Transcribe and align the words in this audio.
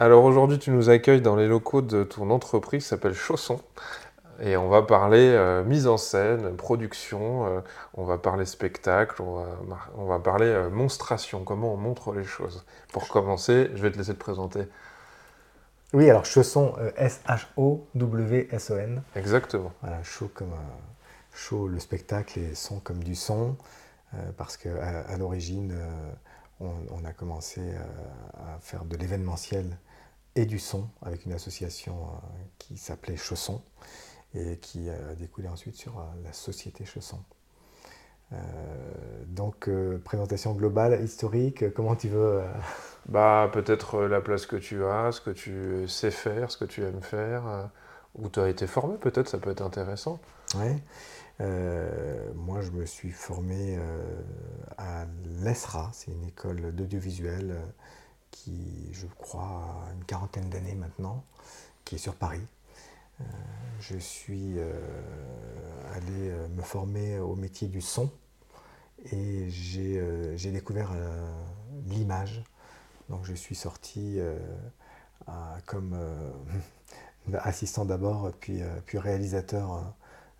Alors 0.00 0.22
aujourd'hui, 0.22 0.60
tu 0.60 0.70
nous 0.70 0.90
accueilles 0.90 1.22
dans 1.22 1.34
les 1.34 1.48
locaux 1.48 1.82
de 1.82 2.04
ton 2.04 2.30
entreprise 2.30 2.84
qui 2.84 2.88
s'appelle 2.88 3.14
Chausson. 3.14 3.60
Et 4.40 4.56
on 4.56 4.68
va 4.68 4.82
parler 4.82 5.18
euh, 5.18 5.64
mise 5.64 5.88
en 5.88 5.96
scène, 5.96 6.54
production, 6.54 7.46
euh, 7.46 7.60
on 7.94 8.04
va 8.04 8.16
parler 8.16 8.46
spectacle, 8.46 9.20
on 9.20 9.42
va, 9.64 9.78
on 9.96 10.04
va 10.04 10.20
parler 10.20 10.46
euh, 10.46 10.70
monstration, 10.70 11.42
comment 11.42 11.74
on 11.74 11.76
montre 11.76 12.12
les 12.12 12.22
choses. 12.22 12.64
Pour 12.92 13.08
commencer, 13.08 13.72
je 13.74 13.82
vais 13.82 13.90
te 13.90 13.98
laisser 13.98 14.14
te 14.14 14.20
présenter. 14.20 14.68
Oui, 15.92 16.08
alors 16.08 16.24
Chausson, 16.24 16.76
S-H-O-W-S-O-N. 16.96 19.02
Exactement. 19.16 19.72
Voilà, 19.80 20.00
chaud 20.04 20.30
comme 20.32 20.54
chaud 21.32 21.66
le 21.66 21.80
spectacle 21.80 22.38
et 22.38 22.54
son 22.54 22.78
comme 22.78 23.02
du 23.02 23.16
son, 23.16 23.56
parce 24.36 24.56
qu'à 24.56 25.00
à, 25.08 25.16
l'origine, 25.16 25.74
on, 26.60 26.70
on, 26.90 27.04
a 27.04 27.12
commencé 27.12 27.62
à 28.34 28.60
faire 28.60 28.84
de 28.84 28.96
l'événementiel 28.96 29.76
et 30.38 30.46
du 30.46 30.60
son 30.60 30.88
avec 31.02 31.26
une 31.26 31.32
association 31.32 31.96
qui 32.58 32.76
s'appelait 32.76 33.16
Chausson 33.16 33.60
et 34.34 34.58
qui 34.58 34.88
a 34.88 35.14
découlé 35.14 35.48
ensuite 35.48 35.74
sur 35.74 35.98
euh, 35.98 36.04
la 36.24 36.32
société 36.32 36.84
Chausson. 36.84 37.18
Euh, 38.32 38.36
donc, 39.26 39.68
euh, 39.68 39.98
présentation 39.98 40.52
globale, 40.52 41.02
historique, 41.02 41.72
comment 41.74 41.96
tu 41.96 42.08
veux 42.08 42.42
bah, 43.08 43.50
Peut-être 43.52 44.02
la 44.02 44.20
place 44.20 44.46
que 44.46 44.56
tu 44.56 44.84
as, 44.84 45.10
ce 45.12 45.20
que 45.20 45.30
tu 45.30 45.88
sais 45.88 46.12
faire, 46.12 46.52
ce 46.52 46.58
que 46.58 46.66
tu 46.66 46.84
aimes 46.84 47.02
faire, 47.02 47.70
où 48.14 48.28
tu 48.28 48.38
as 48.38 48.48
été 48.48 48.68
formé, 48.68 48.96
peut-être, 48.96 49.28
ça 49.28 49.38
peut 49.38 49.50
être 49.50 49.62
intéressant. 49.62 50.20
Oui. 50.56 50.80
moi, 52.34 52.60
je 52.60 52.70
me 52.70 52.84
suis 52.86 53.10
formé 53.10 53.78
à 54.76 55.06
l'ESRA, 55.42 55.90
c'est 55.92 56.10
une 56.10 56.24
école 56.24 56.72
d'audiovisuel 56.72 57.56
qui, 58.30 58.92
je 58.92 59.06
crois, 59.06 59.86
a 59.88 59.92
une 59.94 60.04
quarantaine 60.04 60.48
d'années 60.50 60.74
maintenant, 60.74 61.24
qui 61.84 61.96
est 61.96 61.98
sur 61.98 62.14
Paris. 62.14 62.46
Euh, 63.20 63.24
je 63.80 63.96
suis 63.96 64.58
euh, 64.58 64.72
allé 65.94 66.30
euh, 66.30 66.48
me 66.48 66.62
former 66.62 67.18
au 67.18 67.34
métier 67.34 67.68
du 67.68 67.80
son 67.80 68.10
et 69.12 69.48
j'ai 69.50 70.50
découvert 70.50 70.92
l'image. 71.86 72.42
Donc 73.08 73.24
je 73.24 73.32
suis 73.32 73.54
sorti 73.54 74.18
comme 75.66 75.96
assistant 77.32 77.84
d'abord, 77.84 78.32
puis, 78.40 78.60
puis 78.86 78.98
réalisateur 78.98 79.94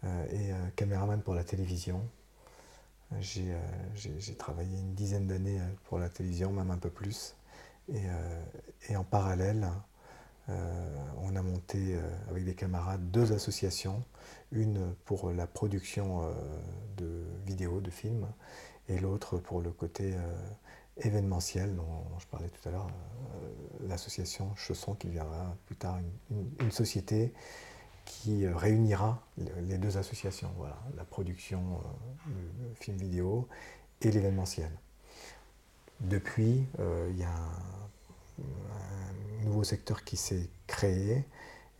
et 0.04 0.50
caméraman 0.74 1.22
pour 1.22 1.34
la 1.34 1.44
télévision. 1.44 2.02
J'ai 3.20 3.54
travaillé 4.36 4.76
une 4.76 4.94
dizaine 4.94 5.28
d'années 5.28 5.60
pour 5.84 6.00
la 6.00 6.08
télévision, 6.08 6.50
même 6.52 6.72
un 6.72 6.78
peu 6.78 6.90
plus. 6.90 7.36
Et, 7.92 8.06
et 8.90 8.96
en 8.96 9.04
parallèle, 9.04 9.68
euh, 10.50 10.96
on 11.18 11.36
a 11.36 11.42
monté 11.42 11.94
euh, 11.94 12.00
avec 12.30 12.44
des 12.44 12.54
camarades 12.54 13.10
deux 13.10 13.32
associations, 13.32 14.02
une 14.50 14.94
pour 15.04 15.30
la 15.30 15.46
production 15.46 16.22
euh, 16.22 16.32
de 16.96 17.22
vidéos, 17.44 17.80
de 17.80 17.90
films, 17.90 18.26
et 18.88 18.98
l'autre 18.98 19.36
pour 19.36 19.60
le 19.60 19.70
côté 19.70 20.14
événementiel 20.96 21.76
dont 21.76 22.06
je 22.18 22.26
parlais 22.26 22.48
tout 22.48 22.66
à 22.66 22.72
l'heure, 22.72 22.86
l'association 23.86 24.54
Chausson 24.56 24.94
qui 24.94 25.10
viendra 25.10 25.54
plus 25.66 25.76
tard, 25.76 25.98
une, 26.30 26.70
société 26.70 27.34
qui 28.06 28.48
réunira 28.48 29.22
les 29.36 29.76
deux 29.76 29.98
associations, 29.98 30.50
voilà, 30.56 30.78
la 30.96 31.04
production 31.04 31.60
de 32.26 32.74
film 32.76 32.96
vidéo 32.96 33.46
et 34.00 34.10
l'événementiel. 34.10 34.70
Depuis, 36.00 36.64
il 37.10 37.18
y 37.18 37.24
a 37.24 37.28
un 37.28 37.67
nouveau 39.48 39.64
secteur 39.64 40.04
qui 40.04 40.16
s'est 40.16 40.48
créé, 40.66 41.24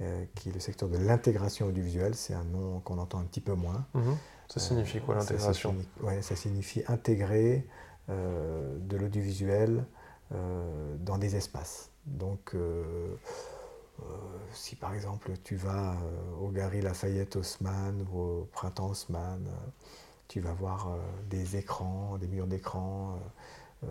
euh, 0.01 0.25
qui 0.35 0.49
est 0.49 0.53
le 0.53 0.61
secteur 0.61 0.89
de 0.89 0.99
l'intégration 0.99 1.67
audiovisuelle. 1.67 2.15
C'est 2.15 2.35
un 2.35 2.45
nom 2.45 2.81
qu'on 2.81 2.99
entend 2.99 3.19
un 3.19 3.25
petit 3.25 3.41
peu 3.41 3.55
moins. 3.55 3.87
Mhm. 3.95 4.17
Ça 4.49 4.61
signifie 4.61 5.01
quoi 5.01 5.15
l'intégration 5.15 5.75
ça, 6.03 6.23
ça, 6.23 6.37
signifie 6.37 6.83
intégrer 6.89 7.67
euh, 8.09 8.79
de 8.81 8.97
l'audiovisuel 8.97 9.85
euh, 10.33 10.97
dans 11.01 11.19
des 11.19 11.37
espaces. 11.37 11.91
Donc, 12.07 12.57
si 14.53 14.77
par 14.77 14.95
exemple 14.95 15.33
tu 15.45 15.57
vas 15.57 15.95
au 16.41 16.49
Gary 16.49 16.81
Lafayette 16.81 17.37
Haussmann 17.37 18.07
ou 18.11 18.19
au 18.19 18.49
Printemps 18.53 18.89
Haussmann, 18.89 19.47
tu 20.29 20.41
vas 20.41 20.53
voir 20.53 20.97
des 21.29 21.57
écrans, 21.57 22.17
des 22.17 22.29
murs 22.29 22.47
d'écran 22.47 23.19
euh, 23.85 23.87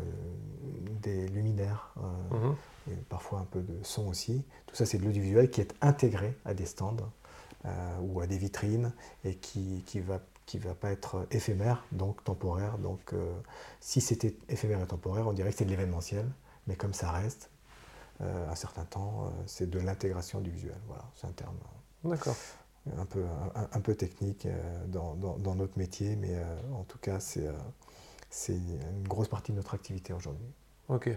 des 1.01 1.29
luminaires, 1.29 1.93
euh, 1.97 2.49
mhm. 2.49 2.55
Et 2.91 2.95
parfois 3.09 3.39
un 3.39 3.45
peu 3.45 3.61
de 3.61 3.83
son 3.83 4.07
aussi. 4.07 4.43
Tout 4.65 4.75
ça, 4.75 4.85
c'est 4.85 4.97
de 4.97 5.03
l'audiovisuel 5.05 5.49
qui 5.49 5.61
est 5.61 5.73
intégré 5.81 6.37
à 6.45 6.53
des 6.53 6.65
stands 6.65 6.97
euh, 7.65 7.97
ou 8.01 8.21
à 8.21 8.27
des 8.27 8.37
vitrines 8.37 8.93
et 9.23 9.35
qui, 9.35 9.83
qui 9.85 9.99
va 9.99 10.21
qui 10.45 10.59
va 10.59 10.73
pas 10.73 10.91
être 10.91 11.27
éphémère, 11.31 11.83
donc 11.91 12.23
temporaire. 12.23 12.77
Donc, 12.77 13.13
si 13.81 13.99
c'était 13.99 14.33
éphémère 14.47 14.81
et 14.81 14.87
temporaire, 14.87 15.27
on 15.27 15.33
dirait 15.33 15.51
que 15.51 15.57
c'est 15.57 15.65
de 15.65 15.69
l'événementiel, 15.69 16.25
mais 16.67 16.77
comme 16.77 16.93
ça 16.93 17.11
reste, 17.11 17.49
un 18.21 18.55
certain 18.55 18.85
temps, 18.85 19.29
c'est 19.45 19.69
de 19.69 19.77
l'intégration 19.77 20.39
du 20.39 20.49
visuel. 20.49 20.79
Voilà, 20.87 21.03
c'est 21.15 21.27
un 21.27 21.33
terme. 21.33 21.57
Un 22.97 23.05
peu, 23.05 23.25
un, 23.73 23.81
peu 23.81 23.93
technique 23.93 24.47
dans, 24.87 25.15
dans, 25.15 25.37
dans, 25.37 25.55
notre 25.55 25.77
métier, 25.77 26.15
mais 26.15 26.41
en 26.73 26.85
tout 26.85 26.97
cas, 26.97 27.19
c'est 27.19 27.49
c'est 28.29 28.55
une 28.55 29.07
grosse 29.07 29.27
partie 29.27 29.51
de 29.51 29.57
notre 29.57 29.73
activité 29.73 30.13
aujourd'hui. 30.13 30.47
Ok. 30.89 31.09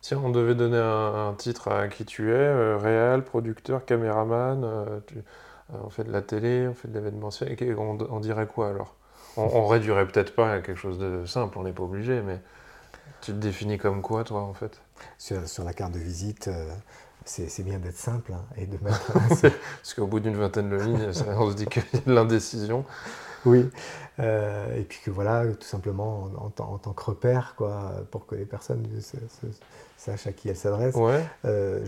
Si 0.00 0.14
on 0.14 0.30
devait 0.30 0.54
donner 0.54 0.78
un, 0.78 1.34
titre 1.36 1.68
à 1.68 1.88
qui 1.88 2.04
tu 2.04 2.30
es, 2.30 2.34
euh, 2.34 2.76
réel, 2.76 3.22
producteur, 3.22 3.84
caméraman, 3.84 4.62
euh, 4.64 5.00
euh, 5.16 5.76
on 5.84 5.90
fait 5.90 6.04
de 6.04 6.12
la 6.12 6.22
télé, 6.22 6.68
on 6.68 6.74
fait 6.74 6.88
de 6.88 6.94
l'événementiel, 6.94 7.56
on, 7.78 8.20
dirait 8.20 8.46
quoi 8.46 8.68
alors? 8.68 8.94
On, 9.36 9.42
on, 9.42 9.66
réduirait 9.66 10.06
peut-être 10.06 10.34
pas 10.34 10.52
à 10.52 10.60
quelque 10.60 10.78
chose 10.78 10.98
de 10.98 11.26
simple, 11.26 11.58
on 11.58 11.64
n'est 11.64 11.72
pas 11.72 11.82
obligé, 11.82 12.20
mais 12.22 12.40
tu 13.20 13.32
te 13.32 13.38
définis 13.38 13.78
comme 13.78 14.00
quoi 14.02 14.22
toi 14.22 14.42
en 14.42 14.54
fait? 14.54 14.80
Sur, 15.18 15.64
la 15.64 15.72
carte 15.72 15.92
de 15.92 15.98
visite, 15.98 16.48
c'est 17.28 17.62
bien 17.62 17.78
d'être 17.78 17.96
simple 17.96 18.32
hein, 18.32 18.44
et 18.56 18.66
de 18.66 18.78
mettre. 18.82 19.12
Parce 19.12 19.94
qu'au 19.94 20.06
bout 20.06 20.20
d'une 20.20 20.36
vingtaine 20.36 20.70
de 20.70 20.76
lignes, 20.76 21.10
on 21.36 21.50
se 21.50 21.56
dit 21.56 21.66
qu'il 21.66 21.82
y 21.92 21.96
a 21.96 22.00
de 22.00 22.12
l'indécision. 22.12 22.84
Oui, 23.44 23.70
euh, 24.18 24.76
et 24.76 24.82
puis 24.82 24.98
que 25.04 25.10
voilà, 25.10 25.46
tout 25.46 25.66
simplement 25.66 26.30
en, 26.36 26.50
tant 26.50 26.92
que 26.92 27.04
repère, 27.04 27.54
quoi, 27.56 27.92
pour 28.10 28.26
que 28.26 28.34
les 28.34 28.44
personnes 28.44 28.86
sachent 29.96 30.26
à 30.26 30.32
qui 30.32 30.48
elles 30.48 30.56
s'adressent. 30.56 30.96
Euh, 31.44 31.84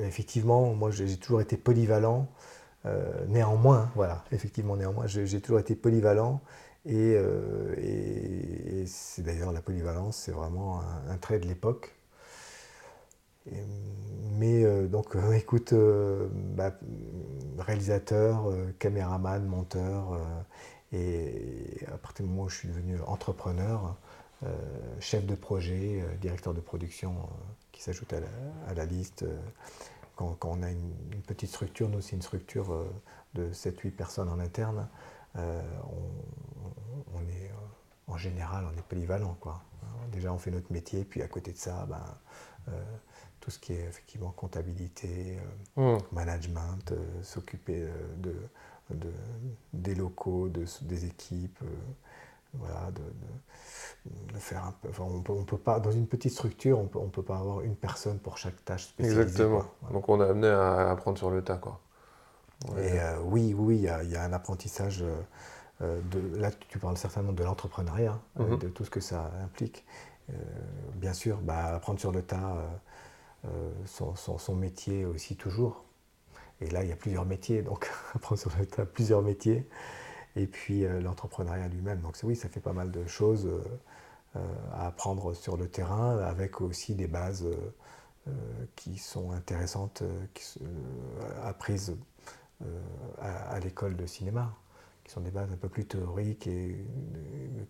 effectivement, 0.00 0.74
moi 0.74 0.90
j'ai 0.90 1.16
toujours 1.16 1.40
été 1.40 1.56
polyvalent. 1.56 2.28
Euh, 2.86 3.26
néanmoins, 3.28 3.90
voilà, 3.94 4.24
effectivement, 4.32 4.76
néanmoins, 4.76 5.06
j'ai 5.06 5.40
toujours 5.40 5.60
été 5.60 5.74
polyvalent. 5.74 6.40
Et, 6.86 7.16
c'est 8.86 9.22
d'ailleurs 9.22 9.52
la 9.52 9.60
polyvalence, 9.60 10.16
c'est 10.16 10.32
vraiment 10.32 10.80
un, 11.08 11.16
trait 11.18 11.38
de 11.38 11.46
l'époque. 11.46 11.94
Mais 13.46 14.88
donc, 14.88 15.16
écoute, 15.34 15.74
bah, 16.54 16.72
réalisateur, 17.58 18.52
caméraman, 18.78 19.44
monteur, 19.44 20.18
et 20.92 21.78
à 21.86 21.98
partir 21.98 22.24
du 22.24 22.30
moment 22.30 22.44
où 22.44 22.48
je 22.48 22.56
suis 22.56 22.68
devenu 22.68 23.00
entrepreneur, 23.06 23.96
euh, 24.42 24.56
chef 25.00 25.26
de 25.26 25.34
projet, 25.34 26.00
euh, 26.00 26.16
directeur 26.16 26.54
de 26.54 26.60
production 26.60 27.12
euh, 27.12 27.24
qui 27.72 27.82
s'ajoute 27.82 28.10
à, 28.14 28.74
la, 28.74 28.86
liste, 28.86 29.26
quand, 30.16 30.38
on 30.44 30.62
a 30.62 30.70
une, 30.70 30.94
petite 31.26 31.50
structure, 31.50 31.90
nous 31.90 32.00
c'est 32.00 32.16
une 32.16 32.22
structure 32.22 32.86
de 33.34 33.52
7-8 33.52 33.90
personnes 33.90 34.28
en 34.30 34.38
interne, 34.38 34.88
on, 35.36 37.20
est 37.28 37.50
en 38.06 38.16
général 38.16 38.64
on 38.72 38.78
est 38.78 38.82
polyvalent. 38.82 39.36
Quoi. 39.40 39.62
Déjà 40.10 40.32
on 40.32 40.38
fait 40.38 40.50
notre 40.50 40.72
métier, 40.72 41.04
puis 41.04 41.22
à 41.22 41.28
côté 41.28 41.52
de 41.52 41.58
ça, 41.58 41.86
ben, 41.86 42.74
tout 43.50 43.54
ce 43.54 43.58
qui 43.58 43.72
est 43.72 43.84
effectivement 43.88 44.30
comptabilité, 44.30 45.38
mmh. 45.76 45.96
management, 46.12 46.94
s'occuper 47.22 47.84
de, 48.18 48.32
des 49.72 49.94
locaux, 49.94 50.48
des 50.48 51.04
équipes, 51.04 51.58
euh, 51.62 51.66
voilà, 52.54 52.90
de, 52.92 54.38
faire 54.38 54.64
un 54.64 54.72
peu. 54.72 54.88
on 55.02 55.20
peut, 55.20 55.34
peut 55.44 55.58
pas, 55.58 55.80
dans 55.80 55.90
une 55.90 56.06
petite 56.06 56.32
structure, 56.32 56.78
on 56.78 56.86
peut, 56.86 56.98
on 56.98 57.08
peut 57.08 57.22
pas 57.22 57.38
avoir 57.38 57.62
une 57.62 57.74
personne 57.74 58.18
pour 58.18 58.38
chaque 58.38 58.64
tâche 58.64 58.84
spécialisée. 58.84 59.22
Exactement. 59.22 59.64
Donc 59.92 60.08
on 60.08 60.20
a 60.20 60.26
amené 60.26 60.48
à 60.48 60.90
apprendre 60.90 61.18
sur 61.18 61.30
le 61.30 61.42
tas, 61.42 61.56
quoi. 61.56 61.80
Et 62.78 62.98
oui, 63.24 63.54
oui, 63.56 63.76
il 63.76 63.82
y, 63.82 63.88
a, 63.88 64.04
y, 64.04 64.16
a 64.16 64.22
un 64.22 64.32
apprentissage. 64.32 65.02
de, 65.80 66.36
là, 66.36 66.50
tu 66.68 66.78
parles 66.78 66.98
certainement 66.98 67.32
de 67.32 67.42
l'entrepreneuriat, 67.42 68.18
mhm. 68.38 68.58
de 68.58 68.68
tout 68.68 68.84
ce 68.84 68.90
que 68.90 69.00
ça 69.00 69.32
implique. 69.42 69.84
bien 70.94 71.14
sûr, 71.14 71.38
bah, 71.38 71.76
apprendre 71.76 71.98
sur 71.98 72.12
le 72.12 72.22
tas 72.22 72.56
son, 73.86 74.14
son, 74.14 74.54
métier 74.54 75.04
aussi 75.04 75.36
toujours. 75.36 75.84
Et 76.60 76.68
là, 76.68 76.82
il 76.82 76.88
y 76.88 76.92
a 76.92 76.96
plusieurs 76.96 77.24
métiers, 77.24 77.62
donc 77.62 77.90
apprendre 78.14 78.40
sur 78.40 78.52
le 78.58 78.66
tas 78.66 78.84
plusieurs 78.84 79.22
métiers. 79.22 79.66
Et 80.36 80.46
puis 80.46 80.84
euh, 80.84 81.00
l'entrepreneuriat 81.00 81.68
lui-même. 81.68 82.00
Donc 82.00 82.16
oui, 82.22 82.36
ça 82.36 82.48
fait 82.48 82.60
pas 82.60 82.72
mal 82.72 82.90
de 82.90 83.06
choses 83.06 83.46
euh, 83.46 83.62
euh, 84.36 84.40
à 84.72 84.86
apprendre 84.86 85.34
sur 85.34 85.56
le 85.56 85.68
terrain, 85.68 86.18
avec 86.18 86.60
aussi 86.60 86.94
des 86.94 87.08
bases 87.08 87.46
qui 88.76 88.96
sont 88.98 89.32
intéressantes, 89.32 90.04
qui, 90.34 90.60
apprises 91.42 91.96
à, 93.18 93.58
l'école 93.58 93.96
de 93.96 94.06
cinéma, 94.06 94.54
qui 95.02 95.10
sont 95.10 95.22
des 95.22 95.32
bases 95.32 95.50
un 95.50 95.56
peu 95.56 95.68
plus 95.68 95.84
théoriques 95.86 96.46
et 96.46 96.86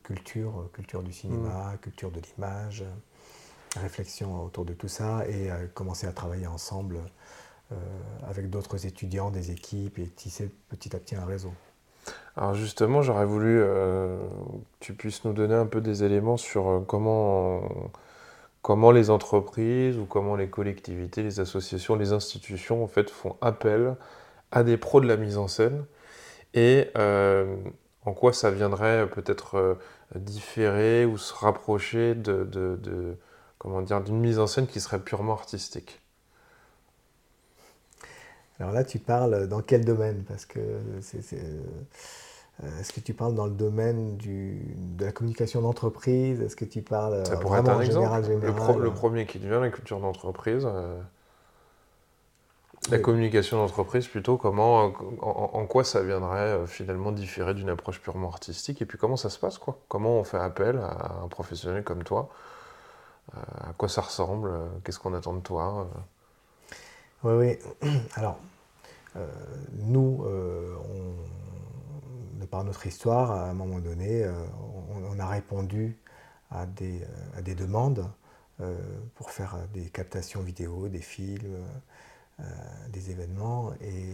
culture, 0.02 0.69
culture 0.75 1.02
du 1.02 1.12
cinéma, 1.12 1.73
mmh. 1.73 1.78
culture 1.78 2.11
de 2.11 2.20
l'image, 2.20 2.84
réflexion 3.76 4.43
autour 4.44 4.64
de 4.64 4.72
tout 4.72 4.88
ça, 4.88 5.25
et 5.28 5.50
commencer 5.75 6.06
à 6.06 6.12
travailler 6.12 6.46
ensemble 6.46 6.99
euh, 7.72 7.76
avec 8.28 8.50
d'autres 8.50 8.84
étudiants, 8.84 9.31
des 9.31 9.52
équipes, 9.52 10.00
et 10.00 10.08
tisser 10.08 10.50
petit 10.70 10.96
à 10.96 10.99
petit 10.99 11.14
un 11.14 11.25
réseau. 11.25 11.52
Alors 12.37 12.55
justement, 12.55 13.00
j'aurais 13.00 13.26
voulu 13.26 13.61
euh, 13.61 14.19
que 14.19 14.64
tu 14.81 14.94
puisses 14.94 15.25
nous 15.25 15.32
donner 15.32 15.55
un 15.55 15.67
peu 15.67 15.81
des 15.81 16.02
éléments 16.02 16.37
sur 16.37 16.69
euh, 16.69 16.81
comment, 16.81 17.62
comment 18.61 18.90
les 18.90 19.08
entreprises 19.08 19.99
ou 19.99 20.05
comment 20.05 20.34
les 20.34 20.49
collectivités, 20.50 21.23
les 21.23 21.38
associations, 21.38 21.94
les 21.94 22.12
institutions 22.12 22.82
en 22.82 22.88
fait 22.88 23.08
font 23.08 23.37
appel 23.40 23.94
à 24.50 24.64
des 24.64 24.76
pros 24.76 25.00
de 25.00 25.06
la 25.06 25.16
mise 25.16 25.38
en 25.38 25.46
scène 25.46 25.84
et 26.55 26.90
en 26.96 28.12
quoi 28.14 28.32
ça 28.32 28.50
viendrait 28.50 29.08
peut-être 29.08 29.78
différer 30.16 31.05
ou 31.05 31.19
se 31.19 31.32
rapprocher 31.32 32.16
de 32.16 33.16
comment 33.60 33.82
dire 33.82 34.00
d'une 34.00 34.18
mise 34.18 34.40
en 34.40 34.48
scène 34.48 34.66
qui 34.66 34.80
serait 34.80 34.98
purement 34.98 35.34
artistique. 35.34 36.00
Alors 38.58 38.72
là, 38.72 38.84
tu 38.84 38.98
parles 38.98 39.46
dans 39.48 39.60
quel 39.60 39.84
domaine? 39.84 40.24
Parce 40.26 40.46
que 40.46 40.60
c'est, 41.02 41.20
euh, 41.34 42.80
est-ce 42.80 42.92
que 42.92 43.00
tu 43.00 43.14
parles 43.14 43.34
dans 43.34 43.44
le 43.44 43.52
domaine 43.52 44.16
du, 44.16 44.74
de 44.76 45.04
la 45.04 45.12
communication 45.12 45.60
d'entreprise? 45.60 46.40
Est-ce 46.40 46.56
que 46.56 46.64
tu 46.64 46.82
parles 46.82 47.24
Ça 47.26 47.36
pourrait 47.36 47.60
être 47.60 47.70
un 47.70 47.80
exemple. 47.80 48.82
le, 48.82 48.90
premier 48.90 49.26
qui 49.26 49.38
devient 49.38 49.60
la 49.60 49.70
culture 49.70 50.00
d'entreprise. 50.00 50.66
Euh, 50.66 50.98
la 52.90 52.98
communication 52.98 53.58
d'entreprise, 53.58 54.08
plutôt, 54.08 54.38
comment, 54.38 54.92
en, 55.20 55.66
quoi 55.66 55.84
ça 55.84 56.02
viendrait 56.02 56.38
euh, 56.38 56.66
finalement 56.66 57.12
différer 57.12 57.52
d'une 57.52 57.68
approche 57.68 58.00
purement 58.00 58.28
artistique? 58.28 58.80
Et 58.80 58.86
puis 58.86 58.96
comment 58.96 59.16
ça 59.16 59.28
se 59.28 59.38
passe 59.38 59.58
quoi? 59.58 59.78
Comment 59.88 60.18
on 60.18 60.24
fait 60.24 60.38
appel 60.38 60.78
à 60.78 61.20
un 61.22 61.28
professionnel 61.28 61.84
comme 61.84 62.04
toi 62.04 62.30
À 63.32 63.72
quoi 63.76 63.88
ça 63.88 64.00
ressemble 64.00 64.50
Qu'est-ce 64.84 64.98
qu'on 64.98 65.14
attend 65.14 65.34
de 65.34 65.40
toi 65.40 65.88
oui, 67.22 67.56
oui. 67.82 67.90
Alors, 68.14 68.38
euh, 69.16 69.26
nous, 69.74 70.24
euh, 70.24 70.76
de 72.40 72.46
par 72.46 72.64
notre 72.64 72.86
histoire, 72.86 73.30
à 73.30 73.50
un 73.50 73.54
moment 73.54 73.80
donné, 73.80 74.24
euh, 74.24 74.32
on, 75.10 75.18
a 75.18 75.26
répondu 75.26 75.98
à 76.50 76.66
des, 76.66 77.02
des 77.42 77.54
demandes 77.54 78.10
pour 79.14 79.30
faire 79.30 79.56
des 79.72 79.88
captations 79.88 80.42
vidéo, 80.42 80.88
des 80.88 81.00
films, 81.00 81.64
des 82.90 83.10
événements. 83.10 83.72
Et 83.80 84.04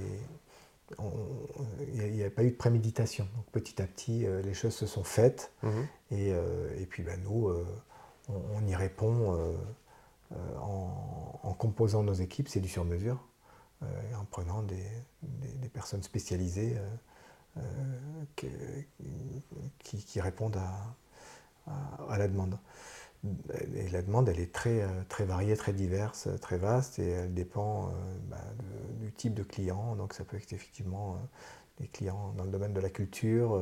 il 1.95 2.13
n'y 2.13 2.23
a, 2.23 2.31
pas 2.31 2.45
eu 2.45 2.51
de 2.51 2.57
préméditation. 2.57 3.27
Donc 3.35 3.47
petit 3.51 3.83
à 3.83 3.87
petit, 3.87 4.25
les 4.45 4.55
choses 4.55 4.75
se 4.75 4.87
sont 4.87 5.03
faites. 5.03 5.51
Mhm. 5.63 5.87
Et, 6.13 6.29
et, 6.29 6.87
puis 6.87 7.03
ben, 7.03 7.21
nous, 7.25 7.53
on, 8.29 8.67
y 8.67 8.75
répond 8.75 9.57
en, 10.61 11.55
composant 11.59 12.03
nos 12.03 12.15
équipes, 12.15 12.49
c'est 12.49 12.61
du 12.61 12.69
sur-mesure. 12.69 13.19
Euh, 13.83 13.87
en 14.19 14.25
prenant 14.25 14.63
des, 14.63 14.83
personnes 15.75 16.03
spécialisées 16.03 16.79
euh, 16.79 17.61
euh, 18.45 18.83
qui, 19.79 20.19
répondent 20.19 20.57
à, 21.67 22.17
la 22.17 22.27
demande. 22.27 22.59
Et 23.75 23.91
la 23.91 24.01
demande, 24.01 24.31
elle 24.31 24.41
est 24.41 24.53
très, 24.53 24.83
très 25.11 25.27
variée, 25.27 25.57
très 25.57 25.75
diverse, 25.75 26.29
très 26.41 26.57
vaste, 26.57 26.99
et 26.99 27.11
elle 27.11 27.35
dépend 27.35 27.93
bah, 28.31 28.41
du 29.01 29.13
type 29.13 29.35
de 29.35 29.43
client. 29.43 29.95
Donc 29.97 30.15
ça 30.15 30.25
peut 30.25 30.39
être 30.39 30.53
effectivement 30.55 31.19
des 31.79 31.89
clients 31.89 32.33
dans 32.39 32.45
le 32.45 32.51
domaine 32.51 32.73
de 32.73 32.81
la 32.81 32.89
culture, 32.89 33.61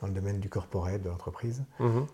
dans 0.00 0.08
le 0.08 0.14
domaine 0.14 0.40
du 0.40 0.48
corporate, 0.48 1.02
de 1.02 1.10
l'entreprise. 1.10 1.62
Mhm. 1.78 2.06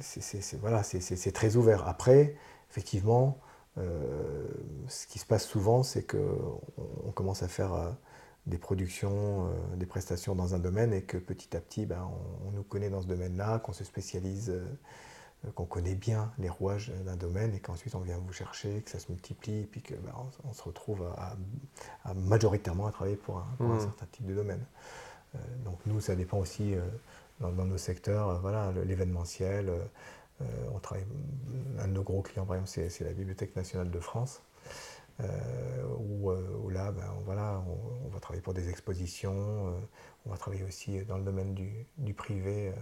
C'est 0.00 1.32
très 1.32 1.56
ouvert. 1.56 1.86
Après, 1.86 2.36
effectivement, 2.70 3.38
euh, 3.78 4.46
ce 4.88 5.06
qui 5.06 5.18
se 5.18 5.26
passe 5.26 5.46
souvent, 5.46 5.82
c'est 5.82 6.04
qu'on 6.04 7.12
commence 7.14 7.42
à 7.42 7.48
faire 7.48 7.74
euh, 7.74 7.90
des 8.46 8.58
productions, 8.58 9.46
euh, 9.46 9.76
des 9.76 9.86
prestations 9.86 10.34
dans 10.34 10.54
un 10.54 10.58
domaine 10.58 10.92
et 10.92 11.02
que 11.02 11.16
petit 11.16 11.56
à 11.56 11.60
petit, 11.60 11.86
ben, 11.86 12.10
on, 12.46 12.50
nous 12.52 12.62
connaît 12.62 12.90
dans 12.90 13.02
ce 13.02 13.06
domaine-là, 13.06 13.58
qu'on 13.60 13.72
se 13.72 13.84
spécialise, 13.84 14.52
qu'on 15.54 15.66
connaît 15.66 15.94
bien 15.94 16.32
les 16.38 16.48
rouages 16.48 16.92
d'un 17.04 17.14
domaine 17.14 17.54
et 17.54 17.60
qu'ensuite 17.60 17.94
on 17.94 18.00
vient 18.00 18.18
vous 18.18 18.32
chercher, 18.32 18.82
que 18.82 18.90
ça 18.90 18.98
se 18.98 19.12
multiplie 19.12 19.60
et 19.60 19.66
puis 19.66 19.82
qu'on 19.82 20.00
ben, 20.02 20.12
on, 20.44 20.52
se 20.52 20.62
retrouve 20.62 21.06
à, 21.16 22.14
majoritairement 22.14 22.86
à 22.86 22.90
travailler 22.90 23.16
pour 23.16 23.38
un, 23.38 23.64
mmh. 23.64 23.80
certain 23.80 24.06
type 24.10 24.26
de 24.26 24.34
domaine. 24.34 24.64
donc 25.64 25.78
nous, 25.86 26.00
ça 26.00 26.16
dépend 26.16 26.38
aussi 26.38 26.74
dans, 27.40 27.50
dans, 27.50 27.64
nos 27.64 27.78
secteurs, 27.78 28.40
voilà, 28.40 28.72
l'événementiel 28.84 29.72
euh, 30.40 30.44
on 30.72 30.78
travaille, 30.78 31.04
un 31.80 31.88
de 31.88 31.92
nos 31.92 32.02
gros 32.02 32.22
clients, 32.22 32.46
par 32.46 32.56
exemple, 32.56 32.88
c'est 32.90 33.04
la 33.04 33.12
Bibliothèque 33.12 33.56
nationale 33.56 33.90
de 33.90 34.00
France. 34.00 34.42
Euh, 35.20 35.26
où, 35.98 36.30
euh, 36.30 36.60
où, 36.62 36.70
là, 36.70 36.92
ben, 36.92 37.12
voilà, 37.24 37.60
on, 38.04 38.08
va 38.08 38.20
travailler 38.20 38.40
pour 38.42 38.54
des 38.54 38.68
expositions, 38.68 39.74
on 40.26 40.30
va 40.30 40.36
travailler 40.36 40.62
aussi 40.62 41.02
dans 41.06 41.18
le 41.18 41.24
domaine 41.24 41.54
du, 41.54 42.14
privé 42.14 42.72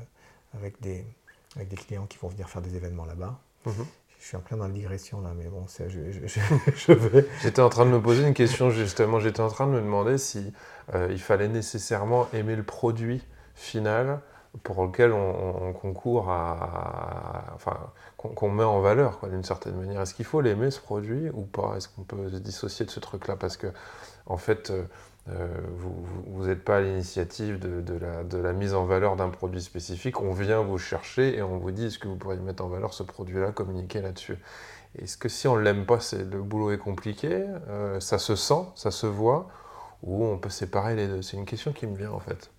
avec, 0.52 0.78
des, 0.82 1.06
avec 1.54 1.68
des 1.68 1.76
clients 1.76 2.06
qui 2.06 2.18
vont 2.18 2.28
venir 2.28 2.50
faire 2.50 2.60
des 2.60 2.76
événements 2.76 3.06
là-bas. 3.06 3.40
Mhm. 3.64 3.86
Je 4.18 4.26
suis 4.26 4.36
en 4.36 4.40
plein 4.40 4.56
dans 4.56 4.66
la 4.66 4.72
digression 4.72 5.20
là, 5.20 5.32
mais 5.34 5.46
bon, 5.46 5.66
je, 5.78 5.88
je, 5.88 6.26
je, 6.76 6.92
vais. 6.92 7.26
J'étais 7.42 7.62
en 7.62 7.68
train 7.68 7.86
de 7.86 7.90
me 7.90 8.00
poser 8.00 8.26
une 8.26 8.34
question 8.34 8.70
justement, 8.70 9.18
j'étais 9.18 9.40
en 9.40 9.48
train 9.48 9.66
de 9.66 9.72
me 9.72 9.80
demander 9.80 10.18
si 10.18 10.52
il 10.94 11.20
fallait 11.20 11.48
nécessairement 11.48 12.28
aimer 12.32 12.56
le 12.56 12.62
produit 12.62 13.22
final 13.54 14.20
pour 14.62 14.84
lequel 14.84 15.12
on, 15.12 15.72
concourt 15.72 16.30
à, 16.30 17.52
enfin, 17.54 17.76
qu'on 18.16 18.50
met 18.50 18.64
en 18.64 18.80
valeur 18.80 19.20
d'une 19.28 19.44
certaine 19.44 19.76
manière. 19.76 20.00
Est-ce 20.00 20.14
qu'il 20.14 20.24
faut 20.24 20.40
l'aimer 20.40 20.70
ce 20.70 20.80
produit 20.80 21.28
ou 21.30 21.42
pas? 21.42 21.74
Est-ce 21.76 21.88
qu'on 21.88 22.02
peut 22.02 22.30
se 22.30 22.36
dissocier 22.36 22.86
de 22.86 22.90
ce 22.90 23.00
truc-là? 23.00 23.36
Parce 23.36 23.56
que, 23.56 23.68
en 24.26 24.36
fait, 24.36 24.70
euh, 24.70 24.84
euh, 25.28 25.48
vous 25.78 26.46
n'êtes 26.46 26.64
pas 26.64 26.76
à 26.76 26.80
l'initiative 26.80 27.58
de, 27.58 28.36
la, 28.36 28.52
mise 28.52 28.74
en 28.74 28.84
valeur 28.84 29.16
d'un 29.16 29.28
produit 29.28 29.60
spécifique. 29.60 30.20
On 30.20 30.32
vient 30.32 30.62
vous 30.62 30.78
chercher 30.78 31.36
et 31.36 31.42
on 31.42 31.58
vous 31.58 31.72
dit 31.72 31.86
est-ce 31.86 31.98
que 31.98 32.08
vous 32.08 32.16
pourriez 32.16 32.40
mettre 32.40 32.64
en 32.64 32.68
valeur 32.68 32.94
ce 32.94 33.02
produit-là, 33.02 33.52
communiquer 33.52 34.00
là-dessus? 34.00 34.38
Est-ce 34.98 35.16
que 35.16 35.28
si 35.28 35.48
on 35.48 35.56
l'aime 35.56 35.84
pas, 35.84 35.98
le 36.12 36.42
boulot 36.42 36.70
est 36.70 36.78
compliqué 36.78 37.44
euh, 37.68 38.00
Ça 38.00 38.18
se 38.18 38.36
sent, 38.36 38.64
ça 38.76 38.90
se 38.90 39.06
voit 39.06 39.48
Ou 40.02 40.24
on 40.24 40.38
peut 40.38 40.48
séparer 40.48 40.94
les 40.94 41.08
deux? 41.08 41.22
C'est 41.22 41.36
une 41.36 41.44
question 41.44 41.72
qui 41.72 41.86
me 41.86 41.96
vient 41.96 42.12
en 42.12 42.20
fait. 42.20 42.50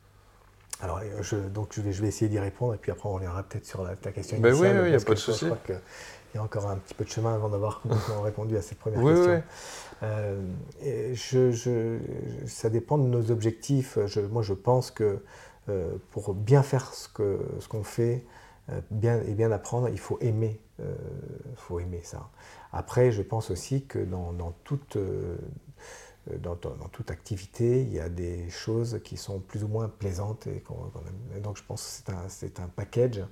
Alors, 0.82 1.02
je, 1.22 1.36
donc 1.36 1.70
je 1.72 1.82
vais, 1.82 1.92
je 1.92 2.02
vais 2.02 2.08
essayer 2.08 2.30
d'y 2.30 2.40
répondre 2.40 2.76
et 2.76 2.78
puis 2.78 2.92
après 2.92 3.10
on 3.10 3.14
reviendra 3.14 3.44
peut-être 3.44 3.66
sur 3.66 3.84
la, 3.84 3.96
ta 3.96 4.12
question 4.12 4.38
ben 4.40 4.50
initiale. 4.50 4.82
oui, 4.82 4.88
il 4.88 4.90
n'y 4.92 5.02
a 5.02 5.06
pas 5.06 5.14
de 5.14 5.20
souci. 5.20 5.46
Je 5.46 5.46
crois 5.46 5.60
qu'il 5.66 5.80
y 6.36 6.38
a 6.38 6.44
encore 6.44 6.70
un 6.70 6.78
petit 6.78 6.94
peu 6.94 7.04
de 7.04 7.10
chemin 7.10 7.34
avant 7.34 7.50
d'avoir 7.50 7.82
complètement 7.82 8.22
répondu 8.22 8.58
à 8.58 8.62
cette 8.62 8.78
première 8.78 9.02
question. 9.02 9.44
Euh, 10.04 10.40
je, 11.14 11.52
je, 11.52 11.98
ça 12.46 12.70
dépend 12.70 13.00
de 13.00 13.08
nos 13.08 13.32
objectifs. 13.32 13.98
moi, 14.32 14.44
je 14.44 14.54
pense 14.54 14.92
que 14.92 15.24
euh, 15.70 15.96
pour 16.12 16.34
bien 16.34 16.62
faire 16.62 16.94
ce 16.94 17.10
qu'on 17.10 17.40
ce 17.60 17.68
qu'on 17.68 17.84
fait 17.84 18.24
euh, 18.70 18.80
bien, 18.92 19.20
et 19.22 19.34
bien 19.34 19.52
apprendre, 19.52 19.90
il 19.90 20.00
faut 20.00 20.20
aimer, 20.22 20.62
faut 21.56 21.80
aimer 21.80 22.02
ça. 22.04 22.30
Après, 22.72 23.12
je 23.12 23.24
pense 23.24 23.50
aussi 23.50 23.86
que 23.86 23.98
dans, 23.98 24.34
dans 24.34 24.54
toute 24.64 24.98
euh, 26.32 26.38
dans, 26.38 26.56
toute 26.56 27.12
activité, 27.12 27.82
il 27.82 27.94
y 27.94 28.00
a 28.00 28.10
des 28.10 28.50
choses 28.50 29.00
qui 29.04 29.18
sont 29.18 29.40
plus 29.40 29.64
ou 29.64 29.68
moins 29.68 29.90
plaisantes. 29.90 30.48
Et, 30.48 30.64
donc 31.40 31.58
je 31.58 31.64
pense 31.64 32.04
que 32.06 32.14
c'est 32.30 32.60
un, 32.60 32.68
package 32.68 33.24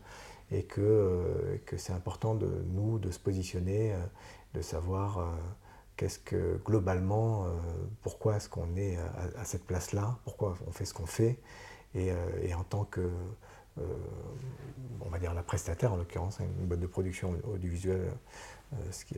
et 0.51 0.63
que, 0.63 0.81
euh, 0.81 1.57
que 1.65 1.77
c'est 1.77 1.93
important 1.93 2.35
de 2.35 2.49
nous 2.67 2.99
de 2.99 3.11
se 3.11 3.19
positionner, 3.19 3.93
euh, 3.93 3.97
de 4.53 4.61
savoir 4.61 5.35
qu'est-ce 5.97 6.19
que 6.19 6.61
globalement, 6.65 7.45
pourquoi 8.03 8.37
est-ce 8.37 8.47
qu'on 8.47 8.75
est 8.77 8.97
à, 9.37 9.43
cette 9.43 9.65
place-là, 9.65 10.17
pourquoi 10.23 10.57
on 10.65 10.71
fait 10.71 10.85
ce 10.85 10.93
qu'on 10.93 11.05
fait. 11.05 11.39
Et, 11.93 12.13
en 12.53 12.63
tant 12.63 12.85
que, 12.85 13.09
on 13.77 15.09
va 15.09 15.19
dire 15.19 15.33
la 15.33 15.43
prestataire 15.43 15.93
en 15.93 15.97
l'occurrence, 15.97 16.39
hein, 16.39 16.45
une 16.59 16.67
boîte 16.67 16.79
de 16.79 16.87
production 16.87 17.35
audiovisuelle, 17.51 18.11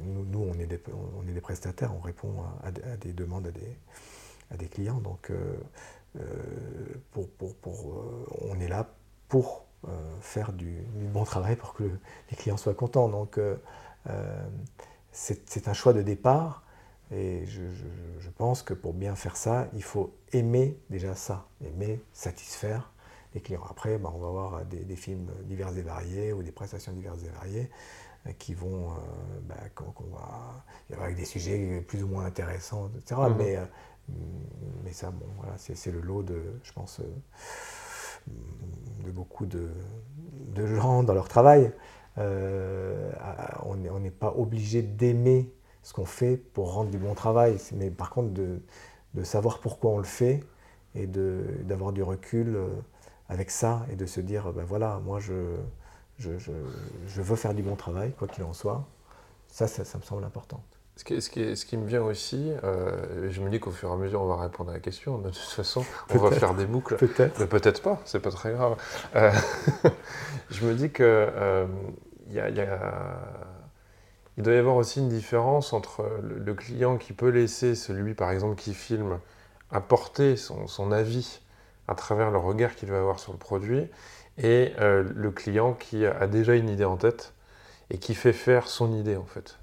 nous, 0.03 0.39
on, 0.39 0.53
est 0.59 0.67
des, 0.67 1.41
prestataires, 1.41 1.95
on 1.95 2.01
répond 2.01 2.43
à, 2.63 2.71
des 2.97 3.13
demandes 3.13 3.51
à 4.51 4.57
des, 4.57 4.67
clients. 4.67 4.99
Donc 4.99 5.31
pour, 7.11 7.27
pour, 7.29 8.03
on 8.41 8.59
est 8.59 8.67
là 8.67 8.89
pour 9.29 9.65
faire 10.21 10.53
du, 10.53 10.83
bon 11.13 11.23
travail 11.23 11.55
pour 11.55 11.73
que 11.73 11.83
les 12.29 12.37
clients 12.37 12.57
soient 12.57 12.75
contents. 12.75 13.09
Donc 13.09 13.39
c'est 15.11 15.67
un 15.67 15.73
choix 15.73 15.93
de 15.93 16.01
départ. 16.01 16.63
Et 17.11 17.45
je, 17.45 18.29
pense 18.37 18.61
que 18.61 18.73
pour 18.73 18.93
bien 18.93 19.15
faire 19.15 19.35
ça, 19.35 19.67
il 19.73 19.83
faut 19.83 20.13
aimer 20.33 20.77
déjà 20.89 21.15
ça, 21.15 21.47
aimer 21.65 22.01
satisfaire 22.13 22.91
les 23.37 23.41
clients. 23.41 23.63
Après, 23.69 23.97
bah, 23.97 24.11
on 24.13 24.19
va 24.19 24.27
avoir 24.27 24.65
des, 24.65 24.95
films 24.95 25.29
divers 25.43 25.75
et 25.77 25.81
variés 25.81 26.33
ou 26.33 26.43
des 26.43 26.51
prestations 26.51 26.91
diverses 26.91 27.23
et 27.23 27.29
variées 27.29 27.69
euh, 28.25 28.31
qui 28.37 28.53
vont, 28.53 28.91
euh, 28.91 28.95
bah, 29.43 29.55
va, 30.11 30.65
il 30.89 30.91
y 30.91 30.95
avoir 30.95 31.13
des 31.13 31.25
sujets 31.25 31.81
plus 31.87 32.03
ou 32.03 32.07
moins 32.07 32.25
intéressants, 32.25 32.89
etc. 32.97 33.21
Mhm. 33.21 33.35
Mais, 33.37 33.57
euh, 33.57 33.65
mais 34.83 34.93
ça, 34.93 35.11
bon, 35.11 35.27
voilà, 35.37 35.53
c'est 35.57 35.91
le 35.91 36.01
lot 36.01 36.23
de, 36.23 36.41
je 36.63 36.71
pense, 36.71 37.01
de 38.27 39.11
beaucoup 39.11 39.45
de, 39.45 39.69
de 40.55 40.67
gens 40.67 41.03
dans 41.03 41.13
leur 41.13 41.27
travail. 41.27 41.71
Euh, 42.17 43.11
on 43.63 43.99
n'est 43.99 44.11
pas 44.11 44.33
obligé 44.35 44.81
d'aimer 44.81 45.51
ce 45.83 45.93
qu'on 45.93 46.05
fait 46.05 46.37
pour 46.37 46.73
rendre 46.73 46.89
du 46.89 46.97
bon 46.97 47.13
travail, 47.13 47.57
mais 47.73 47.91
par 47.91 48.09
contre 48.09 48.33
de, 48.33 48.59
savoir 49.23 49.59
pourquoi 49.59 49.91
on 49.91 49.97
le 49.97 50.03
fait 50.03 50.43
et 50.95 51.07
d'avoir 51.07 51.91
du 51.91 52.03
recul 52.03 52.55
euh, 52.55 52.67
avec 53.29 53.51
ça 53.51 53.85
et 53.91 53.95
de 53.95 54.05
se 54.05 54.21
dire, 54.21 54.53
ben 54.53 54.63
voilà, 54.63 54.99
moi 55.03 55.19
je, 55.19 55.33
je, 56.17 57.21
veux 57.21 57.35
faire 57.35 57.53
du 57.53 57.61
bon 57.61 57.75
travail, 57.75 58.13
quoi 58.13 58.27
qu'il 58.27 58.43
en 58.43 58.53
soit. 58.53 58.85
Ça, 59.49 59.67
ça, 59.67 59.97
me 59.97 60.03
semble 60.03 60.23
important. 60.23 60.61
Ce 60.97 61.03
qui, 61.03 61.21
ce, 61.21 61.29
qui, 61.29 61.55
ce 61.55 61.65
qui, 61.65 61.77
me 61.77 61.87
vient 61.87 62.01
aussi, 62.01 62.51
euh, 62.63 63.29
je 63.29 63.41
me 63.41 63.49
dis 63.49 63.59
qu'au 63.59 63.71
fur 63.71 63.89
et 63.89 63.93
à 63.93 63.95
mesure, 63.95 64.21
on 64.21 64.27
va 64.27 64.41
répondre 64.41 64.71
à 64.71 64.73
la 64.73 64.79
question. 64.79 65.19
De 65.19 65.29
toute 65.29 65.37
façon, 65.37 65.85
on 66.09 66.17
va 66.17 66.31
faire 66.31 66.53
des 66.53 66.65
boucles. 66.65 66.97
Peut-être. 66.97 67.39
Mais 67.39 67.45
peut-être 67.45 67.81
pas, 67.81 68.01
c'est 68.05 68.19
pas 68.19 68.31
très 68.31 68.51
grave. 68.51 68.75
je 70.49 70.65
me 70.65 70.73
dis 70.73 70.91
que 70.91 71.67
il, 72.29 74.43
doit 74.43 74.53
y 74.53 74.57
avoir 74.57 74.75
aussi 74.75 74.99
une 74.99 75.09
différence 75.09 75.73
entre 75.73 76.05
le, 76.21 76.53
client 76.53 76.97
qui 76.97 77.13
peut 77.13 77.29
laisser 77.29 77.75
celui, 77.75 78.13
par 78.13 78.31
exemple, 78.31 78.55
qui 78.55 78.73
filme, 78.73 79.19
apporter 79.71 80.35
son, 80.35 80.91
avis 80.91 81.41
à 81.87 81.95
travers 81.95 82.31
le 82.31 82.37
regard 82.37 82.75
qu'il 82.75 82.89
va 82.89 82.99
avoir 82.99 83.19
sur 83.19 83.31
le 83.31 83.37
produit, 83.37 83.87
et 84.37 84.73
euh, 84.79 85.03
le 85.15 85.31
client 85.31 85.73
qui 85.73 86.05
a 86.05 86.27
déjà 86.27 86.55
une 86.55 86.69
idée 86.69 86.85
en 86.85 86.97
tête 86.97 87.33
et 87.89 87.97
qui 87.97 88.13
fait 88.15 88.33
faire 88.33 88.67
son 88.67 88.93
idée, 88.93 89.15
en 89.15 89.25
fait. 89.25 89.57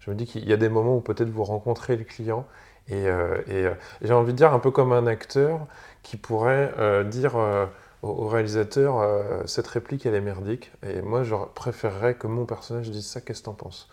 Je 0.00 0.10
me 0.10 0.16
dis 0.16 0.26
qu'il 0.26 0.48
y 0.48 0.52
a 0.52 0.56
des 0.56 0.68
moments 0.68 0.96
où 0.96 1.00
peut-être 1.00 1.30
vous 1.30 1.44
rencontrez 1.44 1.96
le 1.96 2.04
client 2.04 2.46
et, 2.88 3.06
euh, 3.06 3.36
euh, 3.50 3.74
j'ai 4.02 4.14
envie 4.14 4.32
de 4.32 4.38
dire 4.38 4.52
un 4.52 4.58
peu 4.58 4.70
comme 4.70 4.92
un 4.92 5.06
acteur 5.06 5.66
qui 6.02 6.16
pourrait 6.16 6.72
dire 7.04 7.36
au, 8.02 8.28
réalisateur, 8.28 9.00
euh, 9.00 9.42
cette 9.46 9.66
réplique, 9.66 10.06
elle 10.06 10.14
est 10.14 10.20
merdique, 10.20 10.70
et 10.86 11.02
moi, 11.02 11.24
je 11.24 11.34
préférerais 11.54 12.14
que 12.14 12.26
mon 12.26 12.46
personnage 12.46 12.90
dise 12.90 13.06
ça, 13.06 13.20
qu'est-ce 13.20 13.40
que 13.40 13.46
t'en 13.46 13.54
penses? 13.54 13.88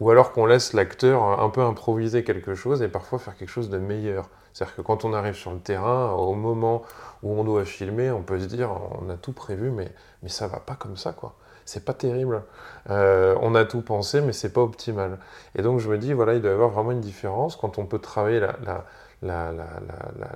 Ou 0.00 0.10
alors 0.10 0.32
qu'on 0.32 0.46
laisse 0.46 0.72
l'acteur 0.72 1.22
un 1.40 1.50
peu 1.50 1.62
improviser 1.62 2.24
quelque 2.24 2.54
chose 2.54 2.82
et 2.82 2.88
parfois 2.88 3.18
faire 3.18 3.36
quelque 3.36 3.50
chose 3.50 3.68
de 3.68 3.78
meilleur. 3.78 4.30
C'est-à-dire 4.52 4.76
que 4.76 4.82
quand 4.82 5.04
on 5.04 5.12
arrive 5.12 5.34
sur 5.34 5.52
le 5.52 5.60
terrain, 5.60 6.12
au 6.12 6.34
moment 6.34 6.82
où 7.22 7.32
on 7.32 7.44
doit 7.44 7.64
filmer, 7.64 8.10
on 8.10 8.22
peut 8.22 8.38
se 8.40 8.46
dire, 8.46 8.70
on 9.00 9.08
a 9.10 9.16
tout 9.16 9.32
prévu, 9.32 9.70
mais, 9.70 9.92
mais 10.22 10.28
ça 10.28 10.46
va 10.46 10.60
pas 10.60 10.74
comme 10.74 10.96
ça, 10.96 11.12
quoi. 11.12 11.34
C'est 11.64 11.84
pas 11.84 11.94
terrible. 11.94 12.42
Euh, 12.88 13.36
on 13.42 13.54
a 13.54 13.64
tout 13.64 13.82
pensé, 13.82 14.20
mais 14.20 14.32
c'est 14.32 14.52
pas 14.52 14.62
optimal. 14.62 15.18
Et 15.54 15.62
donc, 15.62 15.78
je 15.78 15.88
me 15.88 15.98
dis, 15.98 16.12
voilà, 16.12 16.34
il 16.34 16.42
doit 16.42 16.50
y 16.50 16.54
avoir 16.54 16.70
vraiment 16.70 16.90
une 16.90 17.00
différence 17.00 17.54
quand 17.54 17.78
on 17.78 17.86
peut 17.86 18.00
travailler 18.00 18.40
la, 18.40 18.56
la 18.64 18.84
la, 19.22 19.52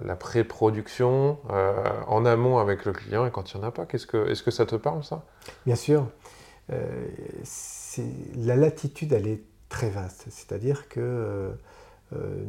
la, 0.04 0.16
pré-production 0.16 1.38
euh, 1.50 1.74
en 2.06 2.26
amont 2.26 2.58
avec 2.58 2.84
le 2.84 2.92
client 2.92 3.24
et 3.24 3.30
quand 3.30 3.52
il 3.52 3.58
n'y 3.58 3.64
en 3.64 3.68
a 3.68 3.70
pas 3.70 3.86
Est-ce 3.90 4.06
que, 4.06 4.30
est 4.30 4.42
que 4.44 4.50
ça 4.50 4.66
te 4.66 4.76
parle 4.76 5.02
ça? 5.02 5.24
Bien 5.64 5.76
sûr. 5.76 6.06
Euh, 6.70 7.08
la 8.36 8.56
latitude, 8.56 9.12
elle 9.12 9.26
est 9.26 9.42
très 9.68 9.88
vaste. 9.88 10.26
C'est-à-dire 10.28 10.88
que, 10.88 11.52
euh, 12.14 12.44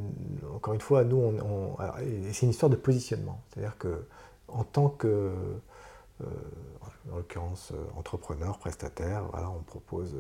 encore 0.54 0.74
une 0.74 0.82
fois, 0.82 1.04
nous, 1.04 1.18
on, 1.18 1.78
c'est 2.32 2.44
une 2.46 2.52
histoire 2.52 2.70
de 2.70 2.76
positionnement. 2.76 3.42
C'est-à-dire 3.50 3.78
que 3.78 4.06
en 4.48 4.64
tant 4.64 4.90
que, 4.90 5.34
en 6.22 7.16
l'occurrence, 7.16 7.74
entrepreneur, 7.98 8.58
prestataire, 8.60 9.26
voilà, 9.32 9.50
on 9.50 9.64
propose 9.64 10.16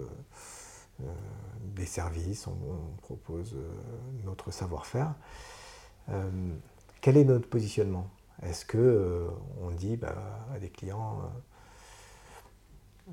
des 1.62 1.86
services, 1.86 2.48
on 2.48 2.56
propose 3.02 3.56
notre 4.24 4.52
savoir-faire. 4.52 5.14
Euh, 6.10 6.54
quel 7.02 7.18
est 7.18 7.24
notre 7.24 7.48
positionnement? 7.48 8.10
Est-ce 8.44 8.66
que 8.66 8.78
euh, 8.78 9.28
on 9.62 9.72
dit 9.72 9.98
bah, 9.98 10.16
à 10.54 10.60
des 10.60 10.70
clients, 10.70 11.20
euh, 11.20 11.28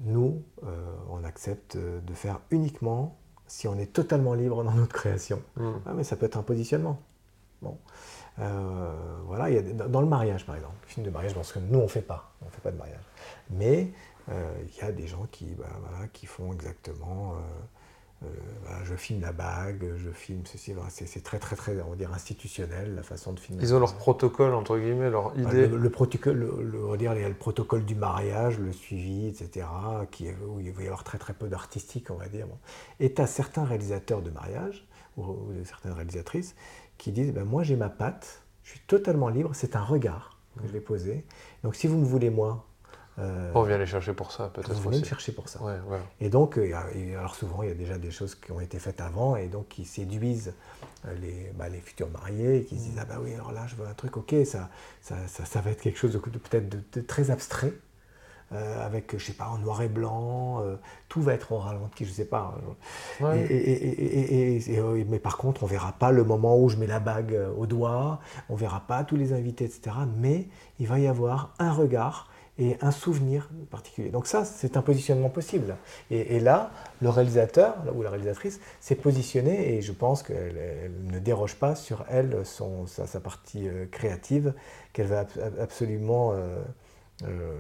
nous, 0.05 0.43
on 1.11 1.23
accepte 1.23 1.77
de 1.77 2.15
faire 2.15 2.41
uniquement 2.51 3.19
si 3.53 3.69
on 3.69 3.79
est 3.79 3.93
totalement 3.93 4.33
libre 4.33 4.65
dans 4.65 4.73
notre 4.73 4.95
création 4.95 5.43
hmm. 5.57 5.73
ah, 5.85 5.93
Mais 5.95 6.05
ça 6.05 6.17
peut 6.17 6.25
être 6.25 6.39
un 6.39 6.43
positionnement. 6.43 6.99
Bon. 7.61 7.77
voilà, 9.27 9.51
il 9.51 9.55
y 9.55 9.59
a, 9.59 9.63
dans 9.89 10.01
le 10.01 10.07
mariage 10.07 10.47
par 10.47 10.57
exemple, 10.57 10.75
le 10.83 10.89
film 10.89 11.05
de 11.07 11.11
mariage, 11.11 11.35
parce 11.35 11.53
que 11.53 11.59
nous 11.59 11.79
on 11.79 11.83
ne 11.83 11.89
fait 11.89 12.01
pas, 12.01 12.33
on 12.45 12.49
fait 12.49 12.63
pas 12.63 12.73
de 12.73 12.79
mariage. 12.79 13.05
Mais 13.51 13.93
il 14.29 14.77
y 14.81 14.83
a 14.83 14.91
des 14.91 15.07
gens 15.07 15.27
qui, 15.31 15.55
bah, 15.55 15.67
qui 16.13 16.27
font 16.27 16.53
exactement 16.53 17.35
euh, 17.35 17.37
je 18.85 18.95
filme 18.95 19.21
la 19.21 19.33
bague, 19.33 19.93
je 19.97 20.11
filme 20.11 20.43
ceci. 20.45 20.75
c'est 20.89 21.23
très, 21.23 21.39
très, 21.39 21.57
très, 21.57 21.81
on 21.83 21.91
va 21.91 21.97
dire, 21.97 22.13
institutionnel, 22.13 22.95
la 22.95 23.03
façon 23.03 23.33
de 23.33 23.41
filmer. 23.41 23.63
Ils 23.63 23.75
ont 23.75 23.81
leur 23.81 23.95
protocole, 23.95 24.55
entre 24.55 24.79
guillemets, 24.79 25.11
leur 25.11 25.37
idée. 25.39 25.67
Le, 25.69 25.91
protocole, 25.91 26.39
le, 26.39 26.85
on 26.85 26.91
va 26.91 26.97
dire, 26.97 27.15
le 27.15 27.35
protocole 27.35 27.85
du 27.85 27.95
mariage, 27.95 28.59
le 28.59 28.73
suivi, 28.73 29.27
etc., 29.27 29.67
qui, 30.11 30.29
où 30.49 30.61
il 30.61 30.73
va 30.73 30.83
y 30.83 30.87
avoir 30.87 31.05
très, 31.05 31.19
très 31.19 31.35
peu 31.35 31.49
d'artistique, 31.49 32.11
on 32.11 32.17
va 32.17 32.29
dire. 32.29 32.47
Et 33.01 33.13
tu 33.13 33.23
as 33.23 33.27
certains 33.27 33.65
réalisateurs 33.65 34.23
de 34.23 34.31
mariage, 34.31 34.87
ou, 35.17 35.37
certaines 35.65 35.93
réalisatrices, 35.93 36.55
qui 36.99 37.13
disent 37.13 37.33
ben, 37.33 37.45
Moi, 37.45 37.63
j'ai 37.63 37.77
ma 37.77 37.89
patte, 37.89 38.43
je 38.63 38.71
suis 38.71 38.81
totalement 38.81 39.29
libre, 39.29 39.51
c'est 39.55 39.77
un 39.77 39.85
regard 39.85 40.39
que 40.61 40.67
je 40.67 40.73
vais 40.73 40.81
poser. 40.81 41.25
Donc, 41.63 41.75
si 41.75 41.87
vous 41.87 41.99
me 41.99 42.05
voulez, 42.05 42.31
moi, 42.31 42.67
euh, 42.69 42.72
on 43.19 43.63
vient 43.63 43.79
les 43.79 43.87
chercher 43.87 44.15
pour 44.15 44.33
ça, 44.33 44.49
peut-être. 44.53 44.75
On 44.87 44.91
vient 44.91 45.01
les 45.01 45.05
chercher 45.05 45.33
pour 45.33 45.49
ça. 45.49 45.61
Et 46.21 46.31
donc, 46.31 46.59
euh, 46.59 46.73
alors 47.19 47.35
souvent, 47.35 47.63
il 47.63 47.69
y 47.69 47.73
a 47.73 47.75
déjà 47.75 47.99
des 47.99 48.11
choses 48.11 48.35
qui 48.35 48.53
ont 48.53 48.61
été 48.61 48.79
faites 48.79 49.01
avant 49.01 49.37
et 49.37 49.49
donc 49.49 49.69
qui 49.69 49.85
séduisent 49.85 50.55
euh, 51.07 51.15
les, 51.21 51.53
bah, 51.55 51.69
les 51.69 51.81
futurs 51.81 52.09
mariés, 52.11 52.65
qui 52.65 52.79
se 52.79 52.85
disent 52.85 52.97
mm. 52.97 53.03
Ah 53.03 53.05
bah 53.05 53.21
oui, 53.23 53.35
alors 53.35 53.53
là, 53.53 53.67
je 53.67 53.77
veux 53.77 53.87
un 53.87 53.95
truc, 53.95 54.17
ok, 54.17 54.35
ça, 54.45 54.71
ça, 55.03 55.17
ça, 55.27 55.61
va 55.61 55.71
être 55.71 55.83
quelque 55.83 55.99
chose 55.99 56.13
de, 56.13 56.19
peut-être 56.19 56.69
de, 56.69 57.01
très 57.01 57.31
abstrait. 57.31 57.73
avec, 58.51 59.17
je 59.17 59.25
sais 59.25 59.33
pas, 59.33 59.49
en 59.49 59.59
noir 59.59 59.83
et 59.83 59.89
blanc, 59.89 60.63
tout 61.09 61.23
va 61.23 61.35
être 61.35 61.53
en 61.53 61.59
ralenti, 61.59 62.05
je 62.05 62.13
sais 62.13 62.27
pas. 62.27 62.55
Et, 63.35 65.05
mais 65.09 65.19
par 65.19 65.37
contre, 65.37 65.65
on 65.65 65.67
verra 65.67 65.93
pas 65.93 66.13
le 66.13 66.25
moment 66.25 66.59
où 66.59 66.69
je 66.69 66.77
mets 66.77 66.87
la 66.87 67.01
bague 67.01 67.39
au 67.57 67.67
doigt, 67.67 68.21
on 68.49 68.55
verra 68.55 68.81
pas 68.81 69.05
tous 69.05 69.17
les 69.17 69.33
invités, 69.33 69.65
etc. 69.65 69.97
Mais 70.19 70.49
il 70.79 70.87
va 70.87 70.99
y 70.99 71.07
avoir 71.07 71.55
un 71.59 71.73
regard 71.73 72.32
et 72.63 72.77
un 72.81 72.93
souvenir 72.93 73.51
particulier. 73.71 74.11
Donc 74.11 74.27
ça, 74.27 74.45
c'est 74.45 74.77
un 74.77 74.83
positionnement 74.83 75.31
possible. 75.31 75.77
Et, 76.11 76.39
là, 76.39 76.71
le 77.01 77.09
réalisateur 77.09 77.75
ou 77.95 78.03
la 78.03 78.11
réalisatrice 78.11 78.61
s'est 78.81 78.95
positionné 78.95 79.75
et 79.75 79.83
je 79.83 79.93
pense 79.93 80.23
qu'elle 80.23 80.93
ne 81.05 81.19
déroge 81.19 81.57
pas 81.57 81.75
sur 81.75 82.05
elle, 82.09 82.45
son, 82.45 82.87
sa, 82.87 83.21
partie 83.21 83.69
euh, 83.69 83.87
créative, 83.91 84.55
qu'elle 84.93 85.09
va 85.09 85.27
absolument 85.61 86.33
euh, 86.33 86.63
euh, 87.25 87.57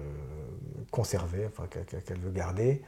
conserver, 0.92 1.46
enfin, 1.46 1.66
qu'elle 1.66 2.18
veut 2.18 2.30
garder, 2.30 2.82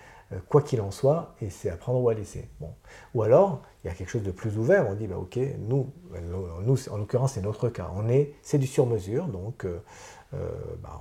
quoi 0.49 0.63
qu'il 0.63 0.81
en 0.81 0.91
soit, 0.91 1.35
et 1.41 1.51
c'est 1.51 1.71
à 1.71 1.77
prendre 1.77 2.01
ou 2.01 2.09
à 2.09 2.15
laisser. 2.15 2.49
Bon. 2.61 2.71
Ou 3.15 3.23
alors, 3.23 3.63
il 3.83 3.89
y 3.89 3.91
a 3.91 3.95
quelque 3.95 4.09
chose 4.09 4.23
de 4.23 4.31
plus 4.31 4.57
ouvert, 4.57 4.89
on 4.89 4.95
dit, 4.95 5.07
bah, 5.07 5.17
ok, 5.19 5.39
nous, 5.59 5.91
nous 6.63 6.89
en 6.91 6.97
l'occurrence, 6.97 7.35
c'est 7.35 7.43
notre 7.43 7.69
cas, 7.69 7.91
c'est 8.43 8.59
du 8.59 8.67
sur-mesure, 8.67 9.27
donc 9.27 9.67
bah, 10.83 11.01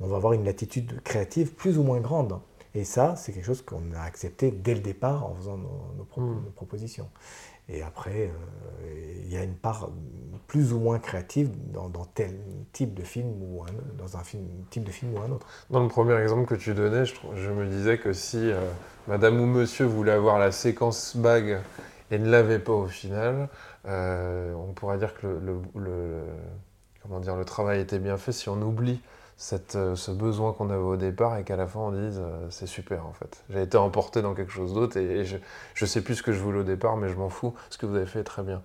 on 0.00 0.06
va 0.06 0.16
avoir 0.16 0.32
une 0.32 0.44
latitude 0.44 1.00
créative 1.02 1.54
plus 1.54 1.78
ou 1.78 1.82
moins 1.82 2.00
grande. 2.00 2.40
Et 2.74 2.84
ça, 2.84 3.14
c'est 3.16 3.32
quelque 3.32 3.44
chose 3.44 3.62
qu'on 3.62 3.92
a 3.94 4.00
accepté 4.00 4.50
dès 4.50 4.74
le 4.74 4.80
départ 4.80 5.26
en 5.26 5.34
faisant 5.34 5.58
nos, 5.58 6.06
hmm. 6.16 6.52
propositions. 6.54 7.08
Et 7.68 7.82
après, 7.82 8.30
euh, 8.30 9.20
il 9.24 9.32
y 9.32 9.36
a 9.36 9.44
une 9.44 9.54
part 9.54 9.90
plus 10.48 10.72
ou 10.72 10.80
moins 10.80 10.98
créative 10.98 11.50
dans, 11.72 11.90
tel 12.14 12.34
type 12.72 12.94
de 12.94 13.02
film 13.02 13.28
ou 13.42 13.64
dans 13.98 14.16
un 14.16 14.24
film, 14.24 14.44
type 14.70 14.84
de 14.84 14.90
film 14.90 15.14
ou 15.14 15.20
un 15.20 15.30
autre. 15.30 15.46
Dans 15.70 15.80
le 15.80 15.88
premier 15.88 16.16
exemple 16.20 16.46
que 16.46 16.54
tu 16.54 16.74
donnais, 16.74 17.04
je, 17.06 17.50
me 17.50 17.66
disais 17.66 17.98
que 17.98 18.12
si 18.12 18.50
euh, 18.50 18.58
Madame 19.06 19.40
ou 19.40 19.46
Monsieur 19.46 19.86
voulait 19.86 20.12
avoir 20.12 20.38
la 20.38 20.50
séquence 20.50 21.16
bague 21.16 21.60
et 22.10 22.18
ne 22.18 22.28
l'avait 22.28 22.58
pas 22.58 22.72
au 22.72 22.88
final, 22.88 23.48
euh, 23.86 24.52
on 24.54 24.72
pourrait 24.72 24.98
dire 24.98 25.14
que 25.14 25.26
le, 25.26 26.22
comment 27.02 27.20
dire, 27.20 27.36
le 27.36 27.44
travail 27.44 27.80
était 27.80 27.98
bien 27.98 28.16
fait 28.16 28.32
si 28.32 28.48
on 28.48 28.60
oublie 28.62 29.00
euh, 29.74 29.96
ce 29.96 30.10
besoin 30.12 30.52
qu'on 30.52 30.70
avait 30.70 30.78
au 30.78 30.96
départ 30.96 31.36
et 31.36 31.42
qu'à 31.42 31.56
la 31.56 31.66
fin 31.66 31.80
on 31.80 31.90
dise 31.90 32.20
euh, 32.20 32.46
c'est 32.50 32.66
super 32.66 33.06
en 33.06 33.12
fait. 33.12 33.42
J'ai 33.50 33.62
été 33.62 33.76
emporté 33.76 34.22
dans 34.22 34.34
quelque 34.34 34.52
chose 34.52 34.72
d'autre 34.72 34.96
et, 34.98 35.24
je, 35.24 35.36
je 35.74 35.86
sais 35.86 36.00
plus 36.00 36.16
ce 36.16 36.22
que 36.22 36.32
je 36.32 36.38
voulais 36.38 36.60
au 36.60 36.64
départ, 36.64 36.96
mais 36.96 37.08
je 37.08 37.16
m'en 37.16 37.28
fous. 37.28 37.54
Ce 37.68 37.76
que 37.76 37.86
vous 37.86 37.96
avez 37.96 38.06
fait 38.06 38.20
est 38.20 38.24
très 38.24 38.42
bien. 38.42 38.62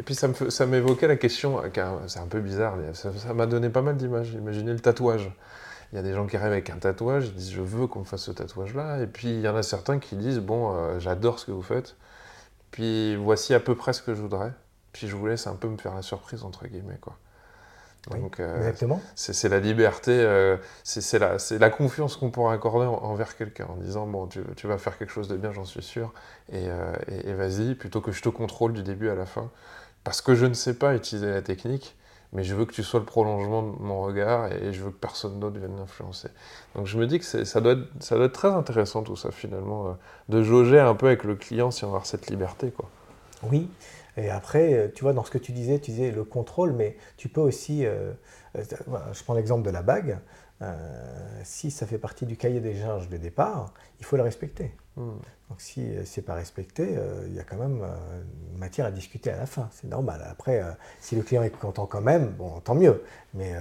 Et 0.00 0.02
puis 0.02 0.14
ça, 0.14 0.28
me, 0.28 0.50
ça 0.50 0.66
m'évoquait 0.66 1.08
la 1.08 1.16
question, 1.16 1.60
c'est 2.06 2.18
un 2.18 2.26
peu 2.26 2.40
bizarre, 2.40 2.76
ça, 2.92 3.34
m'a 3.34 3.46
donné 3.46 3.68
pas 3.68 3.82
mal 3.82 3.96
d'images. 3.96 4.32
Imaginez 4.32 4.72
le 4.72 4.80
tatouage. 4.80 5.30
Il 5.92 5.96
y 5.96 5.98
a 5.98 6.02
des 6.02 6.14
gens 6.14 6.26
qui 6.26 6.36
rêvent 6.36 6.52
avec 6.52 6.70
un 6.70 6.78
tatouage, 6.78 7.26
ils 7.28 7.34
disent 7.34 7.52
je 7.52 7.62
veux 7.62 7.86
qu'on 7.86 8.00
me 8.00 8.04
fasse 8.04 8.22
ce 8.22 8.30
tatouage-là. 8.30 9.02
Et 9.02 9.06
puis 9.06 9.28
il 9.28 9.40
y 9.40 9.48
en 9.48 9.56
a 9.56 9.62
certains 9.62 9.98
qui 9.98 10.16
disent 10.16 10.40
bon, 10.40 10.74
euh, 10.74 10.98
j'adore 10.98 11.38
ce 11.38 11.46
que 11.46 11.52
vous 11.52 11.62
faites. 11.62 11.96
Puis 12.70 13.16
voici 13.16 13.54
à 13.54 13.60
peu 13.60 13.74
près 13.74 13.92
ce 13.92 14.02
que 14.02 14.14
je 14.14 14.20
voudrais. 14.20 14.52
Puis 14.92 15.08
je 15.08 15.16
vous 15.16 15.26
laisse 15.26 15.46
un 15.46 15.54
peu 15.54 15.68
me 15.68 15.76
faire 15.76 15.94
la 15.94 16.02
surprise 16.02 16.42
entre 16.42 16.66
guillemets 16.66 16.98
quoi. 17.00 17.18
Donc, 18.10 18.38
euh, 18.38 18.56
exactement. 18.58 19.00
C'est 19.16 19.48
la 19.48 19.58
liberté, 19.58 20.12
euh, 20.12 20.56
c'est 20.84 21.18
la, 21.18 21.36
la, 21.58 21.70
confiance 21.70 22.16
qu'on 22.16 22.30
pourra 22.30 22.52
accorder 22.52 22.86
envers 22.86 23.36
quelqu'un 23.36 23.66
en 23.66 23.76
disant 23.76 24.06
bon, 24.06 24.26
tu, 24.28 24.40
tu, 24.54 24.68
vas 24.68 24.78
faire 24.78 24.96
quelque 24.96 25.10
chose 25.10 25.28
de 25.28 25.36
bien, 25.36 25.52
j'en 25.52 25.64
suis 25.64 25.82
sûr, 25.82 26.12
et, 26.52 26.68
euh, 26.68 26.92
et, 27.08 27.32
vas-y, 27.32 27.74
plutôt 27.74 28.00
que 28.00 28.12
je 28.12 28.22
te 28.22 28.28
contrôle 28.28 28.72
du 28.74 28.82
début 28.82 29.08
à 29.08 29.16
la 29.16 29.26
fin. 29.26 29.50
Parce 30.04 30.22
que 30.22 30.36
je 30.36 30.46
ne 30.46 30.54
sais 30.54 30.74
pas 30.74 30.94
utiliser 30.94 31.28
la 31.28 31.42
technique, 31.42 31.96
mais 32.32 32.44
je 32.44 32.54
veux 32.54 32.64
que 32.64 32.72
tu 32.72 32.84
sois 32.84 33.00
le 33.00 33.06
prolongement 33.06 33.62
de 33.62 33.82
mon 33.82 34.02
regard 34.02 34.52
et, 34.52 34.72
je 34.72 34.84
veux 34.84 34.90
que 34.90 34.98
personne 34.98 35.40
d'autre 35.40 35.58
vienne 35.58 35.76
l'influencer. 35.76 36.28
Donc 36.76 36.86
je 36.86 36.96
me 36.98 37.08
dis 37.08 37.18
que 37.18 37.24
ça 37.24 37.60
doit, 37.60 37.72
être, 37.72 37.88
ça 37.98 38.14
doit 38.14 38.26
être 38.26 38.32
très 38.32 38.52
intéressant 38.52 39.02
tout 39.02 39.16
ça 39.16 39.32
finalement, 39.32 39.96
de 40.28 40.42
jauger 40.44 40.78
un 40.78 40.94
peu 40.94 41.06
avec 41.06 41.24
le 41.24 41.34
client 41.34 41.72
si 41.72 41.84
on 41.84 41.88
avoir 41.88 42.06
cette 42.06 42.30
liberté. 42.30 42.70
Quoi. 42.70 42.88
Oui, 43.42 43.68
et 44.16 44.30
après, 44.30 44.72
euh, 44.72 44.88
tu 44.92 45.02
vois, 45.02 45.12
dans 45.12 45.24
ce 45.24 45.30
que 45.30 45.38
tu 45.38 45.52
disais, 45.52 45.78
tu 45.78 45.90
disais 45.90 46.10
le 46.10 46.24
contrôle, 46.24 46.72
mais 46.72 46.96
tu 47.16 47.28
peux 47.28 47.40
aussi, 47.40 47.84
euh, 47.84 48.12
euh, 48.56 48.64
je 49.12 49.22
prends 49.22 49.34
l'exemple 49.34 49.62
de 49.62 49.70
la 49.70 49.82
bague, 49.82 50.18
si 51.44 51.70
ça 51.70 51.86
fait 51.86 51.98
partie 51.98 52.24
du 52.24 52.38
cahier 52.38 52.60
des 52.60 52.80
charges 52.80 53.10
de 53.10 53.18
départ, 53.18 53.74
il 54.00 54.06
faut 54.06 54.16
le 54.16 54.22
respecter. 54.22 54.72
Hmm. 54.96 55.18
Donc 55.50 55.60
si 55.60 55.92
c'est 56.06 56.22
pas 56.22 56.32
respecté, 56.32 56.96
il 57.26 57.34
y 57.34 57.38
a 57.38 57.42
quand 57.42 57.58
même 57.58 57.86
matière 58.56 58.86
à 58.86 58.90
discuter 58.90 59.30
à 59.30 59.36
la 59.36 59.44
fin. 59.44 59.68
C'est 59.70 59.86
normal. 59.86 60.26
Après, 60.26 60.64
si 60.98 61.14
le 61.14 61.20
client 61.20 61.42
est 61.42 61.50
content 61.50 61.84
quand 61.84 62.00
même, 62.00 62.28
bon, 62.30 62.58
tant 62.60 62.74
mieux. 62.74 63.04
Mais 63.34 63.52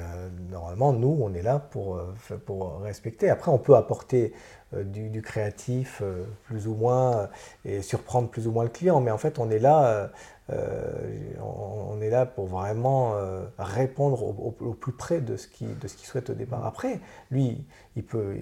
normalement, 0.49 0.93
nous, 0.93 1.17
on 1.21 1.33
est 1.33 1.41
là 1.41 1.59
pour, 1.59 1.99
pour 2.45 2.79
respecter. 2.79 3.29
Après, 3.29 3.51
on 3.51 3.59
peut 3.59 3.75
apporter 3.75 4.33
du, 4.73 5.09
du, 5.09 5.21
créatif 5.21 6.01
plus 6.45 6.65
ou 6.65 6.75
moins 6.75 7.29
et 7.65 7.81
surprendre 7.81 8.29
plus 8.29 8.47
ou 8.47 8.51
moins 8.51 8.63
le 8.63 8.69
client. 8.69 9.01
Mais 9.01 9.11
en 9.11 9.17
fait, 9.17 9.37
on 9.37 9.49
est 9.49 9.59
là 9.59 10.11
on 10.49 12.01
est 12.01 12.09
là 12.09 12.25
pour 12.25 12.47
vraiment 12.47 13.15
euh, 13.15 13.45
répondre 13.57 14.23
au, 14.23 14.51
plus 14.73 14.91
près 14.91 15.21
de 15.21 15.37
ce 15.37 15.47
qu'il 15.47 15.75
souhaite 16.03 16.29
au 16.29 16.33
départ. 16.33 16.65
Après, 16.65 16.99
lui, 17.31 17.65
il 17.95 18.03
peut, 18.03 18.35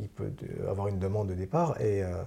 il, 0.00 0.08
peut 0.08 0.32
avoir 0.68 0.88
une 0.88 0.98
demande 0.98 1.28
de 1.28 1.34
départ 1.34 1.80
et, 1.80 2.02
euh, 2.02 2.22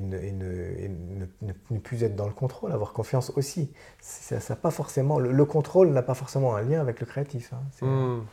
ne, 0.00 1.78
plus 1.78 2.02
être 2.02 2.16
dans 2.16 2.26
le 2.26 2.32
contrôle, 2.32 2.72
avoir 2.72 2.92
confiance 2.92 3.32
aussi. 3.36 3.72
Ça, 4.00 4.40
ça 4.40 4.56
pas 4.56 4.70
forcément, 4.70 5.18
le, 5.18 5.44
contrôle 5.44 5.90
n'a 5.90 6.02
pas 6.02 6.14
forcément 6.14 6.56
un 6.56 6.62
lien 6.62 6.80
avec 6.80 7.00
le 7.00 7.06
créatif. 7.06 7.52
Hein. 7.52 8.24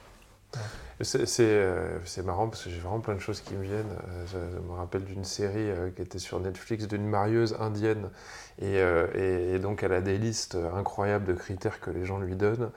Euh, 1.39 1.99
c'est 2.05 2.25
marrant 2.25 2.47
parce 2.47 2.63
que 2.63 2.69
j'ai 2.69 2.79
vraiment 2.79 2.99
plein 2.99 3.15
de 3.15 3.19
choses 3.19 3.41
qui 3.41 3.53
me 3.53 3.63
viennent. 3.63 3.97
Euh, 4.07 4.25
je, 4.27 4.59
me 4.59 4.73
rappelle 4.73 5.03
d'une 5.03 5.23
série 5.23 5.69
euh, 5.71 5.89
qui 5.89 6.01
était 6.01 6.19
sur 6.19 6.39
Netflix 6.39 6.87
d'une 6.87 7.07
marieuse 7.07 7.55
indienne. 7.59 8.09
Et, 8.61 9.59
donc 9.59 9.83
elle 9.83 9.93
a 9.93 10.01
des 10.01 10.17
listes 10.17 10.57
incroyables 10.75 11.25
de 11.25 11.33
critères 11.33 11.79
que 11.79 11.89
les 11.89 12.05
gens 12.05 12.19
lui 12.19 12.35
donnent. 12.35 12.69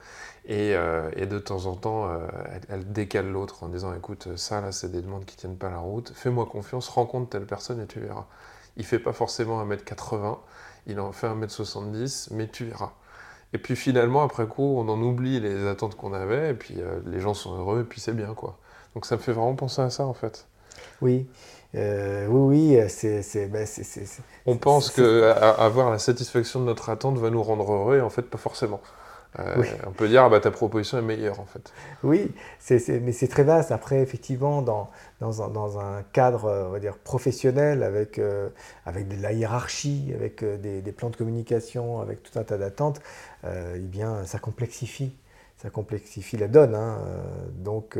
Et, 0.45 0.71
et 0.71 1.25
de 1.25 1.39
temps 1.39 1.65
en 1.67 1.75
temps, 1.75 2.09
elle, 2.69 2.91
décale 2.91 3.29
l'autre 3.29 3.63
en 3.63 3.69
disant 3.69 3.93
écoute, 3.93 4.35
ça 4.35 4.61
là, 4.61 4.71
c'est 4.71 4.91
des 4.91 5.01
demandes 5.01 5.25
qui 5.25 5.35
tiennent 5.35 5.57
pas 5.57 5.69
la 5.69 5.77
route. 5.77 6.11
Fais-moi 6.15 6.47
confiance, 6.47 6.87
rencontre 6.87 7.29
telle 7.29 7.45
personne 7.45 7.81
et 7.81 7.85
tu 7.85 7.99
verras. 7.99 8.25
Il 8.77 8.85
fait 8.85 8.99
pas 8.99 9.13
forcément 9.13 9.63
1m80, 9.63 10.39
il 10.87 10.99
en 10.99 11.11
fait 11.11 11.27
1m70, 11.27 12.29
mais 12.31 12.47
tu 12.47 12.65
verras. 12.65 12.93
Et 13.53 13.57
puis 13.57 13.75
finalement, 13.75 14.23
après 14.23 14.47
coup, 14.47 14.75
on 14.77 14.89
en 14.89 15.01
oublie 15.01 15.39
les 15.39 15.67
attentes 15.67 15.95
qu'on 15.95 16.13
avait, 16.13 16.51
et 16.51 16.53
puis 16.53 16.75
euh, 16.79 16.99
les 17.05 17.19
gens 17.19 17.33
sont 17.33 17.55
heureux, 17.57 17.81
et 17.81 17.83
puis 17.83 18.01
c'est 18.01 18.13
bien, 18.13 18.33
quoi. 18.33 18.57
Donc 18.93 19.05
ça 19.05 19.15
me 19.15 19.21
fait 19.21 19.31
vraiment 19.31 19.55
penser 19.55 19.81
à 19.81 19.89
ça, 19.89 20.05
en 20.05 20.13
fait. 20.13 20.47
Oui, 21.01 21.27
euh, 21.75 22.27
oui, 22.27 22.75
oui, 22.75 22.89
c'est... 22.89 23.47
Ben, 23.47 23.65
on 24.45 24.57
pense 24.57 24.91
qu'avoir 24.91 25.91
la 25.91 25.99
satisfaction 25.99 26.59
de 26.59 26.65
notre 26.65 26.89
attente 26.89 27.17
va 27.17 27.29
nous 27.29 27.43
rendre 27.43 27.71
heureux, 27.71 27.97
et 27.97 28.01
en 28.01 28.09
fait, 28.09 28.23
pas 28.23 28.37
forcément. 28.37 28.81
Euh, 29.39 29.63
on 29.85 29.91
peut 29.91 30.07
dire, 30.07 30.23
ah 30.23 30.29
bah, 30.29 30.39
ta 30.39 30.51
proposition 30.51 30.97
est 30.97 31.01
meilleure 31.01 31.39
en 31.39 31.45
fait. 31.45 31.73
Oui, 32.03 32.31
mais 32.69 33.11
c'est 33.11 33.27
très 33.27 33.43
vaste. 33.43 33.71
Après, 33.71 34.01
effectivement, 34.01 34.61
dans, 34.61 34.89
dans, 35.19 35.79
un, 35.79 36.03
cadre 36.13 36.67
on 36.67 36.71
va 36.71 36.79
dire, 36.79 36.97
professionnel, 36.97 37.83
avec, 37.83 38.19
euh, 38.19 38.49
avec 38.85 39.07
de 39.07 39.21
la 39.21 39.33
hiérarchie, 39.33 40.11
avec 40.15 40.43
euh, 40.43 40.57
des, 40.57 40.91
plans 40.91 41.09
de 41.09 41.15
communication, 41.15 41.99
avec 41.99 42.23
tout 42.23 42.37
un 42.39 42.43
tas 42.43 42.57
d'attentes, 42.57 43.01
eh 43.45 43.79
bien, 43.79 44.25
ça 44.25 44.39
complexifie. 44.39 45.15
Ça 45.57 45.69
complexifie 45.69 46.37
la 46.37 46.47
donne. 46.47 46.75
Hein. 46.75 46.97
Donc, 47.57 47.97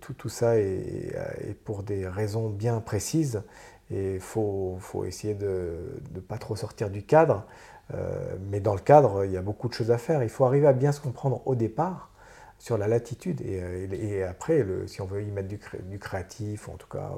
tout, 0.00 0.12
tout, 0.14 0.28
ça 0.28 0.58
est, 0.58 1.14
est, 1.40 1.54
pour 1.64 1.82
des 1.82 2.06
raisons 2.06 2.48
bien 2.48 2.80
précises. 2.80 3.42
Et 3.90 4.14
il 4.14 4.20
faut, 4.20 4.76
faut, 4.80 5.04
essayer 5.04 5.34
de 5.34 6.00
ne 6.14 6.20
pas 6.20 6.38
trop 6.38 6.56
sortir 6.56 6.90
du 6.90 7.02
cadre. 7.02 7.44
Euh, 7.92 8.36
mais 8.50 8.60
dans 8.60 8.74
le 8.74 8.80
cadre, 8.80 9.24
il 9.24 9.32
y 9.32 9.36
a 9.36 9.42
beaucoup 9.42 9.68
de 9.68 9.74
choses 9.74 9.90
à 9.90 9.98
faire. 9.98 10.22
Il 10.22 10.28
faut 10.28 10.44
arriver 10.44 10.66
à 10.66 10.72
bien 10.72 10.92
se 10.92 11.00
comprendre 11.00 11.42
au 11.46 11.54
départ 11.54 12.10
sur 12.58 12.78
la 12.78 12.88
latitude. 12.88 13.40
Et, 13.42 13.60
euh, 13.62 14.30
après, 14.30 14.62
le, 14.62 14.86
si 14.86 15.00
on 15.00 15.06
veut 15.06 15.22
y 15.22 15.30
mettre 15.30 15.48
du, 15.48 15.60
du 15.90 15.98
créatif, 15.98 16.68
en 16.68 16.76
tout 16.76 16.88
cas 16.88 17.12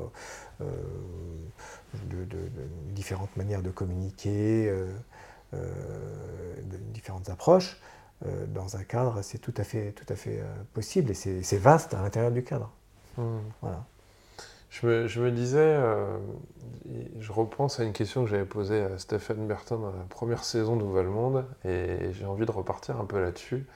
euh, 0.61 0.65
de, 2.11 2.27
différentes 2.91 3.37
manières 3.37 3.63
de 3.63 3.71
communiquer, 3.71 4.73
de 5.53 6.77
différentes 6.93 7.31
approches, 7.31 7.81
dans 8.49 8.77
un 8.77 8.83
cadre, 8.83 9.21
c'est 9.23 9.39
tout 9.39 9.55
à 9.59 9.63
fait, 9.63 9.93
tout 9.93 10.11
à 10.11 10.17
fait 10.17 10.43
possible 10.73 11.11
et 11.11 11.15
c'est 11.15 11.59
vaste 11.59 11.93
à 11.93 12.01
l'intérieur 12.01 12.33
du 12.33 12.43
cadre. 12.43 12.73
Mmh. 13.19 13.23
Voilà. 13.61 13.85
Je 14.83 15.21
me, 15.21 15.31
disais, 15.31 15.59
euh, 15.59 16.19
je 17.19 17.33
repense 17.33 17.81
à 17.81 17.85
une 17.85 17.95
question 17.95 18.25
que 18.25 18.31
j'avais 18.31 18.45
posée 18.45 18.83
à 18.83 18.99
Stéphane 18.99 19.47
Bertin 19.47 19.79
dans 19.79 19.91
la 19.91 20.05
première 20.11 20.45
saison 20.45 20.77
d'Ouval 20.77 21.07
Monde, 21.07 21.47
et 21.65 22.13
j'ai 22.13 22.27
envie 22.27 22.45
de 22.45 22.51
repartir 22.51 23.01
un 23.01 23.07
peu 23.07 23.19
là-dessus. 23.19 23.67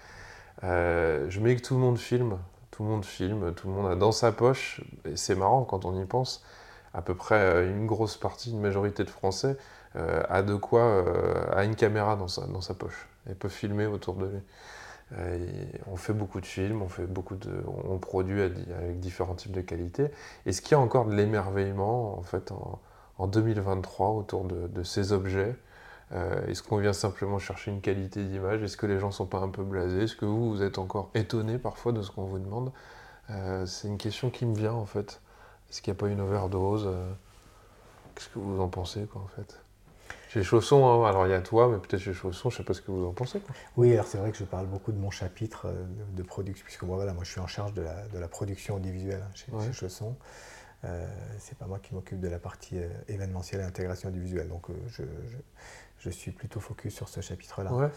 Euh, 0.63 1.25
je 1.31 1.41
mets 1.41 1.57
que 1.57 1.63
tout 1.63 1.73
le 1.73 1.81
monde 1.81 1.97
filme, 1.97 2.37
tout 2.71 2.83
le 2.83 2.91
monde 2.91 3.07
filme, 3.07 3.55
tout 3.55 3.69
le 3.69 3.75
monde 3.75 3.91
a 3.91 3.95
dans 3.95 4.13
sa 4.13 4.31
poche, 4.31 4.83
et 5.07 5.17
c'est 5.17 5.35
marrant 5.35 5.65
quand 5.65 5.87
on 5.87 5.99
y 5.99 6.05
pense, 6.05 6.45
à 6.93 7.01
peu 7.01 7.15
près 7.15 7.41
euh, 7.41 7.71
une 7.71 7.87
grosse 7.87 8.19
partie, 8.19 8.51
une 8.51 8.61
majorité 8.61 9.03
de 9.03 9.11
Français 9.11 9.57
a 9.95 10.43
de 10.43 10.55
quoi, 10.55 11.05
a 11.53 11.65
une 11.65 11.75
caméra 11.75 12.15
dans 12.15 12.29
sa, 12.29 12.47
dans 12.47 12.61
sa 12.61 12.75
poche, 12.75 13.09
et 13.29 13.35
peut 13.35 13.49
filmer 13.49 13.87
autour 13.87 14.15
de 14.15 14.27
lui. 14.27 14.41
Euh, 15.19 15.65
on 15.91 15.97
fait 15.97 16.13
beaucoup 16.13 16.41
de 16.41 16.47
films, 16.47 16.83
on, 16.83 16.89
fait 16.89 17.07
beaucoup 17.07 17.35
de, 17.35 17.63
on 17.89 17.99
produit 17.99 18.43
avec 18.43 19.01
différents 19.01 19.35
types 19.35 19.53
de 19.53 19.61
qualités. 19.61 20.09
Est-ce 20.47 20.63
qu'il 20.63 20.73
y 20.73 20.75
a 20.75 20.81
encore 20.81 21.07
de 21.07 21.15
l'émerveillement 21.15 22.19
en 22.19 22.23
fait 22.23 22.53
en, 22.53 23.27
2023 23.27 24.11
autour 24.11 24.45
de, 24.45 24.83
ces 24.83 25.13
objets 25.13 25.55
euh, 26.13 26.47
Est-ce 26.47 26.63
qu'on 26.63 26.79
vient 26.79 26.93
simplement 26.93 27.39
chercher 27.39 27.71
une 27.71 27.81
qualité 27.81 28.25
d'image? 28.25 28.63
Est-ce 28.63 28.77
que 28.77 28.87
les 28.87 28.99
gens 28.99 29.11
sont 29.11 29.27
pas 29.27 29.41
un 29.41 29.51
peu 29.51 29.63
blasés? 29.63 30.05
Est-ce 30.05 30.17
que 30.17 30.25
vous, 30.25 30.51
vous 30.51 30.63
êtes 30.63 30.79
encore 30.79 31.11
étonné 31.15 31.59
parfois 31.59 31.93
de 31.93 32.03
ce 32.03 32.11
qu'on 32.11 32.25
vous 32.25 32.39
demande? 32.39 32.73
Euh, 33.31 33.67
C'est 33.67 33.89
une 33.89 33.99
question 33.99 34.31
qui 34.31 34.47
me 34.47 34.55
vient 34.55 34.73
en 34.73 34.87
fait. 34.87 35.21
Est-ce 35.71 35.83
qu'il 35.83 35.93
n'y 35.93 35.99
a 35.99 36.01
pas 36.01 36.09
une 36.09 36.21
overdose? 36.21 36.89
Qu'est-ce 38.15 38.29
que 38.29 38.39
vous 38.39 38.61
en 38.61 38.69
pensez 38.69 39.05
quoi 39.07 39.23
en 39.23 39.29
fait? 39.29 39.61
Chez 40.33 40.45
Chausson, 40.45 40.87
hein. 40.87 41.09
alors 41.09 41.27
il 41.27 41.31
y 41.31 41.35
a 41.35 41.41
toi, 41.41 41.69
mais 41.69 41.79
peut-être 41.79 42.01
chez 42.01 42.13
Chausson, 42.13 42.51
je 42.51 42.55
ne 42.55 42.59
sais 42.59 42.65
pas 42.65 42.73
ce 42.73 42.81
que 42.81 42.93
vous 42.93 43.05
en 43.05 43.13
pensez. 43.13 43.43
Oui, 43.77 43.93
alors 43.93 44.07
c'est 44.07 44.19
vrai 44.19 44.31
que 44.31 44.37
je 44.37 44.45
parle 44.45 44.67
beaucoup 44.67 44.93
de 44.93 44.99
mon 44.99 45.11
chapitre 45.11 45.67
euh, 45.67 45.85
de, 46.15 46.23
production, 46.23 46.65
puisque 46.65 46.85
moi, 46.85 46.95
voilà, 46.95 47.13
moi 47.13 47.25
je 47.25 47.33
suis 47.33 47.41
en 47.41 47.49
charge 47.49 47.75
de 47.75 47.83
la, 47.83 48.29
production 48.29 48.77
audiovisuelle 48.77 49.25
hein, 49.27 49.33
chez, 49.35 49.73
Chausson. 49.73 50.17
Euh, 50.85 51.07
c'est 51.39 51.59
pas 51.59 51.67
moi 51.67 51.79
qui 51.79 51.95
m'occupe 51.95 52.21
de 52.21 52.29
la 52.29 52.39
partie 52.39 52.79
euh, 52.79 52.89
événementielle 53.09 53.61
et 53.61 53.65
intégration 53.65 54.09
audiovisuelle. 54.09 54.49
Donc 54.49 54.71
euh, 54.71 54.75
je, 54.89 55.03
je, 55.03 55.37
suis 56.09 56.31
plutôt 56.31 56.61
focus 56.61 56.95
sur 56.95 57.09
ce 57.09 57.21
chapitre-là. 57.21 57.91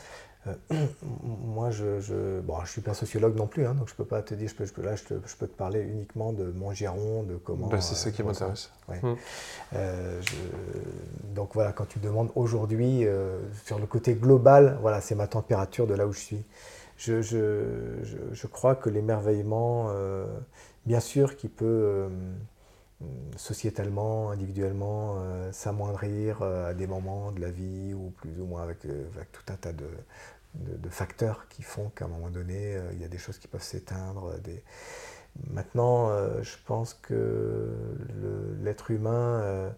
Euh, 0.47 0.55
moi, 1.23 1.71
je, 1.71 2.01
je, 2.01 2.41
bon, 2.41 2.59
je 2.65 2.71
suis 2.71 2.81
pas 2.81 2.93
sociologue 2.93 3.37
non 3.37 3.47
plus, 3.47 3.65
hein, 3.65 3.75
donc 3.75 3.87
je 3.87 3.95
peux 3.95 4.03
pas 4.03 4.21
te 4.21 4.33
dire, 4.33 4.49
je 4.49 4.55
peux, 4.55 4.65
je 4.65 4.73
peux 4.73 4.81
là, 4.81 4.95
je, 4.95 5.03
je, 5.25 5.35
peux 5.37 5.47
te 5.47 5.55
parler 5.55 5.79
uniquement 5.81 6.33
de 6.33 6.51
mon 6.51 6.73
giron, 6.73 7.23
de 7.23 7.37
comment. 7.37 7.67
Ben, 7.67 7.79
c'est 7.79 7.95
ça 7.95 8.11
qui 8.11 8.23
m'intéresse. 8.23 8.71
Hum. 9.03 9.15
donc 11.33 11.51
voilà, 11.53 11.71
quand 11.71 11.85
tu 11.85 11.99
demandes 11.99 12.29
aujourd'hui 12.35 13.05
sur 13.63 13.79
le 13.79 13.85
côté 13.85 14.15
global, 14.15 14.77
voilà, 14.81 14.99
c'est 14.99 15.15
ma 15.15 15.27
température 15.27 15.87
de 15.87 15.93
là 15.93 16.05
où 16.05 16.11
je 16.11 16.19
suis. 16.19 16.43
Je, 16.97 17.21
je 17.21 18.47
crois 18.47 18.75
que 18.75 18.89
l'émerveillement, 18.89 19.91
bien 20.85 20.99
sûr, 20.99 21.37
qui 21.37 21.47
peut 21.47 22.09
sociétalement, 23.35 24.31
individuellement, 24.31 25.15
euh, 25.17 25.51
s'amoindrir 25.51 26.41
euh, 26.41 26.69
à 26.69 26.73
des 26.73 26.87
moments 26.87 27.31
de 27.31 27.41
la 27.41 27.51
vie 27.51 27.93
ou 27.93 28.11
plus 28.11 28.39
ou 28.39 28.45
moins 28.45 28.63
avec, 28.63 28.85
euh, 28.85 29.05
tout 29.31 29.43
un 29.51 29.55
tas 29.55 29.73
de, 29.73 29.87
facteurs 30.89 31.47
qui 31.49 31.63
font 31.63 31.89
qu'à 31.89 32.05
un 32.05 32.07
moment 32.07 32.29
donné, 32.29 32.79
il 32.93 33.01
y 33.01 33.03
a 33.03 33.07
des 33.07 33.17
choses 33.17 33.39
qui 33.39 33.47
peuvent 33.47 33.63
s'éteindre. 33.63 34.35
Maintenant, 35.49 36.11
je 36.43 36.55
pense 36.67 36.93
que 36.93 37.73
l'être 38.61 38.91
humain, 38.91 39.73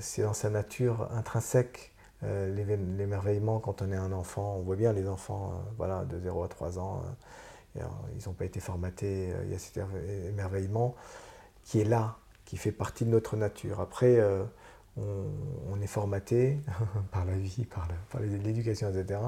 c'est 0.00 0.22
dans 0.22 0.32
sa 0.32 0.50
nature 0.50 1.08
intrinsèque 1.12 1.94
l'émerveillement 2.22 3.60
quand 3.60 3.82
on 3.82 3.92
est 3.92 3.96
un 3.96 4.10
enfant. 4.10 4.56
On 4.58 4.62
voit 4.62 4.74
bien 4.74 4.92
les 4.92 5.06
enfants 5.06 5.62
voilà, 5.76 6.04
de 6.06 6.18
0 6.18 6.42
à 6.42 6.48
3 6.48 6.80
ans, 6.80 7.04
ils 7.76 8.26
n'ont 8.26 8.34
pas 8.34 8.46
été 8.46 8.58
formatés, 8.58 9.32
il 9.44 9.52
y 9.52 9.54
a 9.54 9.58
cet 9.60 9.78
émerveillement 10.26 10.96
qui 11.62 11.80
est 11.80 11.84
là, 11.84 12.16
qui 12.50 12.56
fait 12.56 12.72
partie 12.72 13.04
de 13.04 13.10
notre 13.10 13.36
nature. 13.36 13.78
Après, 13.80 14.20
on, 14.96 15.80
est 15.80 15.86
formaté 15.86 16.58
par 17.12 17.24
la 17.24 17.36
vie, 17.36 17.64
par 17.64 17.86
l'éducation, 18.20 18.90
etc., 18.90 19.20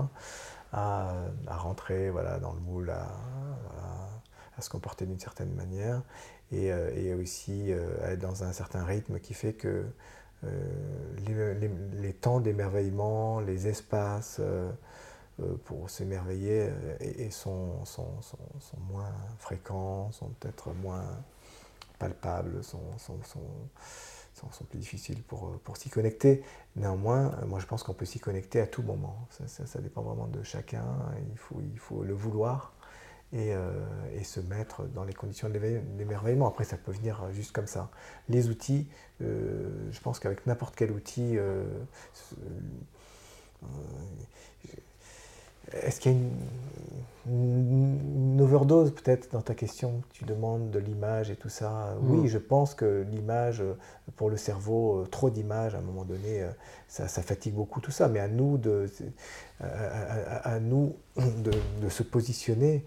à, 0.72 1.14
rentrer 1.46 2.10
voilà, 2.10 2.40
dans 2.40 2.52
le 2.52 2.58
moule, 2.58 2.90
à, 2.90 4.60
se 4.60 4.68
comporter 4.68 5.06
d'une 5.06 5.20
certaine 5.20 5.54
manière, 5.54 6.02
et, 6.50 6.72
euh, 6.72 7.16
aussi 7.20 7.72
euh, 7.72 8.04
à 8.04 8.12
être 8.12 8.20
dans 8.20 8.42
un 8.42 8.52
certain 8.52 8.84
rythme 8.84 9.20
qui 9.20 9.34
fait 9.34 9.52
que 9.52 9.84
euh, 10.44 11.54
les, 11.94 12.12
temps 12.12 12.40
d'émerveillement, 12.40 13.38
les 13.38 13.68
espaces 13.68 14.40
pour 15.64 15.88
s'émerveiller 15.90 16.70
sont, 17.30 17.84
moins 18.90 19.14
fréquents, 19.38 20.10
sont 20.10 20.30
peut-être 20.40 20.72
moins 20.74 21.04
palpables, 22.02 22.64
sont, 22.64 22.98
sont, 22.98 24.64
plus 24.68 24.78
difficiles 24.78 25.22
pour, 25.22 25.46
euh, 25.46 25.60
pour 25.62 25.76
s'y 25.76 25.88
connecter. 25.88 26.42
Néanmoins, 26.74 27.32
euh, 27.42 27.46
moi 27.46 27.60
je 27.60 27.66
pense 27.66 27.84
qu'on 27.84 27.94
peut 27.94 28.04
s'y 28.04 28.18
connecter 28.18 28.60
à 28.60 28.66
tout 28.66 28.82
moment. 28.82 29.28
Ça, 29.30 29.66
ça, 29.66 29.80
dépend 29.80 30.02
vraiment 30.02 30.26
de 30.26 30.42
chacun. 30.42 30.84
Il 31.30 31.38
faut, 31.38 31.60
il 31.60 31.78
faut 31.78 32.02
le 32.02 32.12
vouloir 32.12 32.72
et, 33.32 33.54
euh, 33.54 33.70
et 34.14 34.24
se 34.24 34.40
mettre 34.40 34.82
dans 34.84 35.04
les 35.04 35.14
conditions 35.14 35.48
de 35.48 35.58
l'émerveillement. 35.98 36.48
Après, 36.48 36.64
ça 36.64 36.76
peut 36.76 36.92
venir 36.92 37.30
juste 37.30 37.52
comme 37.52 37.68
ça. 37.68 37.90
Les 38.28 38.48
outils, 38.48 38.88
je 39.20 40.00
pense 40.02 40.18
qu'avec 40.18 40.46
n'importe 40.46 40.74
quel 40.74 40.90
outil, 40.90 41.36
est-ce 45.72 46.00
qu'il 46.00 46.12
y 46.12 46.14
a 46.16 46.18
une, 46.18 46.30
overdose 47.26 48.92
peut-être 48.92 49.32
dans 49.32 49.42
ta 49.42 49.54
question 49.54 50.02
Tu 50.12 50.24
demandes 50.24 50.70
de 50.70 50.78
l'image 50.78 51.30
et 51.30 51.36
tout 51.36 51.48
ça. 51.48 51.94
Oui, 52.02 52.28
je 52.28 52.38
pense 52.38 52.74
que 52.74 53.06
l'image, 53.10 53.62
pour 54.16 54.28
le 54.28 54.36
cerveau, 54.36 55.02
euh, 55.02 55.06
trop 55.06 55.30
d'images 55.30 55.74
à 55.74 55.78
un 55.78 55.82
moment 55.82 56.04
donné, 56.04 56.42
euh, 56.42 56.50
ça, 56.88 57.06
fatigue 57.06 57.54
beaucoup 57.54 57.80
tout 57.80 57.90
ça. 57.90 58.08
Mais 58.08 58.18
à 58.18 58.28
nous 58.28 58.58
de, 58.58 58.86
à, 59.60 60.58
nous 60.58 60.96
de, 61.16 61.88
se 61.88 62.02
positionner 62.02 62.84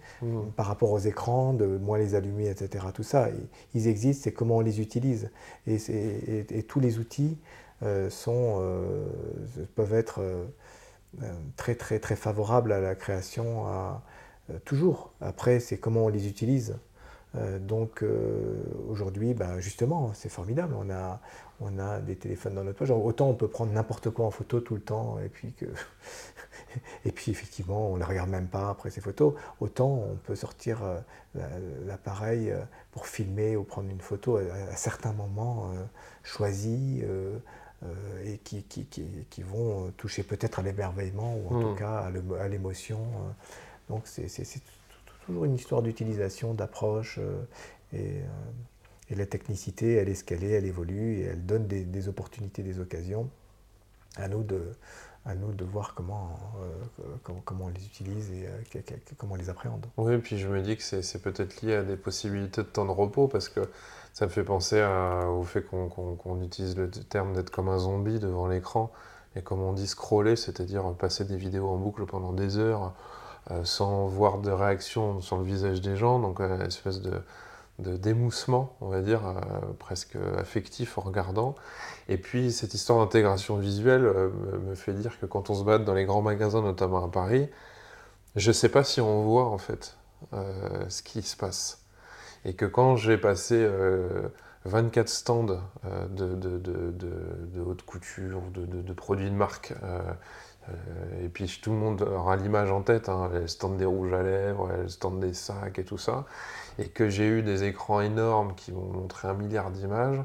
par 0.56 0.66
rapport 0.66 0.92
aux 0.92 1.00
écrans, 1.00 1.54
de 1.54 1.66
moins 1.66 1.98
les 1.98 2.16
allumer, 2.16 2.50
etc. 2.50 2.86
Tout 2.94 3.04
ça, 3.04 3.30
ils 3.74 3.88
existent, 3.88 4.24
c'est 4.26 4.34
comment 4.34 4.58
on 4.58 4.62
les 4.62 4.82
utilise. 4.82 5.32
Et, 5.68 5.78
et 6.50 6.64
tous 6.64 6.80
les 6.80 7.00
outils 7.00 7.38
euh, 7.84 8.10
sont, 8.10 8.62
peuvent 9.76 9.94
être 9.94 10.22
euh, 11.24 11.34
très 11.56 11.76
très 11.76 12.00
très 12.00 12.16
favorable 12.16 12.74
à 12.74 12.82
la 12.82 12.94
création, 12.94 13.66
à, 13.68 13.70
euh, 13.70 14.15
toujours. 14.64 15.12
Après, 15.22 15.60
c'est 15.60 15.78
comment 15.78 16.06
on 16.06 16.10
les 16.10 16.28
utilise. 16.28 16.78
Euh, 17.36 17.60
donc 17.60 18.04
aujourd'hui, 18.90 19.34
ben, 19.34 19.60
justement, 19.60 20.12
c'est 20.14 20.30
formidable. 20.30 20.76
On 20.78 20.90
a, 20.90 21.20
on 21.60 21.80
a 21.80 22.00
des 22.00 22.16
téléphones 22.16 22.56
dans 22.56 22.64
notre 22.64 22.78
poche. 22.78 22.90
Autant 22.92 23.30
on 23.30 23.34
peut 23.34 23.48
prendre 23.48 23.72
n'importe 23.72 24.10
quoi 24.10 24.26
en 24.26 24.32
photo 24.32 24.60
tout 24.60 24.76
le 24.76 24.82
temps 24.82 25.20
et 25.24 25.30
puis, 25.30 25.54
que 25.54 25.66
et 27.06 27.12
puis 27.12 27.32
effectivement, 27.32 27.92
on 27.92 27.96
ne 27.96 28.00
les 28.00 28.06
regarde 28.06 28.30
même 28.30 28.48
pas 28.48 28.70
après 28.70 28.90
ces 28.90 29.02
photos. 29.02 29.34
Autant 29.60 29.88
on 29.88 30.16
peut 30.16 30.36
sortir 30.36 30.80
l'appareil 31.86 32.54
pour 32.92 33.08
filmer 33.08 33.58
ou 33.58 33.64
prendre 33.64 33.90
une 33.90 34.02
photo 34.02 34.38
à, 34.38 34.76
certains 34.76 35.14
moments 35.14 35.72
choisis 36.24 37.04
euh, 37.84 38.24
et 38.24 38.38
qui, 38.40 38.64
qui, 38.64 38.86
qui, 38.86 39.44
vont 39.44 39.92
toucher 39.98 40.24
peut-être 40.24 40.60
à 40.60 40.62
l'émerveillement 40.62 41.36
ou 41.36 41.56
en 41.56 41.62
tout 41.62 41.70
hmm. 41.72 41.76
cas 41.76 42.10
à 42.40 42.48
l'émotion. 42.48 43.00
Euh. 43.90 43.94
Donc 43.94 44.04
c'est 44.06 44.28
toujours 45.26 45.46
une 45.46 45.56
histoire 45.56 45.82
d'utilisation, 45.82 46.54
d'approche 46.54 47.20
euh, 47.20 47.44
et, 47.94 48.22
et, 49.10 49.16
la 49.16 49.26
technicité, 49.26 49.94
elle 49.94 50.10
est 50.10 50.16
ce 50.16 50.24
qu'elle 50.24 50.44
est, 50.44 50.52
elle 50.52 50.66
évolue 50.66 51.20
et 51.20 51.24
elle 51.24 51.46
donne 51.46 51.68
des, 51.68 52.08
opportunités, 52.08 52.64
des 52.64 52.80
occasions. 52.80 53.30
À 54.18 54.28
nous 54.28 54.44
de, 54.44 54.62
à 55.26 55.36
nous 55.36 55.52
de 55.52 55.66
voir 55.66 55.94
comment, 55.94 56.40
comment, 57.24 57.42
comment, 57.44 57.66
on 57.66 57.70
les 57.70 57.86
utilise 57.86 58.32
et 58.32 58.48
comment 59.18 59.34
on 59.34 59.38
les 59.38 59.50
appréhende. 59.50 59.86
Oui, 59.98 60.14
et 60.14 60.18
puis 60.20 60.38
je 60.38 60.48
me 60.48 60.62
dis 60.62 60.78
que 60.78 60.84
c'est 60.84 61.22
peut-être 61.22 61.62
lié 61.62 61.76
à 61.76 61.84
des 61.84 61.98
possibilités 61.98 62.62
de 62.62 62.68
temps 62.68 62.86
de 62.86 62.92
repos 62.92 63.28
parce 63.28 63.50
que 63.50 63.70
ça 64.14 64.26
me 64.26 64.32
fait 64.32 64.46
penser 64.46 64.82
au 65.28 65.44
fait 65.44 65.62
qu'on 65.64 66.42
utilise 66.42 66.78
le 66.78 66.90
terme 66.90 67.34
d'être 67.34 67.50
comme 67.50 67.68
un 67.68 67.80
zombie 67.80 68.20
devant 68.20 68.48
l'écran 68.48 68.92
et 69.36 69.42
comme 69.42 69.62
on 69.62 69.74
dit 69.74 69.88
scroller, 69.88 70.36
c'est-à-dire 70.36 70.94
passer 70.94 71.26
des 71.26 71.38
vidéos 71.38 71.68
en 71.68 71.78
boucle 71.78 72.06
pendant 72.06 72.34
des 72.34 72.58
heures 72.58 72.84
euh, 72.84 72.90
sans 73.64 74.08
voir 74.08 74.40
de 74.40 74.52
réaction 74.52 75.22
sur 75.22 75.38
le 75.38 75.44
visage 75.44 75.82
des 75.82 75.96
gens, 75.96 76.20
donc 76.20 76.40
euh, 76.40 76.56
une 76.56 76.62
espèce 76.62 77.02
de, 77.02 77.22
démoussement, 77.78 78.76
on 78.80 78.88
va 78.88 79.02
dire, 79.02 79.28
euh, 79.28 79.34
presque 79.80 80.18
affectif 80.38 80.98
en 80.98 81.02
regardant. 81.02 81.56
Et 82.08 82.18
puis 82.18 82.52
cette 82.52 82.74
histoire 82.74 83.00
d'intégration 83.00 83.58
visuelle 83.58 84.02
me 84.02 84.76
fait 84.76 84.94
dire 84.94 85.20
que 85.20 85.26
quand 85.26 85.50
on 85.50 85.56
se 85.56 85.64
bat 85.64 85.78
dans 85.78 85.94
les 85.94 86.06
grands 86.06 86.22
magasins, 86.22 86.62
notamment 86.62 87.04
à 87.04 87.10
Paris, 87.10 87.50
je 88.36 88.50
ne 88.50 88.54
sais 88.54 88.70
pas 88.70 88.84
si 88.84 89.02
on 89.02 89.24
voit 89.24 89.46
en 89.46 89.58
fait 89.58 89.98
ce 90.88 91.04
qui 91.04 91.22
se 91.22 91.36
passe. 91.36 91.86
Et 92.46 92.54
que 92.54 92.66
quand 92.66 92.96
j'ai 92.96 93.18
passé 93.18 93.68
24 94.66 95.08
euh, 95.08 95.12
stands 95.12 95.46
euh, 95.86 96.08
de, 96.08 96.36
de, 96.36 96.58
de, 96.60 96.92
de, 96.92 97.62
haute 97.62 97.82
couture, 97.82 98.42
de, 98.54 98.94
produits 98.94 99.30
de 99.30 99.36
marque, 99.36 99.74
euh, 99.84 100.00
et 101.24 101.30
puis 101.30 101.60
tout 101.62 101.72
le 101.72 101.78
monde 101.78 102.02
aura 102.02 102.36
l'image 102.36 102.72
en 102.72 102.82
tête, 102.82 103.10
hein, 103.10 103.30
les 103.34 103.48
stands 103.48 103.70
des 103.70 103.86
rouges 103.86 104.14
à 104.14 104.24
lèvres, 104.24 104.70
les 104.82 104.90
stands 104.90 105.12
des 105.12 105.34
sacs 105.34 105.80
et 105.80 105.84
tout 105.84 105.98
ça, 105.98 106.26
et 106.80 106.88
que 106.88 107.10
j'ai 107.10 107.28
eu 107.28 107.42
des 107.42 107.64
écrans 107.64 108.02
énormes 108.02 108.56
qui 108.56 108.72
m'ont 108.72 108.92
montré 108.92 109.28
un 109.28 109.34
milliard 109.34 109.72
d'images, 109.72 110.22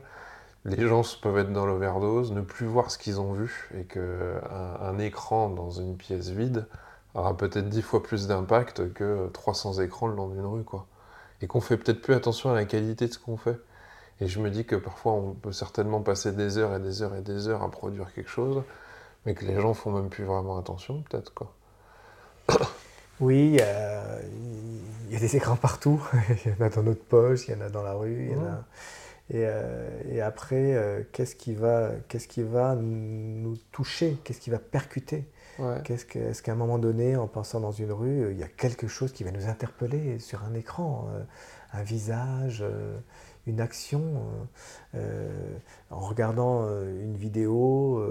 les 0.64 0.86
gens 0.86 1.02
peuvent 1.22 1.38
être 1.38 1.52
dans 1.52 1.66
l'overdose, 1.66 2.32
ne 2.32 2.42
plus 2.42 2.66
voir 2.66 2.90
ce 2.90 2.98
qu'ils 2.98 3.20
ont 3.20 3.32
vu, 3.32 3.70
et 3.78 3.84
qu'un 3.84 4.40
un 4.80 4.98
écran 4.98 5.48
dans 5.50 5.70
une 5.70 5.96
pièce 5.96 6.28
vide 6.30 6.66
aura 7.14 7.36
peut-être 7.36 7.68
10 7.68 7.82
fois 7.82 8.02
plus 8.02 8.28
d'impact 8.28 8.92
que 8.92 9.28
300 9.32 9.80
écrans 9.80 10.06
le 10.06 10.14
long 10.14 10.28
d'une 10.28 10.46
rue. 10.46 10.64
quoi 10.64 10.86
et 11.42 11.46
qu'on 11.46 11.60
fait 11.60 11.76
peut-être 11.76 12.02
plus 12.02 12.14
attention 12.14 12.50
à 12.50 12.54
la 12.54 12.64
qualité 12.64 13.06
de 13.06 13.12
ce 13.12 13.18
qu'on 13.18 13.36
fait. 13.36 13.58
Et 14.20 14.26
je 14.26 14.40
me 14.40 14.50
dis 14.50 14.64
que 14.66 14.76
parfois 14.76 15.12
on 15.12 15.32
peut 15.32 15.52
certainement 15.52 16.02
passer 16.02 16.32
des 16.32 16.58
heures 16.58 16.74
et 16.74 16.80
des 16.80 17.02
heures 17.02 17.14
et 17.14 17.22
des 17.22 17.48
heures 17.48 17.62
à 17.62 17.70
produire 17.70 18.12
quelque 18.12 18.30
chose, 18.30 18.62
mais 19.26 19.34
que 19.34 19.44
les 19.44 19.60
gens 19.60 19.74
font 19.74 19.90
même 19.90 20.08
plus 20.08 20.24
vraiment 20.24 20.58
attention, 20.58 21.02
peut-être 21.02 21.34
quoi. 21.34 21.54
Oui, 23.20 23.50
il 23.50 25.12
y 25.12 25.16
a 25.16 25.20
des 25.20 25.36
écrans 25.36 25.56
partout. 25.56 26.02
il 26.46 26.52
y 26.52 26.54
en 26.54 26.64
a 26.64 26.70
dans 26.70 26.82
notre 26.82 27.04
poche, 27.04 27.48
il 27.48 27.54
y 27.54 27.54
en 27.54 27.60
a 27.60 27.68
dans 27.68 27.82
la 27.82 27.92
rue, 27.92 28.28
il 28.30 28.32
y 28.32 28.34
en 28.34 28.46
a. 28.46 28.64
Et, 29.30 29.44
euh, 29.46 29.88
et 30.10 30.20
après, 30.20 30.74
euh, 30.74 31.02
qu'est-ce 31.12 31.36
qui, 31.36 31.54
va, 31.54 31.90
qu'est-ce 32.08 32.26
qui 32.26 32.42
va 32.42 32.74
nous 32.74 33.56
toucher? 33.70 34.18
Qu'est-ce 34.24 34.40
qui 34.40 34.50
va 34.50 34.58
percuter? 34.58 35.24
Qu'est-ce 35.84 36.06
que, 36.06 36.18
est-ce 36.18 36.42
qu'à 36.42 36.52
un 36.52 36.56
moment 36.56 36.78
donné, 36.78 37.16
en 37.16 37.28
passant 37.28 37.60
dans 37.60 37.70
une 37.70 37.92
rue, 37.92 38.32
il 38.32 38.38
y 38.38 38.42
a 38.42 38.48
quelque 38.48 38.88
chose 38.88 39.12
qui 39.12 39.24
va 39.24 39.30
nous 39.30 39.46
interpeller 39.46 40.18
sur 40.18 40.42
un 40.42 40.54
écran 40.54 41.06
euh, 41.12 41.22
Un 41.74 41.82
visage 41.82 42.64
une 43.46 43.60
action 43.60 44.22
En 45.90 46.00
regardant 46.00 46.66
une 46.68 47.16
vidéo, 47.16 48.02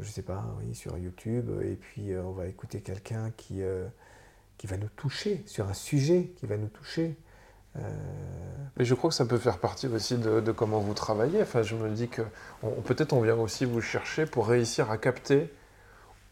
je 0.00 0.10
sais 0.10 0.22
pas, 0.22 0.44
oui, 0.58 0.74
sur 0.74 0.96
YouTube, 0.98 1.50
et 1.62 1.74
puis 1.74 2.16
on 2.16 2.32
va 2.32 2.46
écouter 2.46 2.80
quelqu'un 2.80 3.30
qui, 3.36 3.62
qui 4.58 4.66
va 4.66 4.76
nous 4.76 4.88
toucher, 4.96 5.42
sur 5.46 5.68
un 5.68 5.74
sujet 5.74 6.32
qui 6.36 6.46
va 6.46 6.56
nous 6.56 6.68
toucher. 6.68 7.16
Euh, 7.76 7.80
je 8.78 8.94
crois 8.94 9.10
que 9.10 9.16
ça 9.16 9.24
peut 9.24 9.38
faire 9.38 9.58
partie 9.58 9.86
aussi 9.86 10.16
de, 10.18 10.52
comment 10.52 10.80
vous 10.80 10.94
travaillez. 10.94 11.42
Enfin, 11.42 11.62
je 11.62 11.76
me 11.76 11.88
dis 11.90 12.08
que 12.08 12.22
peut-être 12.84 13.12
on 13.12 13.20
vient 13.20 13.36
aussi 13.36 13.64
vous 13.64 13.80
chercher 13.80 14.26
pour 14.26 14.48
réussir 14.48 14.90
à 14.90 14.98
capter 14.98 15.52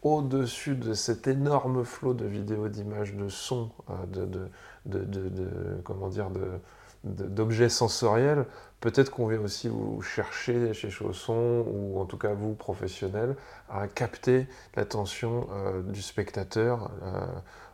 au-dessus 0.01 0.75
de 0.75 0.93
cet 0.93 1.27
énorme 1.27 1.83
flot 1.83 2.13
de 2.13 2.25
vidéos, 2.25 2.69
d'images, 2.69 3.13
de 3.15 3.29
sons, 3.29 3.71
euh, 3.89 4.49
de, 4.85 5.81
comment 5.83 6.09
dire, 6.09 6.29
d'objets 7.03 7.69
sensoriels, 7.69 8.45
peut-être 8.81 9.11
qu'on 9.11 9.27
vient 9.27 9.41
aussi 9.41 9.67
vous 9.67 10.01
chercher 10.01 10.73
chez 10.73 10.89
Chausson, 10.89 11.65
ou 11.67 11.99
en 11.99 12.05
tout 12.05 12.17
cas 12.17 12.33
vous, 12.33 12.53
professionnels, 12.53 13.35
à 13.69 13.87
capter 13.87 14.47
l'attention 14.75 15.47
euh, 15.51 15.81
du 15.81 16.01
spectateur 16.01 16.91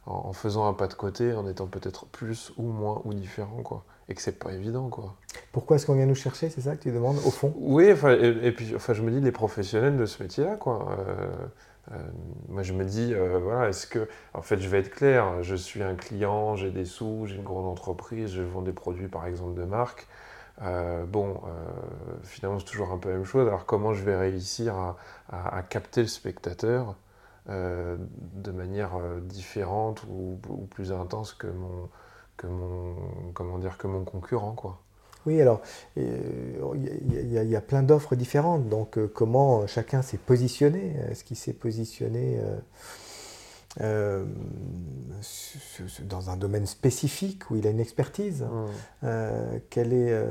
en, 0.05 0.33
faisant 0.33 0.67
un 0.67 0.73
pas 0.73 0.87
de 0.87 0.93
côté, 0.93 1.33
en 1.33 1.47
étant 1.47 1.67
peut-être 1.67 2.05
plus 2.07 2.53
ou 2.57 2.63
moins 2.63 3.01
ou 3.05 3.13
différent, 3.13 3.61
quoi. 3.63 3.83
Et 4.07 4.13
que 4.13 4.21
c'est 4.21 4.37
pas 4.37 4.51
évident, 4.51 4.87
quoi. 4.89 5.15
Pourquoi 5.51 5.77
est-ce 5.77 5.87
qu'on 5.87 5.95
vient 5.95 6.05
nous 6.05 6.13
chercher, 6.15 6.49
c'est 6.49 6.61
ça 6.61 6.75
que 6.75 6.83
tu 6.83 6.91
demandes, 6.91 7.17
au 7.25 7.31
fond? 7.31 7.53
Oui, 7.57 7.85
et, 7.85 8.47
et, 8.47 8.51
puis 8.51 8.75
enfin, 8.75 8.93
je 8.93 9.01
me 9.01 9.09
dis, 9.09 9.19
les 9.19 9.31
professionnels 9.31 9.97
de 9.97 10.05
ce 10.05 10.21
métier-là, 10.21 10.57
quoi. 10.57 10.95
Euh, 11.91 11.97
moi, 12.49 12.63
je 12.63 12.73
me 12.73 12.83
dis, 12.83 13.13
voilà, 13.13 13.69
est-ce 13.69 13.87
que, 13.87 14.07
en 14.33 14.41
fait, 14.41 14.59
je 14.59 14.69
vais 14.69 14.79
être 14.79 14.91
clair, 14.91 15.41
je 15.41 15.55
suis 15.55 15.81
un 15.81 15.95
client, 15.95 16.55
j'ai 16.55 16.71
des 16.71 16.85
sous, 16.85 17.25
j'ai 17.25 17.35
une 17.35 17.43
grande 17.43 17.65
entreprise, 17.65 18.31
je 18.31 18.41
vends 18.43 18.61
des 18.61 18.73
produits, 18.73 19.07
par 19.07 19.25
exemple, 19.25 19.59
de 19.59 19.65
marque. 19.65 20.07
Bon, 20.61 21.41
finalement, 22.23 22.59
c'est 22.59 22.65
toujours 22.65 22.91
un 22.91 22.97
peu 22.97 23.09
la 23.09 23.15
même 23.15 23.25
chose. 23.25 23.47
Alors, 23.47 23.65
comment 23.65 23.93
je 23.93 24.03
vais 24.03 24.15
réussir 24.15 24.95
à, 25.29 25.63
capter 25.69 26.01
le 26.01 26.07
spectateur 26.07 26.95
de 27.47 28.51
manière 28.51 28.99
différente 29.21 30.03
ou, 30.09 30.39
plus 30.71 30.91
intense 30.91 31.33
que 31.33 31.47
mon, 31.47 31.89
que 32.37 32.47
mon, 32.47 32.95
comment 33.33 33.57
dire, 33.57 33.77
que 33.77 33.87
mon 33.87 34.03
concurrent, 34.03 34.53
quoi? 34.53 34.81
Oui, 35.25 35.41
alors 35.41 35.61
il 35.95 37.31
y, 37.31 37.55
a 37.55 37.61
plein 37.61 37.81
d'offres 37.81 38.15
différentes. 38.15 38.69
Donc 38.69 38.97
euh, 38.97 39.11
comment 39.13 39.65
chacun 39.67 40.01
s'est 40.01 40.17
positionné? 40.17 40.95
Est-ce 41.09 41.23
qu'il 41.23 41.37
s'est 41.37 41.53
positionné 41.53 42.39
euh, 43.81 44.25
euh, 44.25 45.87
dans 46.03 46.29
un 46.29 46.37
domaine 46.37 46.65
spécifique 46.65 47.49
où 47.49 47.55
il 47.55 47.67
a 47.67 47.69
une 47.69 47.79
expertise 47.79 48.43
mmh. 48.43 49.07
est, 49.75 50.25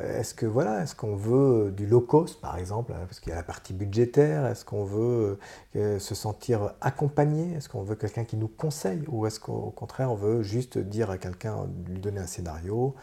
est-ce 0.00 0.34
que 0.34 0.46
voilà, 0.46 0.82
est-ce 0.82 0.94
qu'on 0.94 1.16
veut 1.16 1.70
du 1.70 1.86
low 1.86 2.00
cost 2.00 2.40
par 2.40 2.58
exemple, 2.58 2.92
hein, 2.92 3.04
parce 3.06 3.20
qu'il 3.20 3.30
y 3.30 3.32
a 3.32 3.36
la 3.36 3.42
partie 3.42 3.72
budgétaire 3.72 4.46
Est-ce 4.46 4.64
qu'on 4.64 4.84
veut 4.84 5.38
se 5.74 6.14
sentir 6.14 6.74
accompagné 6.80 7.54
Est-ce 7.54 7.68
qu'on 7.68 7.82
veut 7.82 7.96
quelqu'un 7.96 8.24
qui 8.24 8.36
nous 8.36 8.48
conseille 8.48 9.04
ou 9.08 9.26
est-ce 9.26 9.40
qu'au 9.40 9.70
contraire 9.70 10.10
on 10.10 10.16
veut 10.16 10.42
juste 10.42 10.78
dire 10.78 11.10
à 11.10 11.18
quelqu'un, 11.18 11.68
lui 11.86 12.00
donner 12.00 12.20
un 12.20 12.26
scénario 12.26 12.94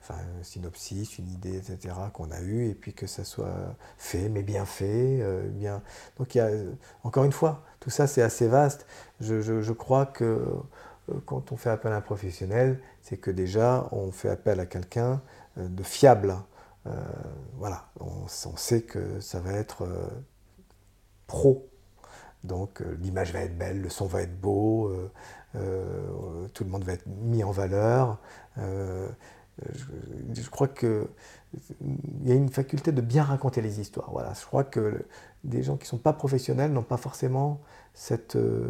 enfin, 0.00 0.14
un 0.40 0.42
synopsis, 0.42 1.18
une 1.18 1.28
idée, 1.28 1.56
etc., 1.56 1.94
qu'on 2.12 2.30
a 2.30 2.40
eu, 2.40 2.68
et 2.68 2.74
puis 2.74 2.94
que 2.94 3.06
ça 3.06 3.24
soit 3.24 3.76
fait, 3.98 4.28
mais 4.28 4.42
bien 4.42 4.64
fait. 4.64 5.20
Euh, 5.20 5.48
bien... 5.48 5.82
Donc, 6.16 6.34
il 6.34 6.38
y 6.38 6.40
a, 6.40 6.50
encore 7.04 7.24
une 7.24 7.32
fois, 7.32 7.64
tout 7.80 7.90
ça, 7.90 8.06
c'est 8.06 8.22
assez 8.22 8.46
vaste. 8.46 8.86
Je, 9.20 9.40
je, 9.40 9.72
crois 9.72 10.06
que 10.06 10.24
euh, 10.24 11.14
quand 11.26 11.52
on 11.52 11.56
fait 11.56 11.70
appel 11.70 11.92
à 11.92 11.96
un 11.96 12.00
professionnel, 12.00 12.80
c'est 13.02 13.16
que 13.16 13.30
déjà, 13.30 13.88
on 13.92 14.12
fait 14.12 14.28
appel 14.28 14.60
à 14.60 14.66
quelqu'un 14.66 15.20
euh, 15.58 15.68
de 15.68 15.82
fiable. 15.82 16.36
voilà, 17.58 17.88
on, 18.00 18.26
sait 18.56 18.82
que 18.82 19.20
ça 19.20 19.38
va 19.40 19.52
être 19.52 19.86
pro. 21.26 21.68
Donc, 22.42 22.82
l'image 23.00 23.32
va 23.32 23.40
être 23.40 23.56
belle, 23.56 23.82
le 23.82 23.90
son 23.90 24.06
va 24.06 24.22
être 24.22 24.40
beau, 24.40 24.90
tout 25.52 26.64
le 26.64 26.70
monde 26.70 26.84
va 26.84 26.94
être 26.94 27.06
mis 27.06 27.44
en 27.44 27.50
valeur 27.50 28.18
je, 30.32 30.50
crois 30.50 30.68
qu'il 30.68 31.06
y 32.24 32.32
a 32.32 32.34
une 32.34 32.48
faculté 32.48 32.92
de 32.92 33.00
bien 33.00 33.22
raconter 33.22 33.60
les 33.60 33.80
histoires. 33.80 34.10
Voilà. 34.12 34.32
Je 34.34 34.44
crois 34.46 34.64
que 34.64 35.04
des 35.44 35.62
gens 35.62 35.76
qui 35.76 35.84
ne 35.84 35.88
sont 35.88 35.98
pas 35.98 36.12
professionnels 36.12 36.72
n'ont 36.72 36.82
pas 36.82 36.96
forcément 36.96 37.60
cette, 37.94 38.36
euh, 38.36 38.68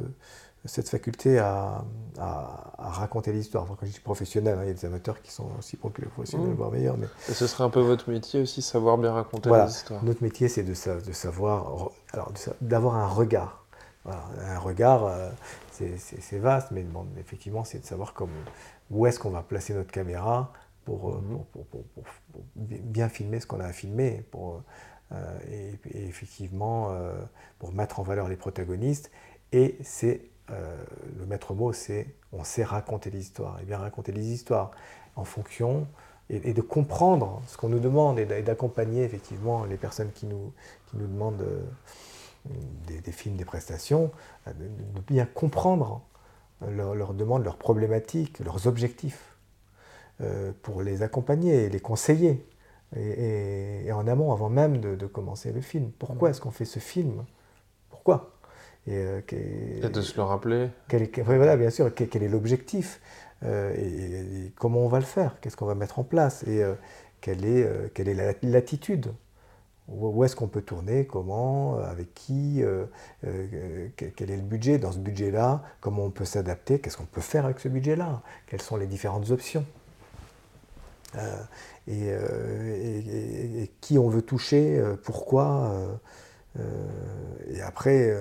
cette 0.64 0.88
faculté 0.88 1.38
à, 1.38 1.84
à, 2.18 2.74
raconter 2.78 3.32
les 3.32 3.40
histoires. 3.40 3.66
quand 3.66 3.86
je 3.86 3.92
dis 3.92 4.00
professionnel, 4.00 4.58
hein, 4.58 4.62
il 4.64 4.68
y 4.68 4.70
a 4.70 4.74
des 4.74 4.84
amateurs 4.84 5.20
qui 5.22 5.32
sont 5.32 5.48
aussi 5.58 5.76
professionnels, 5.76 6.50
mmh. 6.50 6.54
voire 6.54 6.70
meilleurs. 6.70 6.96
Mais... 6.96 7.06
ce 7.32 7.46
serait 7.46 7.64
un 7.64 7.70
peu 7.70 7.80
votre 7.80 8.10
métier 8.10 8.40
aussi, 8.40 8.62
savoir 8.62 8.98
bien 8.98 9.12
raconter 9.12 9.50
les 9.50 9.70
histoires. 9.70 10.04
Notre 10.04 10.22
métier, 10.22 10.48
c'est 10.48 10.62
de, 10.62 10.74
de, 11.00 11.12
savoir, 11.12 11.90
alors 12.12 12.32
d'avoir 12.60 12.96
un 12.96 13.06
regard. 13.06 13.64
un 14.06 14.58
regard, 14.58 15.06
euh, 15.06 15.30
c'est 15.72 16.38
vaste, 16.38 16.68
mais 16.72 16.82
bon, 16.82 17.06
effectivement, 17.18 17.64
c'est 17.64 17.78
de 17.78 17.86
savoir 17.86 18.12
comme, 18.12 18.30
où 18.90 19.06
est-ce 19.06 19.18
qu'on 19.18 19.30
va 19.30 19.42
placer 19.42 19.72
notre 19.72 19.90
caméra 19.90 20.52
euh, 20.88 20.96
pour, 20.96 21.20
pour, 21.52 21.66
pour, 21.66 21.84
pour, 21.84 22.04
bien 22.54 23.08
filmer 23.08 23.40
ce 23.40 23.46
qu'on 23.46 23.60
a 23.60 23.66
à 23.66 23.72
filmer, 23.72 24.24
pour, 24.30 24.62
euh, 25.12 25.38
et, 25.50 26.06
effectivement 26.06 26.88
euh, 26.90 27.12
pour 27.58 27.72
mettre 27.72 28.00
en 28.00 28.02
valeur 28.02 28.28
les 28.28 28.36
protagonistes. 28.36 29.10
Et 29.52 29.76
c'est 29.82 30.22
le 31.16 31.26
maître 31.26 31.54
mot, 31.54 31.72
c'est 31.72 32.08
on 32.32 32.42
sait 32.42 32.64
raconter 32.64 33.08
les 33.10 33.20
histoires, 33.20 33.60
et 33.62 33.64
bien 33.64 33.78
raconter 33.78 34.10
les 34.10 34.32
histoires 34.32 34.72
en 35.14 35.22
fonction 35.22 35.86
et, 36.28 36.52
de 36.52 36.60
comprendre 36.60 37.40
ce 37.46 37.56
qu'on 37.56 37.68
nous 37.68 37.78
demande 37.78 38.18
et 38.18 38.42
d'accompagner 38.42 39.04
effectivement 39.04 39.64
les 39.64 39.76
personnes 39.76 40.10
qui 40.10 40.26
nous, 40.26 40.52
qui 40.86 40.96
nous 40.96 41.06
demandent 41.06 41.46
des, 42.88 43.12
films, 43.12 43.36
des 43.36 43.44
prestations, 43.44 44.10
de, 44.48 45.00
bien 45.06 45.24
comprendre 45.24 46.02
leurs 46.68 47.14
demandes, 47.14 47.44
leurs 47.44 47.56
problématiques, 47.56 48.40
leurs 48.40 48.66
objectifs. 48.66 49.30
Euh, 50.22 50.52
pour 50.60 50.82
les 50.82 51.02
accompagner 51.02 51.64
et 51.64 51.68
les 51.70 51.80
conseiller. 51.80 52.44
Et, 52.96 53.90
en 53.92 54.06
amont, 54.06 54.32
avant 54.32 54.48
même 54.48 54.78
de, 54.78 55.06
commencer 55.06 55.52
le 55.52 55.60
film. 55.60 55.90
Pourquoi 55.98 56.30
est-ce 56.30 56.40
qu'on 56.40 56.50
fait 56.50 56.64
ce 56.64 56.78
film? 56.78 57.24
Pourquoi? 57.88 58.32
Euh, 58.88 59.20
et, 59.30 59.88
de 59.88 60.00
se 60.00 60.16
le 60.16 60.22
rappeler. 60.22 60.68
voilà, 61.24 61.56
bien 61.56 61.70
sûr, 61.70 61.92
quel, 61.94 62.22
est 62.22 62.28
l'objectif? 62.28 63.00
Euh, 63.44 63.74
et, 63.76 64.52
comment 64.56 64.80
on 64.80 64.88
va 64.88 64.98
le 64.98 65.04
faire? 65.04 65.38
Qu'est-ce 65.40 65.56
qu'on 65.56 65.66
va 65.66 65.74
mettre 65.74 65.98
en 65.98 66.04
place? 66.04 66.42
Et 66.44 66.62
quelle 67.20 67.44
est, 67.44 67.92
quelle 67.94 68.08
est 68.08 68.36
l'attitude? 68.42 69.12
Où 69.88 70.22
est-ce 70.24 70.36
qu'on 70.36 70.46
peut 70.46 70.62
tourner? 70.62 71.04
Comment? 71.06 71.78
Avec 71.78 72.14
qui? 72.14 72.62
Quel 73.22 74.30
est 74.30 74.36
le 74.36 74.42
budget? 74.42 74.78
Dans 74.78 74.92
ce 74.92 74.98
budget-là, 74.98 75.62
comment 75.80 76.04
on 76.04 76.10
peut 76.10 76.24
s'adapter? 76.24 76.80
Qu'est-ce 76.80 76.96
qu'on 76.96 77.04
peut 77.04 77.20
faire 77.20 77.44
avec 77.44 77.60
ce 77.60 77.68
budget-là? 77.68 78.22
Quelles 78.46 78.62
sont 78.62 78.76
les 78.76 78.86
différentes 78.86 79.30
options? 79.30 79.64
Euh, 81.16 81.36
euh, 81.88 83.62
et, 83.62 83.70
qui 83.80 83.98
on 83.98 84.08
veut 84.08 84.22
toucher, 84.22 84.78
euh, 84.78 84.96
pourquoi. 85.02 85.74
et 87.48 87.62
après, 87.62 88.12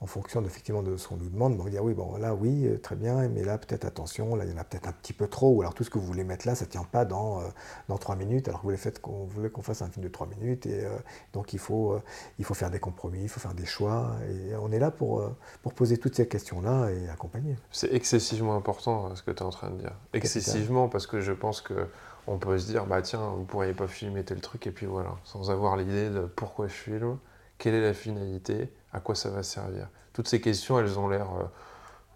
en 0.00 0.06
fonction 0.06 0.44
effectivement 0.44 0.82
de 0.82 0.96
ce 0.96 1.06
qu'on 1.06 1.16
nous 1.16 1.28
demande, 1.28 1.56
on 1.58 1.62
va 1.62 1.70
dire 1.70 1.84
oui, 1.84 1.94
bon 1.94 2.16
là 2.16 2.34
oui, 2.34 2.68
très 2.82 2.96
bien, 2.96 3.28
mais 3.28 3.44
là 3.44 3.58
peut-être 3.58 3.84
attention, 3.84 4.34
là 4.34 4.44
il 4.44 4.50
y 4.50 4.54
en 4.54 4.58
a 4.58 4.64
peut-être 4.64 4.88
un 4.88 4.92
petit 4.92 5.12
peu 5.12 5.28
trop, 5.28 5.50
ou 5.52 5.60
alors 5.60 5.72
tout 5.72 5.84
ce 5.84 5.90
que 5.90 5.98
vous 5.98 6.04
voulez 6.04 6.24
mettre 6.24 6.46
là, 6.48 6.56
ça 6.56 6.64
ne 6.64 6.70
tient 6.70 6.84
pas 6.84 7.04
dans, 7.04 7.42
dans 7.88 7.96
3 7.96 8.16
minutes, 8.16 8.48
alors 8.48 8.60
que 8.60 8.66
vous 8.66 8.76
voulez, 8.76 8.92
qu'on 9.00 9.24
voulait 9.24 9.50
qu'on 9.50 9.62
fasse 9.62 9.82
un 9.82 9.88
film 9.88 10.04
de 10.04 10.10
3 10.10 10.26
minutes, 10.26 10.66
et 10.66 10.84
donc 11.32 11.52
il 11.52 11.60
faut, 11.60 11.96
il 12.40 12.44
faut 12.44 12.54
faire 12.54 12.70
des 12.70 12.80
compromis, 12.80 13.22
il 13.22 13.28
faut 13.28 13.40
faire 13.40 13.54
des 13.54 13.66
choix, 13.66 14.16
et 14.28 14.54
on 14.56 14.72
est 14.72 14.80
là 14.80 14.90
pour, 14.90 15.22
pour 15.62 15.72
poser 15.72 15.96
toutes 15.96 16.16
ces 16.16 16.26
questions-là 16.26 16.90
et 16.90 17.08
accompagner. 17.08 17.56
C'est 17.70 17.92
excessivement 17.94 18.56
important 18.56 19.14
ce 19.14 19.22
que 19.22 19.30
tu 19.30 19.38
es 19.38 19.42
en 19.42 19.50
train 19.50 19.70
de 19.70 19.76
dire. 19.76 19.92
Excessivement, 20.12 20.88
parce 20.88 21.06
que 21.06 21.20
je 21.20 21.32
pense 21.32 21.60
que 21.60 21.86
on 22.30 22.38
peut 22.38 22.56
se 22.58 22.66
dire, 22.66 22.86
bah 22.86 23.02
tiens, 23.02 23.32
vous 23.36 23.42
pourriez 23.42 23.74
pas 23.74 23.88
filmer 23.88 24.22
tel 24.22 24.40
truc, 24.40 24.64
et 24.68 24.70
puis 24.70 24.86
voilà, 24.86 25.16
sans 25.24 25.50
avoir 25.50 25.76
l'idée 25.76 26.10
de 26.10 26.20
pourquoi 26.20 26.68
je 26.68 26.72
filme, 26.72 27.18
quelle 27.58 27.74
est 27.74 27.82
la 27.82 27.92
finalité, 27.92 28.72
à 28.92 29.00
quoi 29.00 29.16
ça 29.16 29.30
va 29.30 29.42
servir. 29.42 29.88
Toutes 30.12 30.28
ces 30.28 30.40
questions, 30.40 30.78
elles 30.78 30.96
ont 30.96 31.08
l'air 31.08 31.26
euh, 31.34 31.44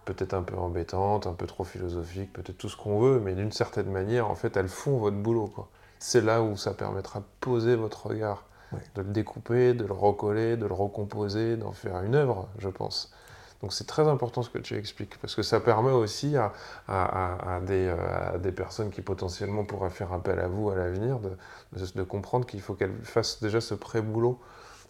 peut-être 0.05 0.35
un 0.35 0.43
peu 0.43 0.57
embêtantes, 0.57 1.27
un 1.27 1.33
peu 1.33 1.47
trop 1.47 1.65
philosophiques, 1.65 2.33
peut-être 2.33 2.57
tout 2.57 2.69
ce 2.69 2.77
qu'on 2.77 3.01
veut, 3.01 3.19
mais 3.19 3.35
d'une 3.35 3.51
certaine 3.51 3.91
manière, 3.91 4.31
en 4.31 4.37
fait, 4.37 4.57
elles 4.57 4.69
font 4.69 4.99
votre 4.99 5.17
boulot. 5.17 5.53
C'est 5.99 6.21
là 6.21 6.43
où 6.43 6.57
ça 6.57 6.75
permettra 6.75 7.19
de 7.19 7.27
poser 7.41 7.75
votre 7.75 8.07
regard, 8.07 8.45
de 8.95 9.03
le 9.03 9.09
découper, 9.09 9.75
de 9.75 9.85
le 9.85 9.93
recoller, 9.93 10.57
de 10.57 10.67
le 10.67 10.75
recomposer, 10.75 11.57
d'en 11.57 11.73
faire 11.73 12.01
une 12.03 12.15
œuvre, 12.15 12.49
je 12.59 12.69
pense. 12.69 13.13
Donc 13.63 13.73
c'est 13.73 13.87
très 13.87 14.07
important 14.09 14.43
ce 14.43 14.51
que 14.51 14.59
tu 14.59 14.77
expliques, 14.77 15.19
parce 15.21 15.35
que 15.35 15.43
ça 15.43 15.61
permet 15.61 15.93
aussi 15.93 16.37
à, 16.37 16.53
euh, 16.91 18.37
des, 18.39 18.53
personnes 18.53 18.91
qui 18.91 19.01
potentiellement 19.01 19.65
pourraient 19.65 19.91
faire 19.91 20.13
appel 20.13 20.39
à 20.39 20.49
vous 20.49 20.71
à 20.71 20.75
l'avenir 20.75 21.19
de, 21.19 21.31
de, 21.95 22.03
comprendre 22.03 22.47
qu'il 22.47 22.61
faut 22.61 22.75
qu'elles 22.75 22.95
fassent 23.05 23.41
déjà 23.41 23.61
ce 23.61 23.75
pré-boulot, 23.75 24.39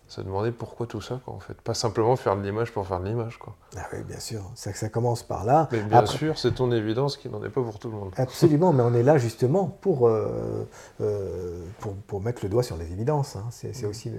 se 0.09 0.21
demander 0.21 0.51
pourquoi 0.51 0.87
tout 0.87 1.01
ça, 1.01 1.21
quoi, 1.25 1.35
en 1.35 1.41
fait. 1.41 1.55
Pas 1.63 1.73
simplement 1.73 2.17
faire 2.17 2.37
de 2.37 2.43
l'image 2.43 2.73
pour 2.73 2.87
faire 2.87 3.01
de 3.01 3.07
l'image. 3.07 3.39
Quoi. 3.39 3.55
Ah 3.77 3.87
oui, 3.93 4.03
bien 4.03 4.21
sûr, 4.21 4.43
ça, 4.55 4.73
ça 4.75 4.89
commence 4.89 5.23
par 5.23 5.45
là. 5.45 5.69
Mais 5.73 5.83
bien 5.83 6.05
sûr, 6.07 6.39
c'est 6.39 6.53
ton 6.53 6.71
évidence 6.73 7.17
qui 7.17 7.29
n'en 7.29 7.43
est 7.45 7.51
pas 7.51 7.63
pour 7.63 7.79
tout 7.79 7.89
le 7.89 7.97
monde. 7.97 8.13
Absolument, 8.17 8.73
mais 8.73 8.83
on 8.83 8.93
est 8.93 9.03
là 9.03 9.19
justement 9.19 9.67
pour, 9.67 10.09
euh, 10.09 10.67
euh, 11.01 11.65
pour, 12.07 12.21
mettre 12.21 12.45
le 12.45 12.49
doigt 12.49 12.63
sur 12.63 12.77
les 12.77 12.93
évidences. 12.93 13.37
Hein. 13.37 13.47
C'est, 13.51 13.87
aussi 13.87 14.11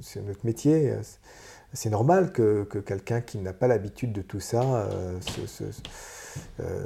c'est 0.00 0.26
notre 0.26 0.44
métier 0.44 0.94
c'est 1.72 1.90
normal 1.90 2.32
que, 2.32 2.64
quelqu'un 2.64 3.20
qui 3.20 3.38
n'a 3.38 3.52
pas 3.52 3.66
l'habitude 3.66 4.12
de 4.12 4.22
tout 4.22 4.40
ça, 4.40 4.62
euh, 4.62 5.18
euh, 6.60 6.84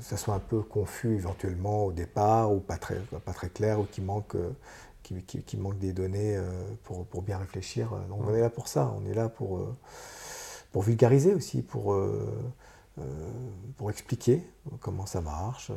ça 0.00 0.16
soit 0.16 0.34
un 0.34 0.40
peu 0.40 0.62
confus 0.62 1.14
éventuellement 1.14 1.86
au 1.86 1.92
départ, 1.92 2.52
ou 2.52 2.60
pas 2.60 2.76
très, 2.76 2.96
pas 3.24 3.32
très 3.32 3.48
clair, 3.48 3.78
ou 3.80 3.84
qui 3.84 4.00
manque, 4.00 4.36
qui, 5.02 5.56
manque 5.56 5.78
des 5.78 5.92
données 5.92 6.36
euh, 6.36 6.42
pour, 6.84 7.06
pour, 7.06 7.22
bien 7.22 7.38
réfléchir. 7.38 7.90
Donc 8.08 8.20
on 8.26 8.34
est 8.34 8.40
là 8.40 8.50
pour 8.50 8.66
ça, 8.66 8.92
on 8.96 9.08
est 9.08 9.14
là 9.14 9.28
pour, 9.28 9.60
pour 10.72 10.82
vulgariser 10.82 11.34
aussi, 11.34 11.62
pour, 11.62 11.96
pour 13.76 13.90
expliquer 13.90 14.42
comment 14.80 15.06
ça 15.06 15.20
marche, 15.20 15.70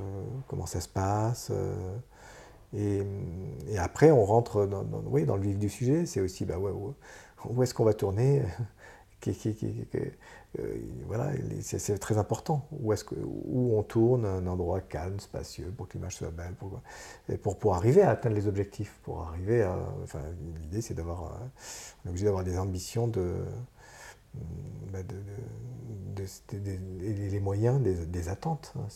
comment 0.47 0.65
ça 0.65 0.81
se 0.81 0.89
passe. 0.89 1.51
Et, 2.75 3.03
après, 3.77 4.11
on 4.11 4.25
rentre 4.25 4.65
dans, 4.65 4.83
oui, 5.05 5.25
dans 5.25 5.37
le 5.37 5.43
vif 5.43 5.57
du 5.57 5.69
sujet. 5.69 6.05
C'est 6.05 6.21
aussi, 6.21 6.45
bah 6.45 6.57
ouais, 6.57 6.71
où 7.49 7.63
est-ce 7.63 7.73
qu'on 7.73 7.85
va 7.85 7.93
tourner 7.93 8.43
euh, 9.27 10.75
voilà, 11.07 11.31
c'est 11.61 11.97
très 11.97 12.17
important. 12.17 12.67
Où, 12.71 12.93
est-ce 12.93 13.03
que, 13.03 13.15
où 13.15 13.77
on 13.77 13.83
tourne, 13.83 14.25
un 14.25 14.45
endroit 14.47 14.81
calme, 14.81 15.19
spacieux, 15.19 15.73
pour 15.75 15.87
que 15.87 15.93
l'image 15.93 16.15
soit 16.15 16.31
belle, 16.31 16.53
pour, 16.53 16.81
pour, 17.41 17.57
pour 17.57 17.75
arriver 17.75 18.01
à 18.01 18.11
atteindre 18.11 18.35
les 18.35 18.47
objectifs. 18.47 18.99
Pour 19.03 19.23
arriver 19.23 19.63
à, 19.63 19.77
enfin, 20.03 20.21
l'idée, 20.61 20.81
c'est 20.81 20.93
d'avoir, 20.93 21.23
on 22.03 22.07
est 22.07 22.09
obligé 22.09 22.25
d'avoir 22.25 22.43
des 22.43 22.57
ambitions 22.57 23.07
de, 23.07 23.43
bah, 24.91 24.99
les 26.51 27.39
moyens 27.39 27.81
des, 27.81 28.29
attentes. 28.29 28.73
Hein. 28.77 28.87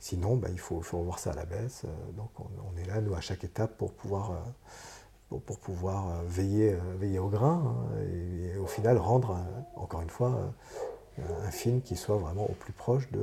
sinon, 0.00 0.36
bah, 0.36 0.48
il 0.50 0.58
faut, 0.58 0.80
revoir 0.80 1.18
ça 1.18 1.30
à 1.30 1.34
la 1.34 1.44
baisse. 1.44 1.84
donc 2.16 2.30
on, 2.38 2.76
est 2.76 2.86
là, 2.86 3.00
nous, 3.00 3.14
à 3.14 3.20
chaque 3.20 3.44
étape, 3.44 3.76
pour 3.76 3.92
pouvoir, 3.92 4.42
pour, 5.40 5.58
pouvoir 5.58 6.22
veiller, 6.26 6.76
veiller 6.98 7.18
au 7.18 7.28
grain 7.28 7.62
hein, 7.64 8.00
et, 8.02 8.56
au 8.58 8.66
final 8.66 8.98
rendre, 8.98 9.38
encore 9.76 10.02
une 10.02 10.10
fois, 10.10 10.52
un 11.18 11.50
film 11.50 11.82
qui 11.82 11.96
soit 11.96 12.16
vraiment 12.16 12.44
au 12.44 12.54
plus 12.54 12.72
proche 12.72 13.10
de, 13.10 13.18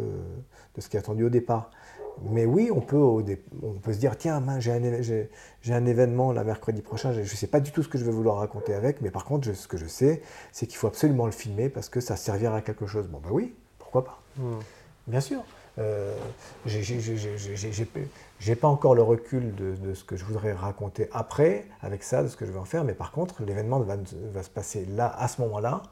de 0.76 0.82
ce 0.82 0.90
qui 0.90 0.98
est 0.98 1.00
attendu 1.00 1.24
au 1.24 1.30
départ. 1.30 1.72
Mais 2.22 2.46
oui, 2.46 2.70
on 2.74 2.82
peut, 2.82 2.98
on 2.98 3.74
peut 3.82 3.94
se 3.94 4.00
dire, 4.00 4.18
tiens, 4.18 4.44
j'ai 4.60 4.72
un, 4.72 4.84
un, 4.84 5.86
événement 5.86 6.34
là 6.34 6.44
mercredi 6.44 6.82
prochain, 6.82 7.14
je 7.14 7.22
ne 7.22 7.26
sais 7.26 7.48
pas 7.48 7.60
du 7.60 7.72
tout 7.72 7.82
ce 7.82 7.88
que 7.88 7.98
je 7.98 8.04
vais 8.04 8.12
vouloir 8.12 8.38
raconter 8.38 8.74
avec, 8.74 9.02
mais 9.02 9.10
par 9.10 9.24
contre, 9.24 9.54
ce 9.54 9.68
que 9.68 9.78
je 9.78 9.86
sais, 9.86 10.22
c'est 10.52 10.68
qu'il 10.68 10.78
faut 10.78 10.88
absolument 10.88 11.26
le 11.26 11.32
filmer 11.32 11.70
parce 11.70 11.88
que 11.88 12.02
ça 12.02 12.16
servira 12.18 12.58
à 12.58 12.62
quelque 12.62 12.88
chose. 12.88 13.08
Bon, 13.08 13.20
ben 13.24 13.30
oui, 13.32 13.56
pourquoi 13.78 14.04
pas 14.04 14.22
hmm. 14.38 14.60
Bien 15.08 15.22
sûr. 15.22 15.44
Euh, 15.78 16.14
j'ai 16.66 16.82
pas 18.56 18.68
encore 18.68 18.96
le 18.96 19.02
recul 19.02 19.54
de, 19.56 19.94
ce 19.94 20.04
que 20.04 20.16
je 20.16 20.26
voudrais 20.26 20.54
raconter 20.54 21.10
après, 21.12 21.66
avec 21.82 22.04
ça, 22.04 22.24
de 22.24 22.28
ce 22.28 22.38
que 22.38 22.46
je 22.46 22.52
vais 22.52 22.60
en 22.60 22.66
faire, 22.66 22.84
mais 22.84 22.94
par 22.94 23.12
contre, 23.12 23.44
l'événement 23.44 23.80
va, 23.80 23.98
se 24.44 24.50
passer 24.50 24.86
là, 24.86 25.14
à 25.18 25.28
ce 25.28 25.42
moment-là, 25.42 25.84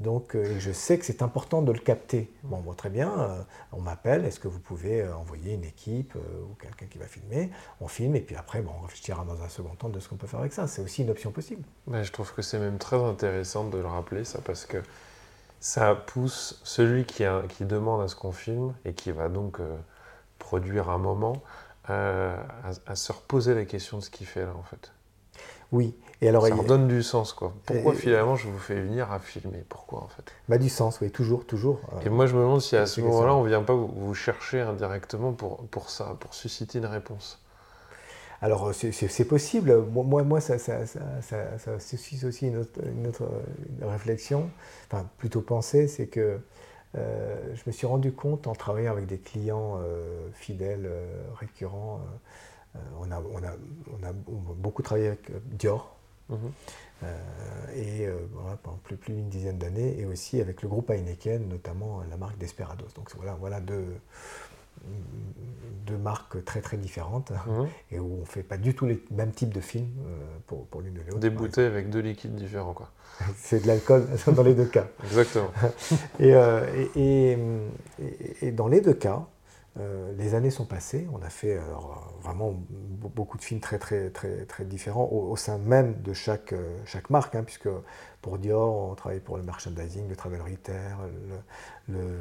donc, 0.00 0.34
euh, 0.34 0.56
je 0.58 0.72
sais 0.72 0.98
que 0.98 1.04
c'est 1.04 1.22
important 1.22 1.62
de 1.62 1.70
le 1.70 1.78
capter. 1.78 2.28
Bon, 2.42 2.60
très 2.74 2.90
bien, 2.90 3.12
euh, 3.16 3.40
on 3.72 3.80
m'appelle, 3.80 4.24
est-ce 4.24 4.40
que 4.40 4.48
vous 4.48 4.58
pouvez 4.58 5.02
euh, 5.02 5.16
envoyer 5.16 5.54
une 5.54 5.64
équipe 5.64 6.16
ou 6.16 6.54
quelqu'un 6.60 6.86
qui 6.86 6.98
va 6.98 7.06
filmer? 7.06 7.50
On 7.80 7.86
filme 7.86 8.16
et 8.16 8.20
puis 8.20 8.34
après, 8.34 8.60
bon, 8.60 8.72
on 8.76 8.82
réfléchira 8.82 9.24
dans 9.24 9.40
un 9.40 9.48
second 9.48 9.74
temps 9.76 9.88
de 9.88 10.00
ce 10.00 10.08
qu'on 10.08 10.16
peut 10.16 10.26
faire 10.26 10.40
avec 10.40 10.52
ça. 10.52 10.66
C'est 10.66 10.82
aussi 10.82 11.02
une 11.02 11.10
option 11.10 11.30
possible. 11.30 11.62
je 11.88 12.10
trouve 12.10 12.32
que 12.34 12.42
c'est 12.42 12.58
même 12.58 12.78
très 12.78 12.96
intéressant 12.96 13.68
de 13.68 13.78
le 13.78 13.86
rappeler, 13.86 14.24
ça, 14.24 14.40
parce 14.44 14.66
que 14.66 14.78
ça 15.60 15.94
pousse 15.94 16.60
celui 16.64 17.04
qui, 17.04 17.24
demande 17.60 18.02
à 18.02 18.08
ce 18.08 18.16
qu'on 18.16 18.32
filme 18.32 18.74
et 18.84 18.94
qui 18.94 19.12
va 19.12 19.28
donc 19.28 19.60
produire 20.38 20.90
un 20.90 20.98
moment 20.98 21.40
à, 21.86 22.36
à, 22.86 22.96
se 22.96 23.12
reposer 23.12 23.54
la 23.54 23.64
question 23.64 23.98
de 23.98 24.02
ce 24.02 24.10
qu'il 24.10 24.26
fait 24.26 24.42
là, 24.42 24.54
en 24.58 24.62
fait. 24.62 24.92
Oui, 25.72 25.94
et 26.20 26.28
alors, 26.28 26.46
ça 26.46 26.54
donne 26.54 26.88
du 26.88 27.02
sens, 27.02 27.32
quoi. 27.32 27.52
Pourquoi 27.66 27.94
finalement 27.94 28.36
je 28.36 28.48
vous 28.48 28.58
fais 28.58 28.80
venir 28.80 29.12
à 29.12 29.18
filmer? 29.18 29.64
Pourquoi 29.68 30.02
en 30.02 30.08
fait? 30.08 30.32
Bah, 30.48 30.56
Du 30.56 30.68
sens, 30.68 31.00
oui, 31.00 31.10
toujours, 31.10 31.44
toujours. 31.44 31.80
Euh, 31.94 32.06
et 32.06 32.08
moi 32.08 32.26
je 32.26 32.34
me 32.34 32.40
demande 32.40 32.60
si 32.60 32.76
à 32.76 32.86
ce 32.86 33.00
moment-là 33.00 33.34
on 33.34 33.42
ne 33.42 33.48
vient 33.48 33.62
pas 33.62 33.74
vous, 33.74 34.14
chercher 34.14 34.60
indirectement 34.60 35.32
pour, 35.32 35.66
pour 35.66 35.90
ça, 35.90 36.16
pour 36.20 36.32
susciter 36.34 36.78
une 36.78 36.86
réponse. 36.86 37.40
Alors 38.40 38.72
c'est 38.74 39.24
possible. 39.24 39.84
Moi, 39.90 40.22
moi 40.22 40.40
ça, 40.40 40.58
ça, 40.58 40.86
ça, 40.86 41.58
ça, 41.58 41.80
suscite 41.80 42.24
aussi 42.24 42.46
une 42.48 42.58
autre, 42.58 42.80
une 42.84 43.06
autre 43.06 43.28
réflexion, 43.82 44.50
enfin 44.86 45.06
plutôt 45.18 45.40
pensée, 45.40 45.88
c'est 45.88 46.06
que 46.06 46.20
euh, 46.20 46.38
je 46.94 47.62
me 47.66 47.72
suis 47.72 47.86
rendu 47.86 48.12
compte 48.12 48.46
en 48.46 48.54
travaillant 48.54 48.92
avec 48.92 49.06
des 49.06 49.18
clients 49.18 49.80
euh, 49.80 50.28
fidèles, 50.32 50.88
récurrents, 51.38 52.00
on 52.98 53.10
a, 53.10 53.20
on, 53.20 53.42
a, 53.42 53.52
on, 53.92 54.06
a, 54.06 54.12
beaucoup 54.12 54.82
travaillé 54.82 55.08
avec 55.08 55.30
Dior, 55.46 55.94
Mhm. 56.28 56.52
Euh, 57.02 57.18
et 57.74 58.06
euh, 58.06 58.18
pendant 58.62 58.78
plus, 58.78 58.96
plus 58.96 59.12
d'une 59.12 59.28
dizaine 59.28 59.58
d'années, 59.58 59.98
et 59.98 60.06
aussi 60.06 60.40
avec 60.40 60.62
le 60.62 60.68
groupe 60.68 60.90
Heineken, 60.90 61.48
notamment 61.48 62.02
la 62.08 62.16
marque 62.16 62.38
Desperados. 62.38 62.88
Donc 62.94 63.14
voilà, 63.16 63.34
voilà 63.34 63.60
deux, 63.60 63.84
deux 65.86 65.96
marques 65.96 66.44
très 66.44 66.60
très 66.60 66.76
différentes 66.76 67.30
mhm. 67.46 67.68
et 67.90 67.98
où 67.98 68.16
on 68.18 68.20
ne 68.20 68.24
fait 68.24 68.42
pas 68.42 68.56
du 68.56 68.74
tout 68.74 68.86
les 68.86 69.02
mêmes 69.10 69.32
types 69.32 69.52
de 69.52 69.60
films 69.60 69.90
euh, 70.06 70.38
pour, 70.46 70.66
pour 70.66 70.80
l'une 70.80 70.96
et 70.96 71.04
l'autre. 71.04 71.18
Des 71.18 71.30
bouteilles 71.30 71.66
avec 71.66 71.90
deux 71.90 72.00
liquides 72.00 72.34
différents 72.34 72.72
quoi. 72.72 72.90
C'est 73.36 73.62
de 73.62 73.66
l'alcool 73.66 74.06
dans 74.34 74.42
les 74.42 74.54
deux 74.54 74.66
cas. 74.66 74.86
Exactement. 75.04 75.50
et, 76.20 76.34
et, 76.96 77.38
et, 78.42 78.52
dans 78.52 78.68
les 78.68 78.80
deux 78.80 78.94
cas, 78.94 79.26
euh, 79.78 80.12
les 80.16 80.34
années 80.34 80.50
sont 80.50 80.66
passées, 80.66 81.08
on 81.12 81.20
a 81.22 81.28
fait 81.28 81.58
vraiment 82.22 82.54
beaucoup 83.14 83.36
de 83.36 83.42
films 83.42 83.60
très 83.60 83.78
très 83.78 84.10
très 84.10 84.44
très 84.46 84.64
différents 84.64 85.08
au, 85.10 85.36
sein 85.36 85.58
même 85.58 86.00
de 86.02 86.12
chaque, 86.12 86.52
euh, 86.52 86.78
chaque 86.86 87.10
marque, 87.10 87.34
hein, 87.34 87.42
puisque 87.42 87.68
pour 88.22 88.38
Dior 88.38 88.90
on 88.90 88.94
travaille 88.94 89.20
pour 89.20 89.36
le 89.36 89.42
merchandising, 89.42 90.08
le 90.08 90.16
travel 90.16 90.40
retail, 90.40 90.94
le, 91.88 91.94
le, 91.94 92.18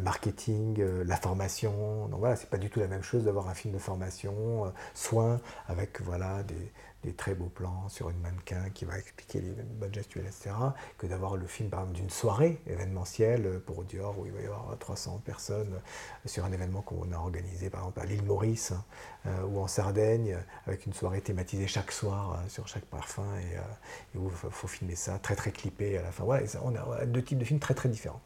marketing, 0.00 0.80
euh, 0.80 1.04
la 1.04 1.16
formation. 1.16 2.08
Donc 2.08 2.20
voilà, 2.20 2.36
c'est 2.36 2.48
pas 2.48 2.58
du 2.58 2.70
tout 2.70 2.80
la 2.80 2.88
même 2.88 3.02
chose 3.02 3.24
d'avoir 3.24 3.48
un 3.48 3.54
film 3.54 3.74
de 3.74 3.78
formation, 3.78 4.72
soin 4.94 5.40
avec 5.68 6.00
voilà 6.00 6.42
des, 6.42 6.72
des 7.02 7.12
très 7.12 7.34
beaux 7.34 7.48
plans 7.48 7.88
sur 7.88 8.10
une 8.10 8.18
mannequin 8.20 8.70
qui 8.70 8.84
va 8.84 8.98
expliquer 8.98 9.40
les 9.40 9.50
bonnes 9.50 9.92
gestuelles, 9.92 10.26
etc., 10.26 10.50
que 10.98 11.06
d'avoir 11.06 11.36
le 11.36 11.46
film, 11.46 11.68
par 11.68 11.80
exemple, 11.80 11.98
d'une 11.98 12.10
soirée 12.10 12.60
événementielle 12.66 13.60
pour 13.66 13.84
Dior, 13.84 14.18
où 14.18 14.26
il 14.26 14.32
va 14.32 14.40
y 14.40 14.46
avoir 14.46 14.76
300 14.78 15.22
personnes 15.24 15.80
sur 16.24 16.44
un 16.44 16.52
événement 16.52 16.82
qu'on 16.82 17.12
a 17.12 17.16
organisé, 17.16 17.70
par 17.70 17.80
exemple, 17.80 18.00
à 18.00 18.04
l'île 18.04 18.22
Maurice 18.22 18.72
hein, 18.72 18.84
euh, 19.26 19.42
ou 19.46 19.60
en 19.60 19.66
Sardaigne, 19.66 20.36
avec 20.66 20.86
une 20.86 20.92
soirée 20.92 21.20
thématisée 21.20 21.66
chaque 21.66 21.92
soir 21.92 22.34
euh, 22.34 22.48
sur 22.48 22.68
chaque 22.68 22.84
parfum, 22.84 23.26
et, 23.38 23.56
euh, 23.56 24.20
où 24.20 24.28
il 24.28 24.50
faut, 24.50 24.68
filmer 24.68 24.94
ça, 24.94 25.18
très 25.18 25.34
très 25.34 25.50
clippé 25.50 25.98
à 25.98 26.02
la 26.02 26.12
fin. 26.12 26.24
Voilà, 26.24 26.46
on 26.62 26.74
a 26.74 27.04
deux 27.06 27.22
types 27.22 27.38
de 27.38 27.44
films 27.44 27.60
très 27.60 27.74
très 27.74 27.88
différents. 27.88 28.20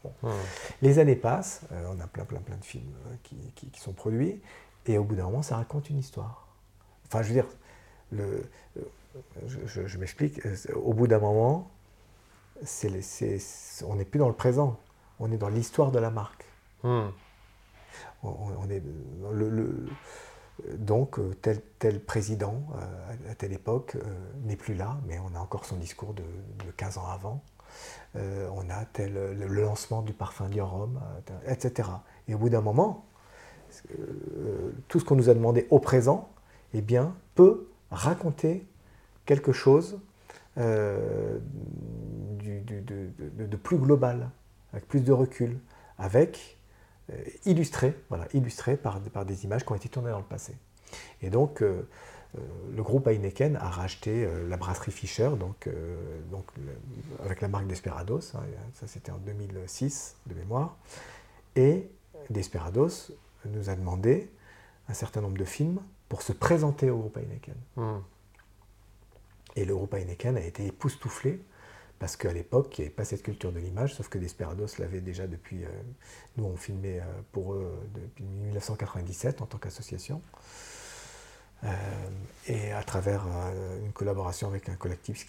Les 0.81 0.99
années 0.99 1.15
passent, 1.15 1.61
on 1.71 1.99
a 1.99 2.07
plein 2.07 2.25
plein 2.25 2.39
plein 2.39 2.57
de 2.57 2.65
films 2.65 2.93
qui, 3.23 3.35
qui 3.55 3.79
sont 3.79 3.93
produits, 3.93 4.41
et 4.85 4.97
au 4.97 5.03
bout 5.03 5.15
d'un 5.15 5.25
moment, 5.25 5.41
ça 5.41 5.57
raconte 5.57 5.89
une 5.89 5.97
histoire. 5.97 6.47
Enfin, 7.07 7.21
je 7.21 7.29
veux 7.29 7.33
dire, 7.33 7.47
le, 8.11 8.43
je, 9.45 9.97
m'explique, 9.97 10.41
au 10.75 10.93
bout 10.93 11.07
d'un 11.07 11.19
moment, 11.19 11.69
on 12.61 13.95
n'est 13.95 14.05
plus 14.05 14.19
dans 14.19 14.27
le 14.27 14.35
présent, 14.35 14.79
on 15.19 15.31
est 15.31 15.37
dans 15.37 15.49
l'histoire 15.49 15.91
de 15.91 15.99
la 15.99 16.09
marque. 16.09 16.45
Hmm. 16.83 17.09
On, 18.23 18.69
est 18.69 18.81
le, 19.31 19.87
donc 20.73 21.19
tel, 21.41 21.61
tel 21.79 21.99
président 21.99 22.63
euh, 22.75 23.31
à 23.31 23.35
telle 23.35 23.53
époque 23.53 23.95
euh, 23.95 24.01
n'est 24.43 24.55
plus 24.55 24.73
là, 24.73 24.97
mais 25.07 25.19
on 25.19 25.35
a 25.35 25.39
encore 25.39 25.65
son 25.65 25.77
discours 25.77 26.13
de, 26.13 26.23
15 26.77 26.97
ans 26.97 27.07
avant. 27.07 27.41
Euh, 28.15 28.49
on 28.55 28.69
a 28.69 28.85
tel, 28.85 29.13
le, 29.13 29.47
lancement 29.47 30.01
du 30.01 30.13
parfum 30.13 30.49
Dior 30.49 30.89
etc. 31.45 31.89
Et 32.27 32.35
au 32.35 32.37
bout 32.37 32.49
d'un 32.49 32.61
moment, 32.61 33.05
tout 34.87 34.99
ce 34.99 35.05
qu'on 35.05 35.15
nous 35.15 35.29
a 35.29 35.33
demandé 35.33 35.67
au 35.69 35.79
présent, 35.79 36.29
eh 36.73 36.81
bien, 36.81 37.15
peut 37.35 37.67
raconter 37.91 38.65
quelque 39.25 39.51
chose 39.51 39.99
euh, 40.57 41.37
de, 42.39 43.57
plus 43.57 43.77
global, 43.77 44.31
avec 44.73 44.87
plus 44.87 45.01
de 45.01 45.11
recul, 45.11 45.59
avec 45.99 46.57
euh, 47.11 47.23
illustré, 47.45 47.93
voilà, 48.09 48.27
illustré 48.33 48.77
par, 48.77 48.99
des 48.99 49.43
images 49.43 49.65
qui 49.65 49.71
ont 49.71 49.75
été 49.75 49.89
tournées 49.89 50.11
dans 50.11 50.17
le 50.17 50.23
passé. 50.23 50.55
Et 51.21 51.29
donc, 51.29 51.61
euh, 51.61 51.83
le 52.75 52.83
groupe 52.83 53.07
Heineken 53.07 53.55
a 53.57 53.69
racheté 53.69 54.27
la 54.47 54.57
brasserie 54.57 54.91
Fischer, 54.91 55.31
donc 55.39 55.69
avec 57.23 57.41
la 57.41 57.47
marque 57.47 57.67
Desperados, 57.67 58.35
hein, 58.35 58.41
ça 58.73 58.85
c'était 58.85 59.11
en 59.11 59.17
2006 59.17 60.17
de 60.27 60.35
mémoire, 60.35 60.77
et 61.55 61.89
Desperados 62.29 63.11
nous 63.45 63.69
a 63.69 63.75
demandé 63.75 64.29
un 64.89 64.93
certain 64.93 65.21
nombre 65.21 65.37
de 65.37 65.45
films 65.45 65.79
pour 66.09 66.21
se 66.21 66.31
présenter 66.31 66.89
au 66.89 66.97
groupe 66.97 67.17
Heineken. 67.17 67.55
Hmm. 67.75 67.99
Et 69.55 69.65
le 69.65 69.75
groupe 69.75 69.93
Heineken 69.93 70.37
a 70.37 70.41
été 70.41 70.67
époustouflé 70.67 71.41
parce 71.99 72.15
qu'à 72.15 72.31
l'époque, 72.31 72.77
il 72.77 72.81
n'y 72.81 72.87
avait 72.87 72.95
pas 72.95 73.05
cette 73.05 73.23
culture 73.23 73.51
de 73.51 73.59
l'image, 73.59 73.95
sauf 73.95 74.07
que 74.07 74.19
Desperados 74.19 74.67
l'avait 74.77 75.01
déjà 75.01 75.25
depuis. 75.25 75.63
Euh, 75.63 75.69
nous, 76.37 76.45
on 76.45 76.55
filmait 76.55 76.99
euh, 76.99 77.05
pour 77.31 77.53
eux 77.53 77.73
depuis 77.95 78.23
1997 78.23 79.41
en 79.41 79.47
tant 79.47 79.57
qu'association. 79.57 80.21
Euh, 81.63 81.69
et 82.45 82.71
à 82.71 82.83
travers 82.83 83.25
une 83.83 83.91
collaboration 83.91 84.47
avec 84.47 84.69
un 84.69 84.75
collectif 84.75 85.25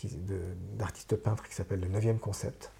d'artistes 0.76 1.16
peintres 1.16 1.48
qui 1.48 1.54
s'appelle 1.54 1.80
le 1.80 1.88
9e 1.88 2.18
Concept. 2.18 2.70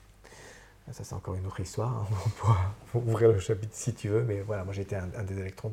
Ça, 0.92 1.02
c'est 1.04 1.14
encore 1.14 1.34
une 1.34 1.46
autre 1.46 1.60
histoire. 1.60 1.96
Hein. 1.96 2.06
On 2.26 2.28
pourra 2.30 2.74
ouvrir 2.94 3.32
le 3.32 3.38
chapitre 3.38 3.72
si 3.74 3.94
tu 3.94 4.08
veux, 4.10 4.22
mais 4.22 4.42
voilà, 4.42 4.64
moi 4.64 4.74
j'étais 4.74 4.96
un, 4.96 5.08
un, 5.16 5.22
des 5.22 5.38
électrons 5.38 5.72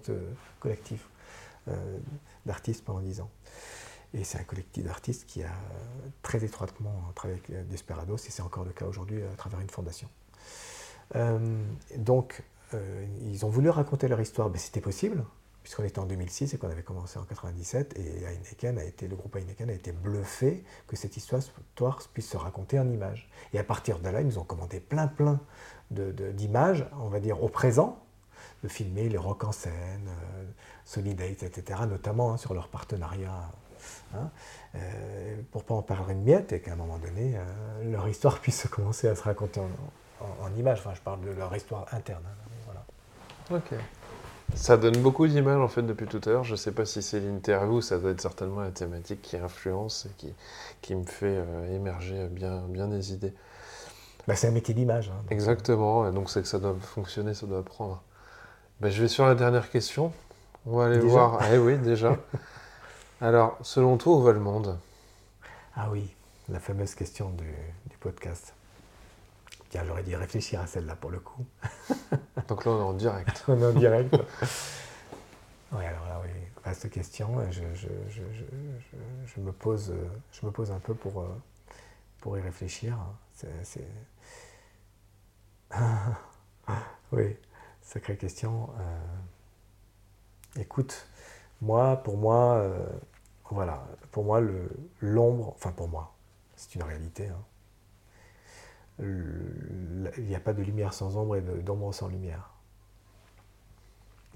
collectifs 0.62 1.06
d'artistes 2.46 2.84
pendant 2.84 3.02
10 3.02 3.22
ans. 3.22 3.30
Et 4.14 4.24
c'est 4.24 4.40
un 4.40 4.44
collectif 4.44 4.84
d'artistes 4.84 5.26
qui 5.26 5.44
a 5.44 5.52
très 6.22 6.44
étroitement 6.44 7.12
travaillé 7.16 7.42
avec 7.50 7.68
Desperados, 7.68 8.18
et 8.18 8.30
c'est 8.30 8.44
encore 8.44 8.64
le 8.64 8.72
cas 8.72 8.86
aujourd'hui 8.86 9.22
à 9.24 9.36
travers 9.36 9.60
une 9.60 9.70
fondation. 9.70 10.08
Euh, 11.16 11.64
donc, 11.98 12.44
euh, 12.74 13.06
ils 13.22 13.46
ont 13.46 13.50
voulu 13.50 13.70
raconter 13.70 14.08
leur 14.08 14.22
histoire, 14.22 14.50
ben, 14.50 14.58
c'était 14.58 14.82
possible, 14.82 15.24
puisqu'on 15.64 15.84
était 15.84 16.00
en 16.00 16.06
2006 16.06 16.54
et 16.54 16.58
qu'on 16.58 16.70
avait 16.70 16.84
commencé 16.84 17.20
en 17.20 17.24
97, 17.24 17.98
et 17.98 18.24
Heineken 18.24 18.78
a 18.78 18.84
été, 18.84 19.08
le 19.08 19.16
groupe 19.16 19.36
Heineken 19.36 19.70
a 19.70 19.74
été 19.74 19.92
bluffé 19.92 20.64
que 20.88 20.96
cette 20.96 21.18
histoire 21.18 21.42
puisse 22.14 22.30
se 22.30 22.38
raconter 22.38 22.80
en 22.80 22.88
images. 22.88 23.30
Et 23.54 23.60
à 23.60 23.64
partir 23.64 24.00
de 24.00 24.10
là, 24.10 24.22
ils 24.22 24.40
ont 24.40 24.44
commandé 24.44 24.80
plein 24.80 25.08
plein 25.08 25.40
d'images, 25.92 26.86
on 27.00 27.10
va 27.10 27.20
dire, 27.20 27.44
au 27.44 27.50
présent, 27.50 28.00
de 28.64 28.68
filmer 28.68 29.10
les 29.10 29.18
rock 29.18 29.44
en 29.44 29.52
scène, 29.52 30.08
euh, 30.08 30.46
Solidate, 30.86 31.44
etc., 31.44 31.82
notamment 31.88 32.34
hein, 32.34 32.38
sur 32.38 32.54
leur 32.54 32.68
partenariat 32.68 33.32
hein, 34.14 34.30
euh, 34.76 35.36
pour 35.52 35.64
pas 35.64 35.74
en 35.74 35.82
parler 35.82 36.14
une 36.14 36.24
miette 36.24 36.54
et 36.54 36.62
qu'à 36.62 36.74
un 36.74 36.76
moment 36.76 36.98
donné, 37.00 37.36
euh, 37.36 37.92
leur 37.92 38.08
histoire 38.08 38.40
puisse 38.42 38.68
commencer 38.68 39.08
à 39.08 39.16
se 39.16 39.24
raconter 39.24 39.60
en, 39.60 40.56
images. 40.58 40.80
Enfin, 40.80 40.94
je 40.94 41.02
parle 41.02 41.22
de 41.22 41.32
leur 41.32 41.56
histoire 41.56 41.86
interne. 41.92 42.24
Hein, 42.26 42.48
voilà. 42.66 43.60
Ok. 43.60 43.80
Ça 44.54 44.78
donne 44.78 44.98
beaucoup 44.98 45.28
d'images 45.28 45.60
en 45.60 45.68
fait 45.68 45.82
depuis 45.82 46.06
tout 46.06 46.22
à 46.26 46.30
l'heure. 46.30 46.44
Je 46.44 46.52
ne 46.52 46.58
sais 46.58 46.72
pas 46.72 46.86
si 46.86 47.02
c'est 47.02 47.20
l'interview, 47.20 47.82
ça 47.82 47.98
doit 47.98 48.12
être 48.12 48.22
certainement 48.22 48.62
la 48.62 48.72
thématique 48.72 49.22
qui 49.22 49.38
influence 49.38 50.06
et 50.06 50.10
qui, 50.18 50.34
qui 50.82 50.96
me 50.96 51.04
fait 51.04 51.26
euh, 51.26 51.76
émerger 51.76 52.28
bien, 52.28 52.62
bien 52.70 52.88
des 52.88 53.12
idées. 53.12 53.34
Bah, 54.28 54.36
c'est 54.36 54.48
un 54.48 54.52
métier 54.52 54.74
d'image. 54.74 55.10
Hein, 55.10 55.26
Exactement, 55.30 56.08
et 56.08 56.12
donc 56.12 56.30
c'est 56.30 56.42
que 56.42 56.48
ça 56.48 56.60
doit 56.60 56.76
fonctionner, 56.80 57.34
ça 57.34 57.48
doit 57.48 57.64
prendre. 57.64 58.02
Bah, 58.82 58.90
je 58.90 59.02
vais 59.02 59.08
sur 59.08 59.26
la 59.26 59.36
dernière 59.36 59.70
question. 59.70 60.12
On 60.68 60.78
va 60.78 60.86
aller 60.86 61.00
voir. 61.00 61.38
Ah 61.42 61.56
oui, 61.60 61.78
déjà. 61.78 62.18
Alors, 63.22 63.58
selon 63.62 63.98
toi, 63.98 64.16
où 64.16 64.22
va 64.22 64.32
le 64.32 64.40
monde? 64.40 64.80
Ah 65.76 65.90
oui, 65.92 66.14
la 66.50 66.60
fameuse 66.60 66.96
question 66.96 67.30
du, 67.32 67.46
podcast. 68.00 68.54
Tiens, 69.70 69.84
j'aurais 69.86 70.04
dû 70.04 70.16
réfléchir 70.16 70.62
à 70.62 70.68
celle-là 70.68 70.96
pour 70.96 71.12
le 71.12 71.20
coup. 71.20 71.46
Donc 72.48 72.66
là, 72.66 72.72
on 72.72 72.80
est 72.80 72.84
en 72.84 72.94
direct. 72.94 73.44
on 73.48 73.60
est 73.60 73.66
en 73.66 73.74
direct. 73.74 74.16
oui, 75.72 75.86
alors 75.86 76.08
là, 76.08 76.22
oui, 76.24 76.30
vaste 76.64 76.90
question. 76.90 77.40
Je, 77.52 77.62
je, 77.76 79.40
me 79.40 79.52
pose, 79.52 79.94
je 80.32 80.46
me 80.46 80.52
pose 80.52 80.72
un 80.72 80.80
peu 80.80 80.94
pour, 80.94 81.22
euh, 81.22 81.42
pour 82.22 82.38
y 82.38 82.42
réfléchir. 82.42 82.98
C'est, 83.34 83.88
oui, 87.12 87.36
sacrée 87.82 88.18
question. 88.18 88.70
Euh, 88.80 89.00
écoute, 90.60 91.08
moi, 91.62 91.98
pour 91.98 92.18
moi, 92.18 92.56
euh, 92.56 92.86
voilà, 93.52 93.86
pour 94.12 94.24
moi, 94.24 94.42
l'ombre, 95.02 95.54
enfin 95.56 95.72
pour 95.72 95.88
moi, 95.88 96.14
c'est 96.56 96.76
une 96.76 96.84
réalité. 96.84 97.28
Hein. 97.28 97.44
Il 99.00 100.26
n'y 100.26 100.36
a 100.36 100.40
pas 100.40 100.54
de 100.54 100.62
lumière 100.62 100.94
sans 100.94 101.18
ombre 101.18 101.36
et 101.36 101.42
d'ombre 101.42 101.94
sans 101.94 102.08
lumière. 102.08 102.52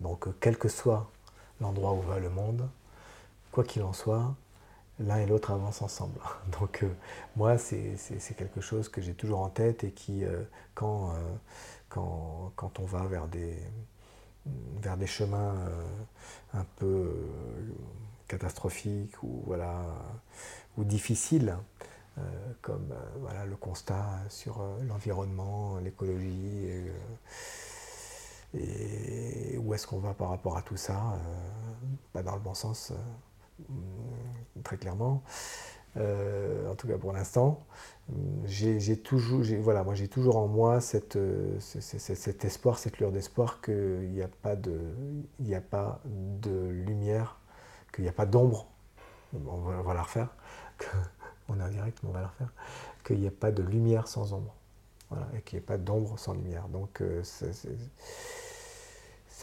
Donc, 0.01 0.27
quel 0.39 0.57
que 0.57 0.67
soit 0.67 1.09
l'endroit 1.61 1.93
où 1.93 2.01
va 2.01 2.19
le 2.19 2.29
monde, 2.29 2.69
quoi 3.51 3.63
qu'il 3.63 3.83
en 3.83 3.93
soit, 3.93 4.33
l'un 4.99 5.17
et 5.17 5.25
l'autre 5.25 5.51
avancent 5.51 5.81
ensemble. 5.81 6.19
Donc, 6.59 6.83
euh, 6.83 6.93
moi, 7.35 7.57
c'est 7.57 7.97
quelque 8.37 8.61
chose 8.61 8.89
que 8.89 9.01
j'ai 9.01 9.13
toujours 9.13 9.39
en 9.39 9.49
tête 9.49 9.83
et 9.83 9.91
qui, 9.91 10.25
euh, 10.25 10.43
quand, 10.75 11.13
quand, 11.89 12.51
quand, 12.55 12.79
on 12.79 12.85
va 12.85 13.05
vers 13.07 13.27
des, 13.27 13.57
vers 14.81 14.97
des 14.97 15.07
chemins 15.07 15.55
un 16.53 16.65
peu 16.77 17.13
catastrophiques 18.27 19.21
ou, 19.23 19.43
voilà, 19.45 19.83
ou 20.77 20.83
difficiles, 20.83 21.57
euh, 22.17 22.21
comme 22.61 22.91
euh, 22.91 23.17
voilà, 23.19 23.45
le 23.45 23.55
constat 23.55 24.05
sur 24.29 24.61
euh, 24.61 24.81
l'environnement, 24.83 25.77
l'écologie, 25.79 26.67
et, 28.57 29.57
où 29.57 29.73
est-ce 29.73 29.85
qu'on 29.85 29.99
va 29.99 30.13
par 30.13 30.29
rapport 30.29 30.57
à 30.57 30.61
tout 30.63 30.77
ça 30.77 31.19
Pas 32.13 32.23
dans 32.23 32.33
le 32.33 32.41
bon 32.41 32.55
sens, 32.55 32.91
très 34.63 34.77
clairement. 34.77 35.21
En 35.97 36.75
tout 36.75 36.87
cas 36.87 36.97
pour 36.97 37.11
l'instant, 37.13 37.59
j'ai 38.45 38.97
toujours, 38.97 39.41
voilà, 39.61 39.83
moi 39.83 39.95
j'ai 39.95 40.07
toujours 40.07 40.37
en 40.37 40.47
moi 40.47 40.81
cette, 40.81 41.17
cet 41.59 42.45
espoir, 42.45 42.77
cette 42.77 42.99
lueur 42.99 43.11
d'espoir 43.11 43.61
qu'il 43.61 44.09
n'y 44.11 44.21
a 44.21 44.27
pas 44.27 44.55
de, 44.55 44.79
a 45.53 45.61
pas 45.61 46.01
de 46.05 46.69
lumière 46.69 47.39
qu'il 47.91 48.03
n'y 48.03 48.09
a 48.09 48.13
pas 48.13 48.25
d'ombre, 48.25 48.67
on 49.33 49.57
va, 49.57 49.93
la 49.93 50.03
refaire, 50.03 50.29
on 51.49 51.59
est 51.59 51.63
en 51.63 51.69
direct, 51.69 51.99
mais 52.03 52.09
on 52.09 52.13
va 52.13 52.21
la 52.21 52.27
refaire, 52.27 52.53
qu'il 53.05 53.19
n'y 53.19 53.27
a 53.27 53.31
pas 53.31 53.51
de 53.51 53.63
lumière 53.63 54.07
sans 54.07 54.33
ombre, 54.33 54.55
voilà, 55.09 55.27
et 55.35 55.41
qu'il 55.41 55.57
n'y 55.57 55.63
ait 55.63 55.65
pas 55.65 55.77
d'ombre 55.77 56.17
sans 56.17 56.33
lumière. 56.33 56.67
Donc 56.69 57.01
euh, 57.01 57.23
ça 57.23 57.47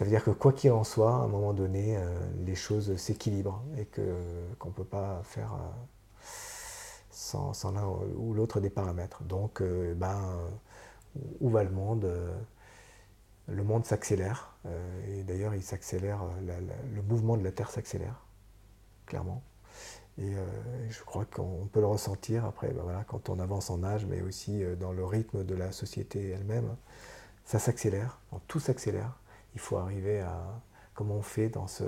veut 0.05 0.11
dire 0.11 0.25
que 0.25 0.31
quoi 0.31 0.53
qu'il 0.53 0.73
en 0.73 0.85
soit, 0.85 1.15
à 1.15 1.19
un 1.19 1.29
moment 1.29 1.53
donné, 1.53 1.97
euh, 1.97 2.19
les 2.45 2.55
choses 2.55 2.97
s'équilibrent 2.97 3.63
et 3.77 3.87
qu'on 3.87 4.69
ne 4.69 4.75
peut 4.75 4.85
pas 4.85 5.23
faire 5.25 5.55
euh, 5.55 5.71
sans, 7.27 7.73
l'un 7.73 7.87
ou 8.17 8.35
l'autre 8.35 8.61
des 8.61 8.71
paramètres. 8.71 9.23
Donc, 9.25 9.63
ben, 9.63 10.39
où 11.41 11.51
va 11.51 11.65
le 11.65 11.71
monde 11.71 12.11
le 13.49 13.63
monde 13.63 13.85
s'accélère, 13.87 14.57
et 15.07 15.23
d'ailleurs 15.23 15.55
il 15.55 15.63
s'accélère, 15.63 16.25
le 16.95 17.03
mouvement 17.03 17.37
de 17.37 17.45
la 17.45 17.53
Terre 17.53 17.71
s'accélère 17.71 18.27
clairement. 19.07 19.43
Et 20.19 20.35
euh, 20.35 20.45
je 20.91 21.03
crois 21.03 21.25
qu'on 21.25 21.69
peut 21.73 21.81
le 21.81 21.87
ressentir 21.87 22.45
après, 22.45 22.69
ben 22.69 22.83
voilà, 22.83 23.05
quand 23.05 23.29
on 23.29 23.39
avance 23.39 23.71
en 23.71 23.83
âge, 23.85 24.07
mais 24.07 24.23
aussi 24.23 24.63
euh, 24.63 24.75
dans 24.75 24.93
le 24.93 25.05
rythme 25.05 25.45
de 25.45 25.55
la 25.55 25.73
société 25.73 26.31
elle-même. 26.31 26.77
Ça 27.45 27.59
s'accélère, 27.59 28.19
tout 28.49 28.59
s'accélère. 28.59 29.21
Il 29.55 29.61
faut 29.61 29.77
arriver 29.77 30.21
à 30.21 30.43
comment 30.95 31.17
on 31.17 31.23
fait 31.23 31.49
dans 31.49 31.67
ce, 31.67 31.85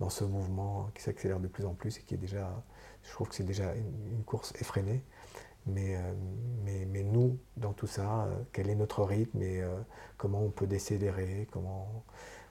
dans 0.00 0.08
ce 0.08 0.24
mouvement 0.24 0.90
qui 0.94 1.02
s'accélère 1.02 1.38
de 1.38 1.48
plus 1.48 1.66
en 1.66 1.74
plus 1.74 1.98
et 1.98 2.02
qui 2.02 2.14
est 2.14 2.18
déjà, 2.18 2.50
je 3.04 3.10
trouve 3.12 3.28
que 3.28 3.34
c'est 3.34 3.44
déjà 3.44 3.74
une, 3.74 4.24
course 4.24 4.52
effrénée. 4.60 5.02
Mais, 5.66 5.96
euh, 5.96 6.00
mais, 6.64 6.84
mais, 6.86 7.02
nous, 7.02 7.38
dans 7.56 7.72
tout 7.72 7.86
ça, 7.86 8.28
quel 8.52 8.68
est 8.68 8.74
notre 8.74 9.04
rythme 9.04 9.42
et 9.42 9.62
comment 10.16 10.42
on 10.42 10.50
peut 10.50 10.66
décélérer, 10.66 11.46
comment, 11.52 12.04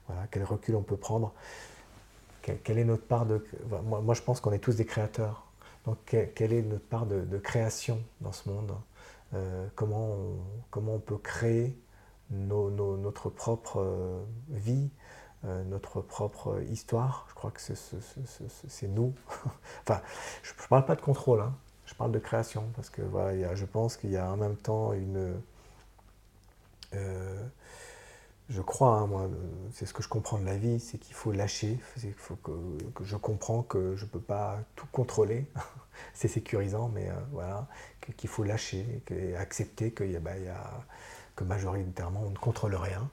voilà, 0.06 0.26
quel 0.30 0.44
recul 0.44 0.76
on 0.76 0.82
peut 0.82 0.96
prendre 0.96 1.34
quelle 2.42 2.78
est 2.78 2.84
notre 2.84 3.04
part 3.04 3.26
de... 3.26 3.44
Moi, 3.84 4.14
je 4.14 4.22
pense 4.22 4.40
qu'on 4.40 4.52
est 4.52 4.58
tous 4.58 4.76
des 4.76 4.84
créateurs. 4.84 5.46
Donc, 5.84 5.98
quelle 6.34 6.52
est 6.52 6.62
notre 6.62 6.84
part 6.84 7.06
de, 7.06 7.38
création 7.38 8.02
dans 8.20 8.32
ce 8.32 8.48
monde 8.48 8.72
euh, 9.34 9.66
comment, 9.74 10.10
on, 10.10 10.36
comment 10.70 10.94
on 10.96 10.98
peut 10.98 11.16
créer 11.16 11.78
notre 12.30 13.30
propre 13.30 13.80
euh, 13.80 14.22
vie, 14.50 14.90
euh, 15.44 15.62
notre 15.64 16.00
propre 16.00 16.62
histoire 16.70 17.26
Je 17.28 17.34
crois 17.34 17.50
que 17.50 17.60
c'est 17.60 18.88
nous. 18.88 19.14
enfin, 19.82 20.00
je 20.42 20.52
ne 20.52 20.68
parle 20.68 20.84
pas 20.84 20.96
de 20.96 21.00
contrôle, 21.00 21.40
hein. 21.40 21.54
je 21.86 21.94
parle 21.94 22.12
de 22.12 22.18
création, 22.18 22.64
parce 22.76 22.90
que 22.90 23.02
voilà, 23.02 23.54
je 23.54 23.64
pense 23.64 23.96
qu'il 23.96 24.10
y 24.10 24.16
a 24.16 24.30
en 24.30 24.36
même 24.36 24.56
temps 24.56 24.92
une 24.92 25.34
je 28.52 28.60
crois, 28.60 28.96
hein, 28.96 29.06
moi, 29.06 29.30
c'est 29.72 29.86
ce 29.86 29.94
que 29.94 30.02
je 30.02 30.08
comprends 30.08 30.38
de 30.38 30.44
la 30.44 30.56
vie, 30.56 30.78
c'est 30.78 30.98
qu'il 30.98 31.14
faut 31.14 31.32
lâcher, 31.32 31.78
il 32.02 32.12
faut 32.12 32.36
que, 32.36 32.52
je 33.02 33.16
comprends 33.16 33.62
que 33.62 33.96
je 33.96 34.04
ne 34.04 34.10
peux 34.10 34.20
pas 34.20 34.58
tout 34.76 34.86
contrôler, 34.92 35.46
c'est 36.14 36.28
sécurisant, 36.28 36.90
mais 36.92 37.08
euh, 37.08 37.14
voilà, 37.30 37.66
qu'il 38.16 38.28
faut 38.28 38.44
lâcher, 38.44 39.02
et 39.10 39.36
accepter 39.36 39.90
que, 39.92 40.04
bah, 40.18 40.36
y 40.38 40.48
a, 40.48 40.84
que 41.34 41.44
majoritairement 41.44 42.24
on 42.26 42.30
ne 42.30 42.36
contrôle 42.36 42.74
rien, 42.74 43.08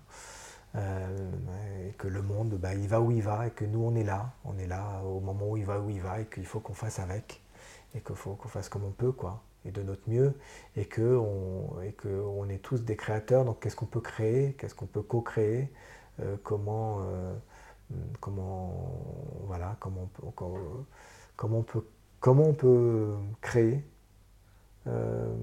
euh, 0.75 1.31
et 1.89 1.93
que 1.93 2.07
le 2.07 2.21
monde, 2.21 2.55
bah, 2.55 2.73
il 2.75 2.87
va 2.87 3.01
où 3.01 3.11
il 3.11 3.23
va, 3.23 3.47
et 3.47 3.51
que 3.51 3.65
nous 3.65 3.83
on 3.83 3.95
est 3.95 4.03
là, 4.03 4.31
on 4.45 4.57
est 4.57 4.67
là 4.67 5.01
au 5.03 5.19
moment 5.19 5.49
où 5.49 5.57
il 5.57 5.65
va 5.65 5.79
où 5.79 5.89
il 5.89 6.01
va, 6.01 6.21
et 6.21 6.25
qu'il 6.25 6.45
faut 6.45 6.59
qu'on 6.59 6.73
fasse 6.73 6.99
avec, 6.99 7.41
et 7.95 8.01
qu'il 8.01 8.15
faut 8.15 8.35
qu'on 8.35 8.47
fasse 8.47 8.69
comme 8.69 8.83
on 8.85 8.91
peut, 8.91 9.11
quoi 9.11 9.41
et 9.65 9.71
de 9.71 9.81
notre 9.81 10.09
mieux, 10.09 10.33
et 10.75 10.85
qu'on 10.85 11.75
que 11.97 12.07
on 12.07 12.47
est 12.49 12.59
tous 12.59 12.83
des 12.83 12.95
créateurs, 12.95 13.45
donc 13.45 13.59
qu'est-ce 13.59 13.75
qu'on 13.75 13.85
peut 13.85 14.01
créer, 14.01 14.53
qu'est-ce 14.53 14.75
qu'on 14.75 14.85
peut 14.85 15.01
co-créer, 15.01 15.71
euh, 16.21 16.35
comment, 16.43 16.99
euh, 17.01 17.33
comment, 18.19 19.43
voilà, 19.45 19.75
comment, 19.79 20.03
on 20.03 20.31
peut, 20.31 20.43
comment, 21.35 21.57
on 21.57 21.63
peut, 21.63 21.85
comment 22.19 22.43
on 22.47 22.53
peut 22.53 23.15
créer 23.41 23.83
euh, 24.87 25.33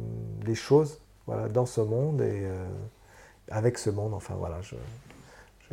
des 0.45 0.55
choses 0.55 1.01
voilà, 1.27 1.49
dans 1.49 1.67
ce 1.67 1.81
monde 1.81 2.21
et 2.23 2.49
avec 3.51 3.79
ce 3.79 3.91
monde, 3.91 4.15
enfin 4.15 4.35
voilà, 4.35 4.61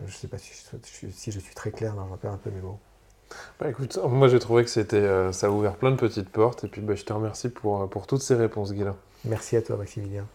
ne 0.02 0.08
sais 0.08 0.28
pas 0.28 0.38
si 0.38 0.54
je, 0.54 1.08
si 1.12 1.32
je 1.32 1.40
suis 1.40 1.54
très 1.56 1.72
clair, 1.72 1.96
là, 1.96 2.06
je 2.22 2.28
un 2.28 2.38
peu 2.38 2.50
mes 2.50 2.62
mots. 2.62 2.80
Bah 3.60 3.70
écoute, 3.70 3.98
moi 4.10 4.28
j'ai 4.28 4.40
trouvé 4.40 4.64
que 4.64 4.70
c'était, 4.70 4.98
euh, 4.98 5.32
ça 5.32 5.48
a 5.48 5.50
ouvert 5.50 5.76
plein 5.76 5.92
de 5.92 5.96
petites 5.96 6.30
portes 6.30 6.64
et 6.64 6.68
puis 6.68 6.82
bah, 6.82 6.96
je 6.96 7.04
te 7.04 7.14
remercie 7.14 7.50
pour, 7.50 7.82
euh, 7.82 7.88
pour 7.88 8.06
toutes 8.06 8.22
ces 8.22 8.36
réponses, 8.36 8.74
Guilain. 8.74 8.96
Merci 9.26 9.56
à 9.56 9.62
toi, 9.62 9.78
Maximilien. 9.78 10.26